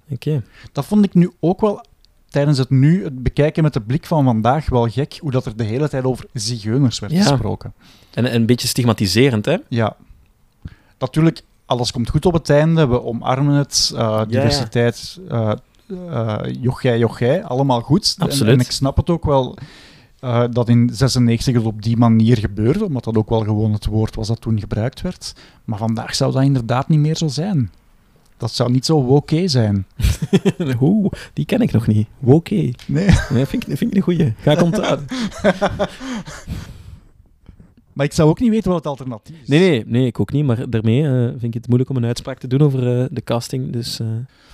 Oké. 0.09 0.43
Dat 0.71 0.85
vond 0.85 1.05
ik 1.05 1.13
nu 1.13 1.31
ook 1.39 1.61
wel 1.61 1.85
tijdens 2.35 2.57
het 2.57 2.69
nu 2.69 3.03
het 3.03 3.23
bekijken 3.23 3.63
met 3.63 3.73
de 3.73 3.81
blik 3.81 4.05
van 4.05 4.23
vandaag 4.23 4.69
wel 4.69 4.87
gek, 4.87 5.17
hoe 5.21 5.31
dat 5.31 5.45
er 5.45 5.55
de 5.57 5.63
hele 5.63 5.89
tijd 5.89 6.03
over 6.03 6.25
zigeuners 6.33 6.99
werd 6.99 7.13
Ja. 7.13 7.21
gesproken. 7.21 7.73
En, 8.13 8.25
en 8.25 8.35
een 8.35 8.45
beetje 8.45 8.67
stigmatiserend, 8.67 9.45
hè? 9.45 9.57
Ja. 9.69 9.95
Natuurlijk, 10.99 11.41
alles 11.65 11.91
komt 11.91 12.09
goed 12.09 12.25
op 12.25 12.33
het 12.33 12.49
einde. 12.49 12.87
We 12.87 13.03
omarmen 13.03 13.55
het. 13.55 13.91
eh, 13.95 14.21
diversiteit, 14.27 15.19
eh 15.29 15.51
eh, 16.09 16.37
jochij, 16.61 16.97
jochij, 16.97 17.43
allemaal 17.43 17.81
goed. 17.81 18.15
En- 18.17 18.25
Absoluut. 18.25 18.53
En, 18.53 18.59
ik 18.59 18.71
snap 18.71 18.97
het 18.97 19.09
ook 19.09 19.25
wel 19.25 19.57
dat 20.49 20.69
in 20.69 20.89
96 20.93 21.53
het 21.53 21.63
op 21.63 21.81
die 21.83 21.97
manier 21.97 22.37
gebeurde, 22.37 22.85
omdat 22.85 23.03
dat 23.03 23.17
ook 23.17 23.29
wel 23.29 23.39
gewoon 23.43 23.73
het 23.73 23.85
woord 23.85 24.15
was 24.15 24.27
dat 24.27 24.41
toen 24.41 24.59
gebruikt 24.59 25.01
werd. 25.01 25.33
Maar 25.65 25.77
vandaag 25.77 26.15
zou 26.15 26.31
dat 26.31 26.43
inderdaad 26.43 26.87
niet 26.87 26.99
meer 26.99 27.15
zo 27.15 27.27
zijn. 27.27 27.71
Dat 28.37 28.51
zou 28.51 28.71
niet 28.71 28.85
zo 28.85 28.97
oké 28.97 29.47
zijn. 29.47 29.85
Oeh, 30.81 31.11
die 31.33 31.45
ken 31.45 31.61
ik 31.61 31.71
nog 31.71 31.87
niet. 31.87 32.07
Oké. 32.23 32.55
Nee. 32.87 33.07
Nee, 33.29 33.45
vind 33.45 33.67
ik, 33.67 33.77
vind 33.77 33.91
ik 33.91 33.95
een 33.95 34.01
goeie. 34.01 34.33
Ga 34.37 34.51
ik 34.51 34.61
onthouden. 34.61 35.05
Maar 37.93 38.05
ik 38.05 38.13
zou 38.13 38.29
ook 38.29 38.39
niet 38.39 38.49
weten 38.49 38.69
wat 38.71 38.77
het 38.77 38.87
alternatief 38.87 39.35
is. 39.41 39.47
Nee, 39.47 39.59
nee, 39.59 39.83
nee, 39.87 40.05
ik 40.05 40.19
ook 40.19 40.31
niet. 40.31 40.45
Maar 40.45 40.69
daarmee 40.69 41.03
eh, 41.07 41.27
vind 41.29 41.43
ik 41.43 41.53
het 41.53 41.67
moeilijk 41.67 41.89
om 41.89 41.95
een 41.97 42.05
uitspraak 42.05 42.37
te 42.39 42.47
doen 42.47 42.61
over 42.61 43.01
eh, 43.01 43.05
de 43.11 43.23
casting. 43.23 43.71
Dus 43.71 43.99
eh, 43.99 44.07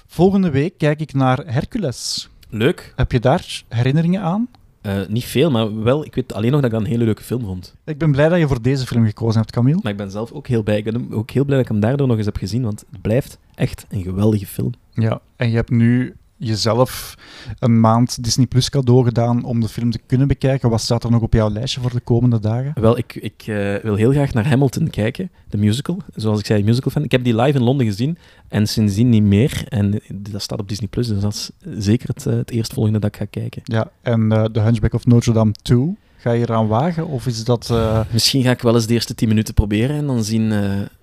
Volgende 0.08 0.50
week 0.50 0.78
kijk 0.78 1.00
ik 1.02 1.14
naar 1.14 1.44
Hercules. 1.46 2.30
leuk. 2.50 2.94
Heb 2.96 3.12
je 3.12 3.20
daar 3.20 3.64
herinneringen 3.68 4.22
aan? 4.22 4.48
Eh, 4.82 5.08
niet 5.08 5.26
veel, 5.26 5.52
maar 5.52 5.84
wel, 5.84 6.06
ik 6.06 6.16
weet 6.16 6.34
alleen 6.34 6.52
nog 6.52 6.62
dat 6.62 6.70
ik 6.70 6.76
dat 6.78 6.86
een 6.86 6.92
hele 6.92 7.04
leuke 7.04 7.24
film 7.24 7.46
vond. 7.46 7.76
Ik 7.86 7.98
ben 7.98 8.12
blij 8.12 8.30
dat 8.30 8.40
je 8.40 8.48
voor 8.48 8.62
deze 8.62 8.86
film 8.86 9.06
gekozen 9.06 9.40
hebt, 9.40 9.52
Camille. 9.52 9.80
Maar 9.84 9.92
ik 9.92 9.98
ben 9.98 10.12
zelf 10.12 10.32
ook 10.32 10.48
heel 10.48 10.64
blij. 10.64 10.78
Ik 10.78 10.84
ben 10.84 11.14
ook 11.14 11.32
heel 11.32 11.46
blij 11.46 11.58
dat 11.58 11.66
ik 11.66 11.72
hem 11.72 11.82
daardoor 11.82 12.08
nog 12.08 12.18
eens 12.18 12.26
heb 12.26 12.38
gezien, 12.38 12.64
want 12.64 12.86
het 12.92 13.02
blijft 13.02 13.38
echt 13.56 13.86
een 13.90 14.02
geweldige 14.02 14.46
film. 14.46 14.72
Ja, 14.94 15.22
en 15.36 15.50
je 15.50 15.56
hebt 15.56 15.70
nu 15.70 16.16
jezelf 16.42 17.18
een 17.60 17.80
maand 17.80 18.24
Disney 18.24 18.46
Plus 18.46 18.70
cadeau 18.70 19.04
gedaan 19.04 19.44
om 19.44 19.60
de 19.60 19.68
film 19.68 19.92
te 19.92 20.00
kunnen 20.06 20.28
bekijken. 20.28 20.70
Wat 20.70 20.82
staat 20.82 21.04
er 21.04 21.12
nog 21.12 21.22
op 21.22 21.34
jouw 21.34 21.50
lijstje 21.50 21.82
voor 21.82 21.92
de 21.92 22.00
komende 22.00 22.40
dagen? 22.40 22.72
Wel, 22.82 22.98
ik, 22.98 23.16
ik 23.16 23.44
eh, 23.46 23.76
wil 23.76 23.96
heel 23.96 24.12
graag 24.12 24.34
naar 24.34 24.48
Hamilton 24.48 24.90
kijken, 24.90 25.32
de 25.50 25.58
musical. 25.58 25.98
Zoals 26.16 26.40
ik 26.40 26.46
zei, 26.46 26.64
musical 26.64 26.92
fan. 26.92 27.04
Ik 27.04 27.12
heb 27.12 27.24
die 27.24 27.36
live 27.36 27.58
in 27.58 27.64
Londen 27.64 27.86
gezien 27.86 28.18
en 28.48 28.68
sindsdien 28.68 29.10
niet 29.10 29.24
meer. 29.24 29.64
En 29.68 30.02
dat 30.14 30.42
staat 30.42 30.60
op 30.60 30.70
Disney 30.70 30.88
Plus, 30.88 31.08
dus 31.08 31.22
dat 31.22 31.34
is 31.34 31.52
zeker 31.84 32.08
het, 32.08 32.26
eh, 32.26 32.34
het 32.34 32.52
eerstvolgende 32.52 33.00
dat 33.00 33.10
ik 33.10 33.18
ga 33.18 33.26
kijken. 33.26 33.62
Ja, 33.64 33.92
en 34.02 34.32
eh 34.32 34.44
The 34.44 34.60
Hunchback 34.60 34.94
of 34.94 35.06
Notre 35.06 35.34
Dame 35.34 35.52
2, 35.62 35.96
ga 36.18 36.32
je 36.32 36.42
eraan 36.42 36.68
wagen? 36.68 37.08
Of 37.08 37.28
is 37.28 37.44
dat... 37.44 37.74
Misschien 38.12 38.44
ga 38.44 38.52
ik 38.52 38.62
wel 38.62 38.76
eens 38.76 38.88
de 38.88 38.94
eerste 38.94 39.16
10 39.16 39.28
minuten 39.28 39.54
proberen 39.54 39.96
en 39.96 40.08
dan 40.08 40.24
zien 40.24 40.54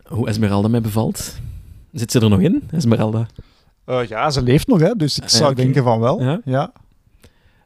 hoe 0.05 0.29
Esmeralda 0.29 0.69
mij 0.69 0.81
bevalt. 0.81 1.35
Zit 1.93 2.13
ze 2.13 2.21
er 2.21 2.31
nog 2.31 2.41
in, 2.41 2.63
Esmeralda? 2.71 3.27
Eh, 3.89 4.07
ja, 4.07 4.31
ze 4.31 4.43
leeft 4.43 4.67
nog, 4.67 4.81
hè, 4.81 4.95
dus 4.97 5.17
ik 5.17 5.23
Ah, 5.23 5.29
zou 5.29 5.55
denken 5.55 5.83
van 5.83 6.01
wel. 6.01 6.23
Ja? 6.23 6.41
Ja. 6.45 6.73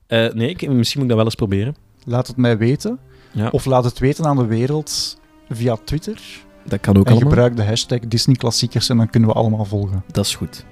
Eh, 0.06 0.32
nee, 0.32 0.48
ik, 0.48 0.68
misschien 0.70 1.00
moet 1.00 1.02
ik 1.02 1.08
dat 1.08 1.16
wel 1.16 1.24
eens 1.24 1.34
proberen. 1.34 1.76
Laat 2.04 2.26
het 2.26 2.36
mij 2.36 2.58
weten. 2.58 2.98
Ja. 3.30 3.48
Of 3.48 3.64
laat 3.64 3.84
het 3.84 3.98
weten 3.98 4.24
aan 4.26 4.36
de 4.36 4.46
wereld 4.46 5.18
via 5.48 5.76
Twitter. 5.84 6.20
Dat 6.64 6.80
kan 6.80 6.96
ook 6.96 7.04
en 7.06 7.12
allemaal. 7.12 7.28
gebruik 7.30 7.56
de 7.56 7.64
hashtag 7.64 7.98
Disney 7.98 8.36
Klassiekers 8.36 8.88
en 8.88 8.96
dan 8.96 9.10
kunnen 9.10 9.28
we 9.28 9.34
allemaal 9.34 9.64
volgen. 9.64 10.04
Dat 10.10 10.24
is 10.24 10.34
goed. 10.34 10.64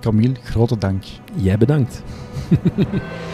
Camille, 0.00 0.34
grote 0.42 0.78
dank. 0.78 1.04
Jij 1.34 1.58
bedankt. 1.58 2.02